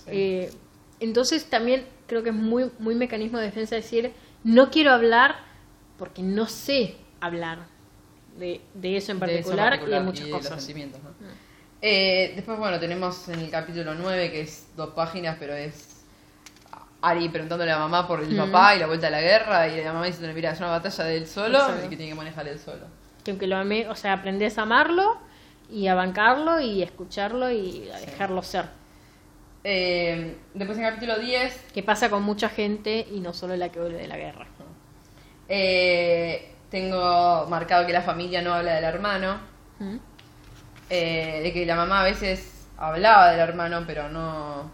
Eh, 0.07 0.53
entonces 1.01 1.47
también 1.47 1.87
creo 2.07 2.23
que 2.23 2.29
es 2.31 2.35
muy, 2.35 2.71
muy 2.79 2.95
mecanismo 2.95 3.39
de 3.39 3.47
defensa 3.47 3.75
decir, 3.75 4.13
no 4.45 4.71
quiero 4.71 4.93
hablar 4.93 5.37
porque 5.99 6.23
no 6.23 6.47
sé 6.47 6.97
hablar 7.21 7.59
de, 8.39 8.61
de 8.75 8.97
eso 8.97 9.13
en 9.13 9.19
de 9.21 9.39
eso 9.39 9.51
en 9.51 9.57
particular, 9.57 9.67
y 9.69 9.77
de 9.77 9.79
particular 9.79 10.03
muchas 10.05 10.21
y 10.21 10.31
de 10.31 10.33
los 10.91 11.03
¿no? 11.03 11.11
Eh, 11.83 12.33
después, 12.35 12.59
bueno, 12.59 12.79
tenemos 12.79 13.29
en 13.29 13.41
el 13.41 13.51
capítulo 13.51 13.95
9, 13.95 14.31
que 14.31 14.41
es 14.43 14.69
dos 14.77 14.91
páginas, 14.91 15.37
pero 15.39 15.55
es 15.55 16.05
Ari 17.03 17.29
preguntándole 17.29 17.71
a 17.71 17.77
la 17.77 17.81
mamá 17.83 18.07
por 18.07 18.21
el 18.21 18.31
Mm. 18.31 18.37
papá 18.37 18.75
y 18.75 18.79
la 18.79 18.87
vuelta 18.87 19.07
a 19.07 19.11
la 19.11 19.21
guerra, 19.21 19.69
y 19.69 19.83
la 19.83 19.93
mamá 19.93 20.07
diciendo, 20.07 20.33
mira, 20.35 20.53
es 20.53 20.59
una 20.59 20.69
batalla 20.69 21.05
de 21.05 21.17
él 21.17 21.27
solo, 21.27 21.59
y 21.85 21.89
que 21.89 21.97
tiene 21.97 22.13
que 22.13 22.15
manejar 22.15 22.49
él 22.49 22.59
solo. 22.59 22.87
Que 23.27 23.33
aunque 23.33 23.49
lo 23.49 23.57
amé, 23.57 23.89
o 23.89 23.97
sea, 23.97 24.13
aprendés 24.13 24.57
a 24.57 24.63
amarlo 24.63 25.19
y 25.69 25.89
a 25.89 25.97
bancarlo 25.97 26.61
y 26.61 26.81
a 26.83 26.85
escucharlo 26.85 27.51
y 27.51 27.91
a 27.93 27.99
dejarlo 27.99 28.41
ser. 28.43 28.67
Eh, 29.65 30.37
después 30.55 30.79
en 30.79 30.85
el 30.85 30.91
capítulo 30.95 31.19
10, 31.19 31.67
Que 31.75 31.83
pasa 31.83 32.09
con 32.09 32.23
mucha 32.23 32.49
gente 32.49 33.05
y 33.13 33.19
no 33.19 33.33
solo 33.35 33.57
la 33.57 33.69
que 33.71 33.81
vuelve 33.81 33.99
de 33.99 34.07
la 34.07 34.17
guerra. 34.17 34.47
eh, 35.49 36.53
tengo 36.71 37.47
marcado 37.49 37.85
que 37.87 37.93
la 37.93 38.03
familia 38.03 38.43
no 38.43 38.53
habla 38.55 38.75
del 38.75 38.85
hermano, 38.85 39.39
¿Mm? 39.79 39.97
eh, 40.91 41.41
de 41.43 41.53
que 41.53 41.65
la 41.67 41.75
mamá 41.77 42.01
a 42.01 42.05
veces 42.05 42.69
hablaba 42.79 43.31
del 43.31 43.41
hermano, 43.41 43.83
pero 43.87 44.09
no... 44.09 44.71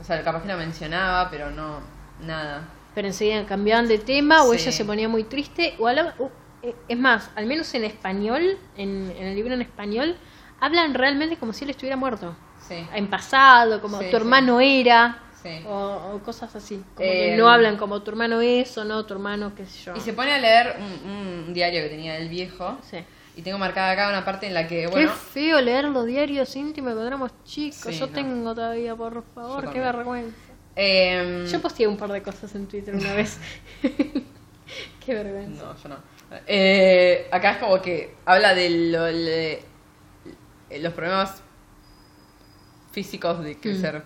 O 0.00 0.04
sea, 0.04 0.22
capaz 0.22 0.42
que 0.42 0.48
lo 0.48 0.56
mencionaba, 0.56 1.30
pero 1.30 1.50
no... 1.50 1.80
Nada. 2.20 2.62
Pero 2.94 3.08
enseguida 3.08 3.44
cambiaban 3.46 3.88
de 3.88 3.98
tema 3.98 4.42
o 4.44 4.52
Sí. 4.54 4.60
ella 4.60 4.72
se 4.72 4.84
ponía 4.84 5.08
muy 5.08 5.24
triste 5.24 5.74
o 5.78 5.86
hablaba- 5.88 6.14
uh, 6.18 6.26
eh, 6.26 6.30
es 6.88 6.98
más, 6.98 7.30
al 7.36 7.46
menos 7.46 7.72
en 7.74 7.84
español, 7.84 8.58
en, 8.76 9.12
en 9.18 9.26
el 9.26 9.34
libro 9.34 9.54
en 9.54 9.62
español, 9.62 10.16
hablan 10.60 10.94
realmente 10.94 11.36
como 11.36 11.52
si 11.52 11.64
él 11.64 11.70
estuviera 11.70 11.96
muerto. 11.96 12.34
Sí. 12.68 12.86
En 12.94 13.08
pasado, 13.08 13.80
como 13.82 13.98
Sí, 13.98 14.04
tu 14.06 14.10
sí. 14.10 14.16
hermano 14.16 14.60
era. 14.60 15.18
Sí. 15.42 15.60
O, 15.66 16.12
o 16.14 16.18
cosas 16.22 16.54
así. 16.56 16.82
Como 16.94 17.06
Eh, 17.08 17.30
que 17.30 17.36
no 17.36 17.48
hablan 17.50 17.76
como 17.76 18.00
tu 18.02 18.10
hermano 18.10 18.40
es 18.40 18.78
o 18.78 18.84
no, 18.84 19.04
tu 19.04 19.12
hermano, 19.12 19.52
qué 19.54 19.66
sé 19.66 19.84
yo. 19.84 19.96
Y 19.96 20.00
se 20.00 20.14
pone 20.14 20.32
a 20.32 20.38
leer 20.38 20.76
un, 20.78 21.10
un 21.48 21.54
diario 21.54 21.82
que 21.82 21.88
tenía 21.90 22.16
el 22.16 22.28
viejo. 22.30 22.78
Sí. 22.90 22.98
Y 23.36 23.42
tengo 23.42 23.58
marcada 23.58 23.90
acá 23.90 24.08
una 24.08 24.24
parte 24.24 24.46
en 24.46 24.54
la 24.54 24.66
que, 24.66 24.82
Qué 24.82 24.86
bueno, 24.86 25.10
feo 25.12 25.60
leer 25.60 25.84
los 25.86 26.06
diarios 26.06 26.54
íntimos 26.56 26.92
cuando 26.92 27.06
éramos 27.06 27.32
chicos. 27.44 27.94
Yo 27.98 28.06
no. 28.06 28.12
tengo 28.12 28.54
todavía, 28.54 28.94
por 28.96 29.22
favor, 29.34 29.70
qué 29.70 29.80
vergüenza. 29.80 30.36
em, 30.76 31.44
Yo 31.46 31.60
posteé 31.60 31.88
un 31.88 31.96
par 31.98 32.10
de 32.12 32.22
cosas 32.22 32.54
en 32.54 32.66
Twitter 32.66 32.94
una 32.94 33.12
vez. 33.12 33.38
qué 35.04 35.14
vergüenza. 35.14 35.62
no, 35.64 35.76
yo 35.82 35.88
no. 35.90 35.96
Eh, 36.46 37.28
acá 37.30 37.52
es 37.52 37.58
como 37.58 37.80
que 37.80 38.14
habla 38.24 38.54
de 38.54 38.70
lo- 38.70 39.06
los 40.82 40.92
problemas 40.92 41.42
físicos 42.92 43.42
de 43.42 43.58
crecer. 43.58 44.02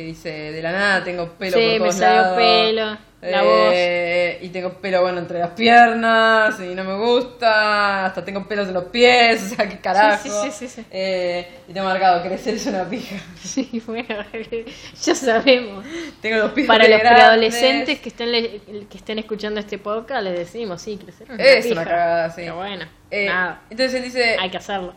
Que 0.00 0.06
dice, 0.06 0.30
de 0.30 0.62
la 0.62 0.72
nada 0.72 1.04
tengo 1.04 1.28
pelo 1.34 1.58
Sí, 1.58 1.64
por 1.72 1.72
me 1.72 1.78
todos 1.78 1.94
salió 1.96 2.22
lados. 2.22 2.38
pelo, 2.38 2.98
la 3.20 3.42
Eh, 3.74 4.38
Y 4.40 4.48
tengo 4.48 4.72
pelo, 4.80 5.02
bueno, 5.02 5.18
entre 5.18 5.38
las 5.38 5.50
piernas 5.50 6.58
y 6.58 6.74
no 6.74 6.84
me 6.84 6.96
gusta. 6.96 8.06
Hasta 8.06 8.24
tengo 8.24 8.48
pelos 8.48 8.68
en 8.68 8.72
los 8.74 8.84
pies, 8.84 9.42
o 9.52 9.56
sea, 9.56 9.68
qué 9.68 9.78
carajo. 9.78 10.22
Sí, 10.26 10.50
sí, 10.52 10.68
sí. 10.68 10.86
Eh, 10.90 11.46
y 11.68 11.74
tengo 11.74 11.86
marcado, 11.86 12.22
crecer 12.22 12.54
es 12.54 12.64
una 12.66 12.88
pija. 12.88 13.16
Sí, 13.42 13.82
bueno, 13.86 14.24
ya 15.04 15.14
sabemos. 15.14 15.84
Tengo 16.22 16.36
los 16.38 16.52
pies 16.52 16.66
Para 16.66 16.88
los 16.88 16.98
preadolescentes 17.00 18.00
que 18.00 18.08
estén, 18.08 18.32
le- 18.32 18.60
que 18.88 18.96
estén 18.96 19.18
escuchando 19.18 19.60
este 19.60 19.76
podcast, 19.76 20.22
les 20.24 20.38
decimos, 20.38 20.80
sí, 20.80 20.96
crecer 20.96 21.26
es 21.28 21.34
una, 21.34 21.44
Es 21.44 21.66
pija. 21.66 21.80
una 21.82 21.84
cagada, 21.90 22.30
sí. 22.30 22.40
Pero 22.40 22.56
bueno, 22.56 22.86
Eh, 23.10 23.26
nada, 23.26 23.60
Entonces 23.68 23.94
él 23.96 24.04
dice, 24.04 24.36
hay 24.40 24.48
que 24.48 24.56
hacerlo. 24.56 24.94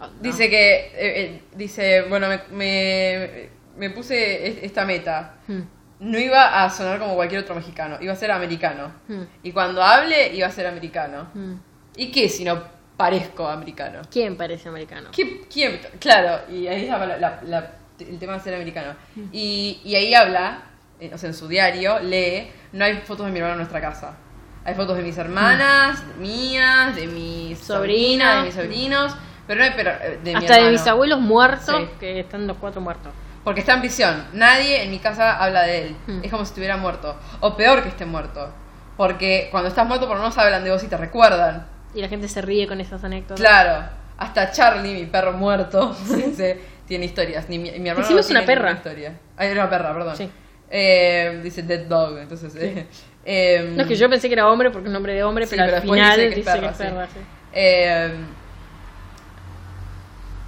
Oh, 0.00 0.06
no. 0.06 0.12
dice 0.20 0.48
que, 0.50 0.92
eh, 0.94 1.42
dice, 1.54 2.02
bueno, 2.02 2.28
me, 2.28 2.40
me, 2.50 3.57
me 3.78 3.90
puse 3.90 4.46
es- 4.48 4.58
esta 4.62 4.84
meta. 4.84 5.34
Hmm, 5.46 5.60
No 6.00 6.16
iba 6.16 6.62
a 6.62 6.70
sonar 6.70 7.00
como 7.00 7.16
cualquier 7.16 7.40
otro 7.42 7.56
mexicano, 7.56 7.96
iba 8.00 8.12
a 8.12 8.16
ser 8.16 8.30
americano. 8.30 8.92
hmm, 9.08 9.22
Y 9.42 9.50
cuando 9.52 9.82
hable, 9.82 10.32
iba 10.34 10.46
a 10.46 10.50
ser 10.50 10.66
americano. 10.68 11.28
hmm. 11.34 11.54
¿Y 11.96 12.12
qué 12.12 12.28
si 12.28 12.44
no 12.44 12.62
parezco 12.96 13.48
americano? 13.48 14.02
¿Quién 14.10 14.36
parece 14.36 14.68
americano? 14.68 15.10
¿Qué- 15.12 15.40
¿Quién? 15.52 15.80
Claro, 15.98 16.42
y 16.52 16.66
ahí 16.68 16.84
estaba 16.84 17.04
la- 17.06 17.16
la- 17.18 17.40
la- 17.44 17.70
el 17.98 18.16
tema 18.18 18.34
de 18.34 18.40
ser 18.40 18.54
americano. 18.54 18.94
Y, 19.32 19.80
y 19.84 19.94
ahí 19.96 20.14
habla, 20.14 20.62
eh, 21.00 21.10
o 21.12 21.18
sea, 21.18 21.30
en 21.30 21.34
su 21.34 21.48
diario, 21.48 21.98
lee, 22.00 22.48
no 22.72 22.84
hay 22.84 22.98
fotos 22.98 23.26
de 23.26 23.32
mi 23.32 23.38
hermano 23.38 23.54
en 23.54 23.58
nuestra 23.58 23.80
casa. 23.80 24.16
Hay 24.64 24.74
fotos 24.74 24.96
de 24.96 25.02
mis 25.02 25.18
hermanas, 25.18 26.04
mías, 26.18 26.94
de 26.94 27.06
mis 27.08 27.58
Sobrina. 27.58 28.36
sobrinas, 28.36 28.36
de 28.38 28.44
mis 28.46 28.54
sobrinos, 28.54 29.16
pero 29.48 29.58
no 29.60 29.64
hay 29.66 29.72
pero, 29.74 29.90
eh, 29.90 30.18
mi 30.22 30.34
Hasta 30.34 30.62
de 30.62 30.70
mis 30.70 30.86
abuelos 30.86 31.20
muertos, 31.20 31.74
Sí. 31.76 31.88
que 31.98 32.20
están 32.20 32.46
los 32.46 32.56
cuatro 32.58 32.80
muertos. 32.80 33.12
Porque 33.48 33.60
está 33.60 33.72
en 33.72 33.80
prisión. 33.80 34.26
Nadie 34.34 34.82
en 34.82 34.90
mi 34.90 34.98
casa 34.98 35.42
habla 35.42 35.62
de 35.62 35.82
él. 35.86 35.96
Hmm. 36.06 36.20
Es 36.22 36.30
como 36.30 36.44
si 36.44 36.50
estuviera 36.50 36.76
muerto. 36.76 37.16
O 37.40 37.56
peor 37.56 37.82
que 37.82 37.88
esté 37.88 38.04
muerto. 38.04 38.52
Porque 38.98 39.48
cuando 39.50 39.70
estás 39.70 39.86
muerto 39.88 40.06
por 40.06 40.16
lo 40.18 40.22
menos 40.22 40.36
hablan 40.36 40.62
de 40.64 40.70
vos 40.70 40.82
y 40.84 40.86
te 40.88 40.98
recuerdan. 40.98 41.66
Y 41.94 42.02
la 42.02 42.08
gente 42.08 42.28
se 42.28 42.42
ríe 42.42 42.66
con 42.68 42.78
esas 42.82 43.02
anécdotas. 43.02 43.40
Claro, 43.40 43.88
hasta 44.18 44.50
Charlie, 44.50 44.92
mi 44.92 45.06
perro 45.06 45.32
muerto, 45.32 45.96
dice, 46.14 46.60
tiene 46.86 47.06
historias. 47.06 47.48
Ni 47.48 47.58
mi, 47.58 47.70
mi 47.78 47.88
hermano 47.88 48.06
no 48.10 48.16
tiene 48.20 48.30
una 48.40 48.44
perra. 48.46 48.72
historia. 48.72 49.14
Ah, 49.38 49.46
era 49.46 49.62
una 49.62 49.70
perra, 49.70 49.94
perdón. 49.94 50.14
Sí. 50.16 50.30
Eh, 50.70 51.40
dice 51.42 51.62
Dead 51.62 51.86
Dog, 51.86 52.18
entonces. 52.18 52.54
eh, 52.56 52.86
eh, 53.24 53.72
No 53.74 53.80
es 53.82 53.88
que 53.88 53.94
yo 53.96 54.10
pensé 54.10 54.28
que 54.28 54.34
era 54.34 54.46
hombre 54.50 54.70
porque 54.70 54.84
es 54.84 54.88
un 54.88 54.92
nombre 54.92 55.14
de 55.14 55.24
hombre, 55.24 55.46
Sí, 55.46 55.56
pero, 55.56 55.64
pero 55.64 55.76
al 55.76 55.82
final 55.82 56.20
dice 56.20 56.34
que 56.34 56.40
es 56.40 56.46
que 56.46 56.52
perra, 56.52 56.70
es 56.70 56.76
sí. 56.76 56.82
perra. 56.82 57.06
sí. 57.06 57.18
eh, 57.54 58.12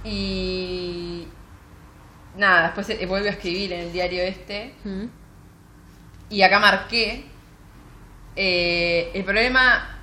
y. 0.03 1.27
Nada, 2.35 2.63
después 2.63 2.89
eh, 2.89 3.05
vuelve 3.05 3.29
a 3.29 3.33
escribir 3.33 3.73
en 3.73 3.81
el 3.81 3.91
diario 3.93 4.23
este. 4.23 4.73
Mm. 4.83 5.05
Y 6.29 6.41
acá 6.43 6.59
marqué. 6.59 7.25
eh, 8.35 9.11
el 9.13 9.23
problema 9.25 9.97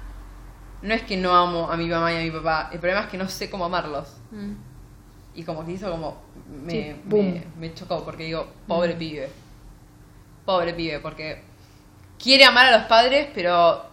no 0.83 0.95
es 0.95 1.03
que 1.03 1.16
no 1.16 1.35
amo 1.35 1.70
a 1.70 1.76
mi 1.76 1.87
mamá 1.89 2.12
y 2.12 2.16
a 2.16 2.20
mi 2.20 2.31
papá. 2.31 2.68
El 2.72 2.79
problema 2.81 3.03
es 3.03 3.09
que 3.09 3.16
no 3.18 3.29
sé 3.29 3.49
cómo 3.51 3.64
amarlos. 3.64 4.16
Mm. 4.31 4.53
Y 5.35 5.43
como 5.45 5.64
que 5.64 5.72
hizo 5.72 5.91
como. 5.91 6.20
Me, 6.49 6.70
Sí, 6.72 7.01
boom. 7.05 7.33
me, 7.33 7.68
me 7.68 7.74
chocó 7.74 8.05
porque 8.05 8.24
digo, 8.24 8.49
pobre 8.66 8.95
pibe. 8.95 9.29
Pobre 10.45 10.72
pibe, 10.74 10.99
porque 11.01 11.43
quiere 12.22 12.45
amar 12.45 12.66
a 12.66 12.79
los 12.79 12.87
padres, 12.87 13.29
pero 13.35 13.85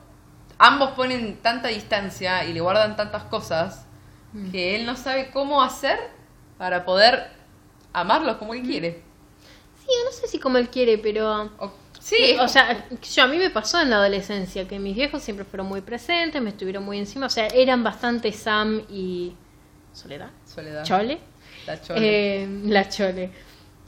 ambos 0.57 0.91
ponen 0.91 1.37
tanta 1.41 1.67
distancia 1.67 2.45
y 2.45 2.53
le 2.53 2.61
guardan 2.61 2.95
tantas 2.95 3.23
cosas 3.23 3.81
Mm. 4.33 4.51
que 4.51 4.75
él 4.75 4.85
no 4.85 4.97
sabe 4.97 5.29
cómo 5.31 5.61
hacer 5.63 5.97
para 6.57 6.83
poder 6.83 7.31
amarlos 7.99 8.37
como 8.37 8.53
él 8.53 8.61
quiere. 8.63 9.01
Sí, 9.81 9.91
no 10.05 10.11
sé 10.11 10.27
si 10.27 10.39
como 10.39 10.57
él 10.57 10.69
quiere, 10.69 10.97
pero... 10.97 11.51
O- 11.59 11.71
sí, 11.99 12.35
O 12.39 12.47
sea, 12.47 12.87
yo 13.13 13.23
a 13.23 13.27
mí 13.27 13.37
me 13.37 13.49
pasó 13.49 13.81
en 13.81 13.89
la 13.89 13.97
adolescencia 13.97 14.67
que 14.67 14.79
mis 14.79 14.95
viejos 14.95 15.21
siempre 15.23 15.45
fueron 15.45 15.67
muy 15.67 15.81
presentes, 15.81 16.41
me 16.41 16.49
estuvieron 16.51 16.83
muy 16.83 16.97
encima, 16.97 17.25
o 17.27 17.29
sea, 17.29 17.47
eran 17.47 17.83
bastante 17.83 18.31
Sam 18.31 18.83
y 18.89 19.33
Soledad, 19.93 20.29
Soledad. 20.45 20.83
Chole, 20.83 21.19
La 21.67 21.81
chole. 21.81 22.01
Eh, 22.43 22.47
la 22.65 22.89
Chole. 22.89 23.29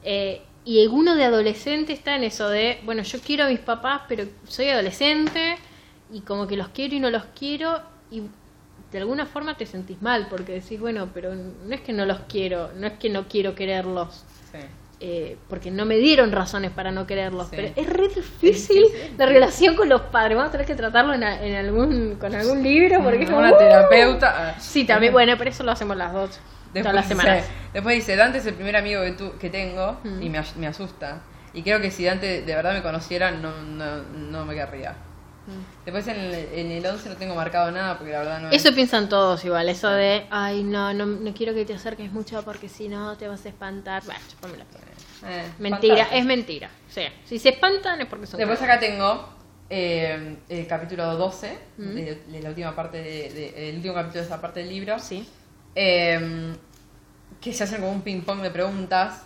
Eh, 0.03 0.41
y 0.65 0.85
uno 0.87 1.15
de 1.15 1.23
adolescente 1.23 1.93
está 1.93 2.15
en 2.15 2.23
eso 2.23 2.49
de, 2.49 2.79
bueno, 2.83 3.01
yo 3.03 3.19
quiero 3.19 3.45
a 3.45 3.49
mis 3.49 3.59
papás, 3.59 4.01
pero 4.07 4.25
soy 4.47 4.69
adolescente 4.69 5.57
y 6.11 6.21
como 6.21 6.47
que 6.47 6.55
los 6.57 6.69
quiero 6.69 6.95
y 6.95 6.99
no 6.99 7.09
los 7.09 7.23
quiero 7.37 7.81
y 8.11 8.21
de 8.91 8.97
alguna 8.99 9.25
forma 9.25 9.57
te 9.57 9.65
sentís 9.65 10.01
mal 10.01 10.27
porque 10.29 10.53
decís, 10.53 10.79
bueno, 10.79 11.09
pero 11.13 11.33
no 11.35 11.75
es 11.75 11.81
que 11.81 11.93
no 11.93 12.05
los 12.05 12.19
quiero, 12.29 12.71
no 12.75 12.87
es 12.87 12.93
que 12.93 13.09
no 13.09 13.27
quiero 13.27 13.53
quererlos. 13.55 14.23
Sí. 14.51 14.59
eh, 14.99 15.37
porque 15.47 15.69
no 15.69 15.85
me 15.85 15.97
dieron 15.97 16.31
razones 16.31 16.71
para 16.71 16.89
no 16.91 17.05
quererlos, 17.05 17.49
Sí. 17.49 17.55
pero 17.55 17.67
es 17.75 17.87
re 17.87 18.07
difícil 18.07 18.83
la 19.17 19.27
relación 19.27 19.75
con 19.75 19.89
los 19.89 20.01
padres. 20.01 20.35
Vamos 20.37 20.49
a 20.49 20.51
tener 20.53 20.65
que 20.65 20.73
tratarlo 20.73 21.13
en, 21.13 21.23
a- 21.23 21.43
en 21.45 21.53
algún 21.55 22.15
con 22.15 22.33
algún 22.33 22.63
libro 22.63 23.03
porque 23.03 23.23
es 23.23 23.29
como, 23.29 23.37
Una 23.41 23.53
¡uh! 23.53 23.57
terapeuta. 23.59 24.33
ah. 24.55 24.59
Sí, 24.59 24.85
también, 24.85 25.13
bueno, 25.13 25.35
pero 25.37 25.51
eso 25.51 25.63
lo 25.63 25.71
hacemos 25.71 25.95
las 25.97 26.13
dos 26.13 26.39
todas 26.73 26.95
las 26.95 27.07
semanas. 27.07 27.37
dice, 27.37 27.49
después 27.73 27.95
dice, 27.95 28.15
Dante 28.15 28.39
es 28.39 28.45
el 28.47 28.55
primer 28.55 28.75
amigo 28.75 29.03
que, 29.03 29.11
tu- 29.11 29.37
que 29.37 29.49
tengo 29.51 29.99
Mm. 30.03 30.21
y 30.23 30.29
me, 30.29 30.41
me 30.55 30.65
asusta. 30.67 31.21
Y 31.53 31.61
creo 31.61 31.79
que 31.79 31.91
si 31.91 32.03
Dante 32.03 32.41
de 32.41 32.55
verdad 32.55 32.73
me 32.73 32.81
conociera, 32.81 33.29
no, 33.29 33.51
no, 33.61 34.01
no 34.01 34.45
me 34.45 34.55
querría. 34.55 34.95
Después 35.85 36.05
en 36.07 36.17
el, 36.19 36.33
en 36.33 36.71
el 36.71 36.85
11 36.85 37.09
no 37.09 37.15
tengo 37.15 37.33
marcado 37.35 37.71
nada 37.71 37.97
porque 37.97 38.11
la 38.13 38.19
verdad 38.19 38.41
no 38.41 38.49
es... 38.49 38.55
Eso 38.65 38.75
piensan 38.75 39.07
todos 39.07 39.43
igual, 39.45 39.69
eso 39.69 39.89
de, 39.89 40.25
ay, 40.29 40.63
no, 40.63 40.93
no, 40.93 41.05
no 41.05 41.33
quiero 41.33 41.53
que 41.53 41.63
te 41.65 41.73
acerques 41.73 42.11
mucho 42.11 42.43
porque 42.43 42.67
si 42.67 42.89
no 42.89 43.15
te 43.17 43.27
vas 43.27 43.45
a 43.45 43.49
espantar. 43.49 44.03
Pierna. 44.03 44.65
Eh, 45.25 45.49
Mentira, 45.59 46.07
es 46.11 46.25
mentira. 46.25 46.69
O 46.89 46.91
sea, 46.91 47.11
si 47.25 47.39
se 47.39 47.49
espantan 47.49 48.01
es 48.01 48.07
porque 48.07 48.27
son 48.27 48.37
Después 48.39 48.61
acá 48.61 48.79
tengo 48.79 49.29
eh, 49.69 50.37
el 50.49 50.67
capítulo 50.67 51.15
12, 51.15 51.57
Mm. 51.77 51.93
de, 51.95 52.15
de 52.27 52.41
la 52.41 52.49
última 52.49 52.75
parte, 52.75 52.97
de, 52.97 53.29
de- 53.33 53.69
el 53.69 53.75
último 53.77 53.93
capítulo 53.93 54.21
de 54.21 54.27
esa 54.27 54.41
parte 54.41 54.59
del 54.61 54.69
libro. 54.69 54.99
Sí. 54.99 55.27
Eh, 55.75 56.53
que 57.39 57.53
se 57.53 57.63
hacen 57.63 57.79
como 57.81 57.91
un 57.93 58.01
ping 58.01 58.21
pong 58.21 58.41
de 58.41 58.49
preguntas. 58.51 59.23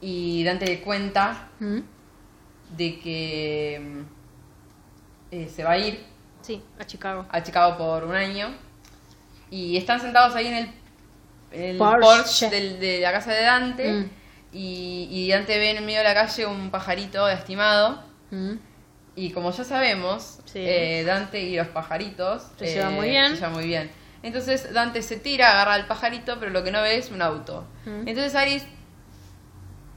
Y 0.00 0.44
Dante 0.44 0.80
cuenta 0.80 1.48
¿Mm? 1.60 1.78
de 2.76 2.98
que 3.00 3.80
mm, 3.82 4.13
eh, 5.42 5.48
se 5.54 5.64
va 5.64 5.72
a 5.72 5.78
ir 5.78 6.04
Sí, 6.42 6.62
a 6.78 6.84
Chicago. 6.84 7.26
a 7.30 7.42
Chicago 7.42 7.76
por 7.78 8.04
un 8.04 8.14
año. 8.14 8.54
Y 9.50 9.76
están 9.76 10.00
sentados 10.00 10.34
ahí 10.34 10.46
en 10.48 10.54
el, 10.54 10.70
en 11.52 11.62
el 11.70 11.76
Porsche. 11.78 12.00
Porsche 12.00 12.50
del- 12.50 12.80
de 12.80 13.00
la 13.00 13.12
casa 13.12 13.32
de 13.32 13.42
Dante. 13.42 13.92
Mm. 13.92 14.10
Y, 14.52 15.08
y 15.10 15.28
Dante 15.30 15.58
ve 15.58 15.70
en 15.76 15.84
medio 15.84 15.98
de 15.98 16.04
la 16.04 16.14
calle 16.14 16.46
un 16.46 16.70
pajarito 16.70 17.26
lastimado. 17.26 18.02
¿Mm? 18.30 18.52
Y 19.16 19.30
como 19.30 19.50
ya 19.52 19.64
sabemos, 19.64 20.40
Sí. 20.44 20.58
eh, 20.60 21.04
Dante 21.06 21.40
y 21.40 21.56
los 21.56 21.68
pajaritos 21.68 22.42
Se 22.58 22.64
eh, 22.70 22.74
llevan 22.74 22.94
muy 22.94 23.08
bien. 23.10 23.28
se 23.30 23.36
llevan 23.36 23.52
muy 23.52 23.64
bien. 23.66 23.90
Entonces 24.22 24.72
Dante 24.72 25.02
se 25.02 25.16
tira, 25.18 25.50
agarra 25.52 25.74
al 25.74 25.86
pajarito, 25.86 26.38
pero 26.40 26.50
lo 26.50 26.64
que 26.64 26.70
no 26.72 26.80
ve 26.82 26.96
es 26.98 27.10
un 27.10 27.22
auto. 27.22 27.64
Mm. 27.84 28.08
Entonces 28.08 28.34
Aris, 28.34 28.64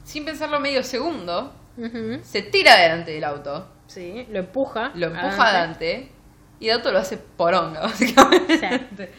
sin 0.03 0.25
pensarlo 0.25 0.59
medio 0.59 0.83
segundo, 0.83 1.53
se 2.23 2.41
tira 2.41 2.75
delante 2.77 3.11
del 3.11 3.23
auto, 3.23 3.67
Sí, 3.87 4.25
lo 4.29 4.39
empuja. 4.39 4.91
lo 4.95 5.07
empuja 5.07 5.47
a 5.49 5.53
Dante. 5.53 5.85
Dante 5.93 6.11
y 6.59 6.69
el 6.69 6.75
auto 6.77 6.91
lo 6.91 6.99
hace 6.99 7.17
poronga, 7.17 7.81
básicamente. 7.83 9.11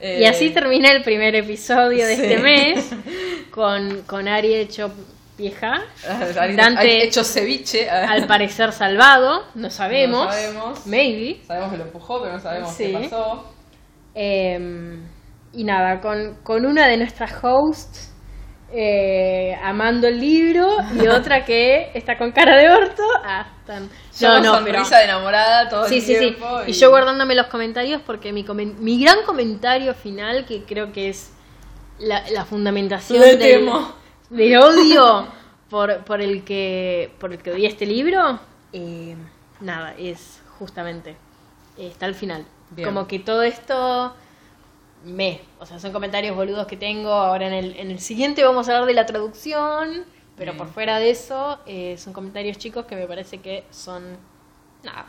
Eh, 0.00 0.20
Y 0.20 0.24
así 0.24 0.50
termina 0.50 0.90
el 0.90 1.02
primer 1.02 1.34
episodio 1.34 2.06
de 2.06 2.16
sí. 2.16 2.22
este 2.22 2.38
mes 2.38 2.90
con, 3.50 4.02
con 4.02 4.28
Ari 4.28 4.54
hecho 4.54 4.92
vieja, 5.36 5.72
Aris 6.08 6.56
Dante- 6.56 7.04
hecho 7.04 7.24
ceviche. 7.24 7.90
al 7.90 8.26
parecer 8.26 8.70
salvado, 8.72 9.42
no 9.56 9.68
sabemos, 9.70 10.26
No 10.26 10.32
sabemos. 10.32 10.86
maybe. 10.86 11.40
Sabemos 11.44 11.72
que 11.72 11.78
lo 11.78 11.84
empujó, 11.84 12.20
pero 12.20 12.34
no 12.34 12.40
sabemos 12.40 12.72
Sí. 12.72 12.84
qué 12.92 12.92
pasó. 13.08 13.52
Eh, 14.14 14.98
y 15.52 15.64
nada, 15.64 16.00
con, 16.00 16.36
con 16.44 16.64
una 16.66 16.86
de 16.86 16.96
nuestras 16.98 17.32
hosts 17.42 18.13
eh, 18.76 19.56
amando 19.62 20.08
el 20.08 20.20
libro 20.20 20.76
y 21.00 21.06
otra 21.06 21.44
que 21.44 21.90
está 21.94 22.18
con 22.18 22.32
cara 22.32 22.56
de 22.56 22.68
orto. 22.70 23.02
Ah, 23.24 23.46
Yo 24.18 24.28
No, 24.28 24.40
no, 24.40 24.54
sonrisa 24.56 24.84
pero... 24.84 24.98
de 24.98 25.04
enamorada 25.04 25.68
todo 25.68 25.88
Sí, 25.88 25.96
el 25.96 26.02
sí, 26.02 26.16
sí. 26.16 26.36
Y 26.66 26.72
yo 26.72 26.90
guardándome 26.90 27.34
los 27.36 27.46
comentarios 27.46 28.02
porque 28.04 28.32
mi, 28.32 28.44
comen- 28.44 28.74
mi 28.78 29.00
gran 29.00 29.22
comentario 29.24 29.94
final, 29.94 30.44
que 30.44 30.64
creo 30.64 30.92
que 30.92 31.08
es 31.08 31.32
la, 31.98 32.28
la 32.30 32.44
fundamentación 32.44 33.20
del, 33.20 33.68
odio 34.58 35.28
por, 35.70 35.98
por, 36.04 36.20
el 36.20 36.42
que, 36.44 37.12
por 37.20 37.32
el 37.32 37.38
que 37.38 37.52
odié 37.52 37.68
este 37.68 37.86
libro, 37.86 38.40
eh, 38.72 39.14
nada, 39.60 39.94
es 39.96 40.42
justamente, 40.58 41.10
eh, 41.78 41.88
está 41.88 42.06
al 42.06 42.14
final. 42.16 42.44
Bien. 42.70 42.88
Como 42.88 43.06
que 43.06 43.20
todo 43.20 43.42
esto 43.44 44.14
me, 45.04 45.40
o 45.58 45.66
sea, 45.66 45.78
son 45.78 45.92
comentarios 45.92 46.34
boludos 46.36 46.66
que 46.66 46.76
tengo. 46.76 47.12
Ahora 47.12 47.46
en 47.46 47.54
el, 47.54 47.76
en 47.76 47.90
el 47.90 48.00
siguiente 48.00 48.42
vamos 48.44 48.68
a 48.68 48.72
hablar 48.72 48.86
de 48.86 48.94
la 48.94 49.06
traducción, 49.06 50.04
pero 50.36 50.52
Bien. 50.52 50.58
por 50.58 50.68
fuera 50.72 50.98
de 50.98 51.10
eso, 51.10 51.58
eh, 51.66 51.96
son 51.98 52.12
comentarios 52.12 52.58
chicos 52.58 52.86
que 52.86 52.96
me 52.96 53.06
parece 53.06 53.38
que 53.38 53.64
son, 53.70 54.16
nada, 54.82 55.06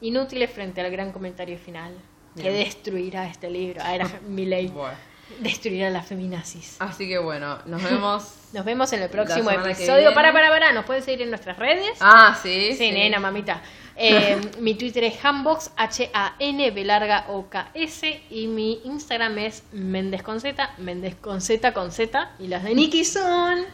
inútiles 0.00 0.50
frente 0.50 0.80
al 0.80 0.90
gran 0.90 1.12
comentario 1.12 1.58
final. 1.58 1.94
Que 2.36 2.52
destruirá 2.52 3.26
este 3.26 3.50
libro. 3.50 3.80
Ah, 3.82 3.94
era 3.96 4.08
mi 4.28 4.46
ley. 4.46 4.68
Bueno. 4.68 4.94
Destruirá 5.40 5.90
la 5.90 6.02
feminazis. 6.02 6.76
Así 6.78 7.08
que 7.08 7.18
bueno, 7.18 7.58
nos 7.66 7.82
vemos. 7.82 8.34
Nos 8.52 8.64
vemos 8.64 8.90
en 8.94 9.02
el 9.02 9.10
próximo 9.10 9.50
episodio. 9.50 10.14
Para, 10.14 10.32
para, 10.32 10.48
para. 10.48 10.72
Nos 10.72 10.86
pueden 10.86 11.02
seguir 11.02 11.20
en 11.20 11.28
nuestras 11.28 11.58
redes. 11.58 11.98
ah, 12.00 12.38
sí. 12.42 12.74
sí, 12.74 12.92
nena, 12.92 13.20
mamita. 13.20 13.60
Eh, 14.00 14.40
mi 14.60 14.74
Twitter 14.74 15.02
es 15.04 15.22
Hambox, 15.24 15.72
H-A-N, 15.76 16.70
B 16.70 16.84
larga 16.84 17.26
O-K-S. 17.28 18.22
Y 18.30 18.46
mi 18.46 18.80
Instagram 18.84 19.38
es 19.38 19.64
Méndez 19.72 20.22
con 20.22 20.40
Z, 20.40 20.74
Méndez 20.78 21.16
con 21.16 21.40
Z 21.40 21.72
con 21.74 21.90
Z. 21.90 22.30
Y 22.38 22.46
las 22.46 22.62
de 22.62 22.74
Nikki 22.74 23.04
son. 23.04 23.64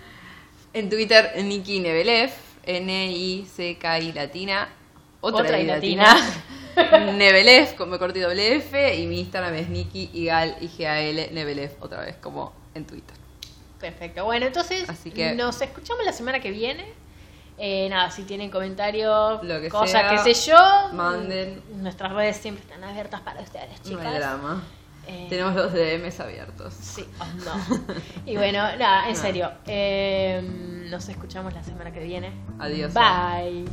En 0.73 0.89
Twitter, 0.89 1.33
Nikki 1.45 1.81
Nebelef, 1.81 2.35
N-I-C-K-I 2.65 4.13
latina. 4.13 4.69
Otra, 5.21 5.43
Otra 5.43 5.59
I 5.59 5.63
I 5.63 5.67
latina. 5.67 6.17
Nebelef, 7.17 7.75
con 7.75 7.91
me 7.91 7.99
corté 7.99 8.21
doble 8.21 8.57
F. 8.57 8.97
Y 8.97 9.07
mi 9.07 9.21
Instagram 9.21 9.55
es 9.55 9.69
Nikki 9.69 10.11
Igal, 10.15 10.57
I-G-A-L, 10.61 11.31
Nebelef, 11.33 11.75
otra 11.81 12.01
vez, 12.01 12.17
como 12.17 12.53
en 12.75 12.85
Twitter. 12.87 13.17
Perfecto. 13.79 14.25
Bueno, 14.25 14.47
entonces 14.47 14.89
Así 14.89 15.11
que- 15.11 15.35
nos 15.35 15.61
escuchamos 15.61 16.05
la 16.05 16.13
semana 16.13 16.41
que 16.41 16.51
viene. 16.51 17.04
Eh, 17.57 17.89
nada, 17.89 18.11
si 18.11 18.25
tienen 18.25 18.51
comentarios, 18.51 19.41
que 19.41 19.69
cosas 19.69 20.11
que 20.25 20.35
sé 20.35 20.51
yo, 20.51 20.57
manden. 20.93 21.63
Nuestras 21.77 22.13
redes 22.13 22.37
siempre 22.39 22.65
están 22.65 22.83
abiertas 22.83 23.21
para 23.21 23.41
ustedes, 23.43 23.79
No 23.85 23.91
chicas. 23.91 24.07
hay 24.07 24.19
drama. 24.19 24.63
Eh, 25.07 25.27
Tenemos 25.29 25.55
los 25.55 25.73
DMs 25.73 26.19
abiertos. 26.21 26.73
Sí, 26.75 27.07
oh, 27.21 27.27
no. 27.45 27.95
Y 28.27 28.37
bueno, 28.37 28.59
nada, 28.77 29.09
en 29.09 29.17
serio. 29.17 29.53
eh, 29.67 30.41
nos 30.91 31.09
escuchamos 31.09 31.53
la 31.55 31.63
semana 31.63 31.93
que 31.93 32.01
viene. 32.01 32.33
Adiós. 32.59 32.93
Bye. 32.95 33.65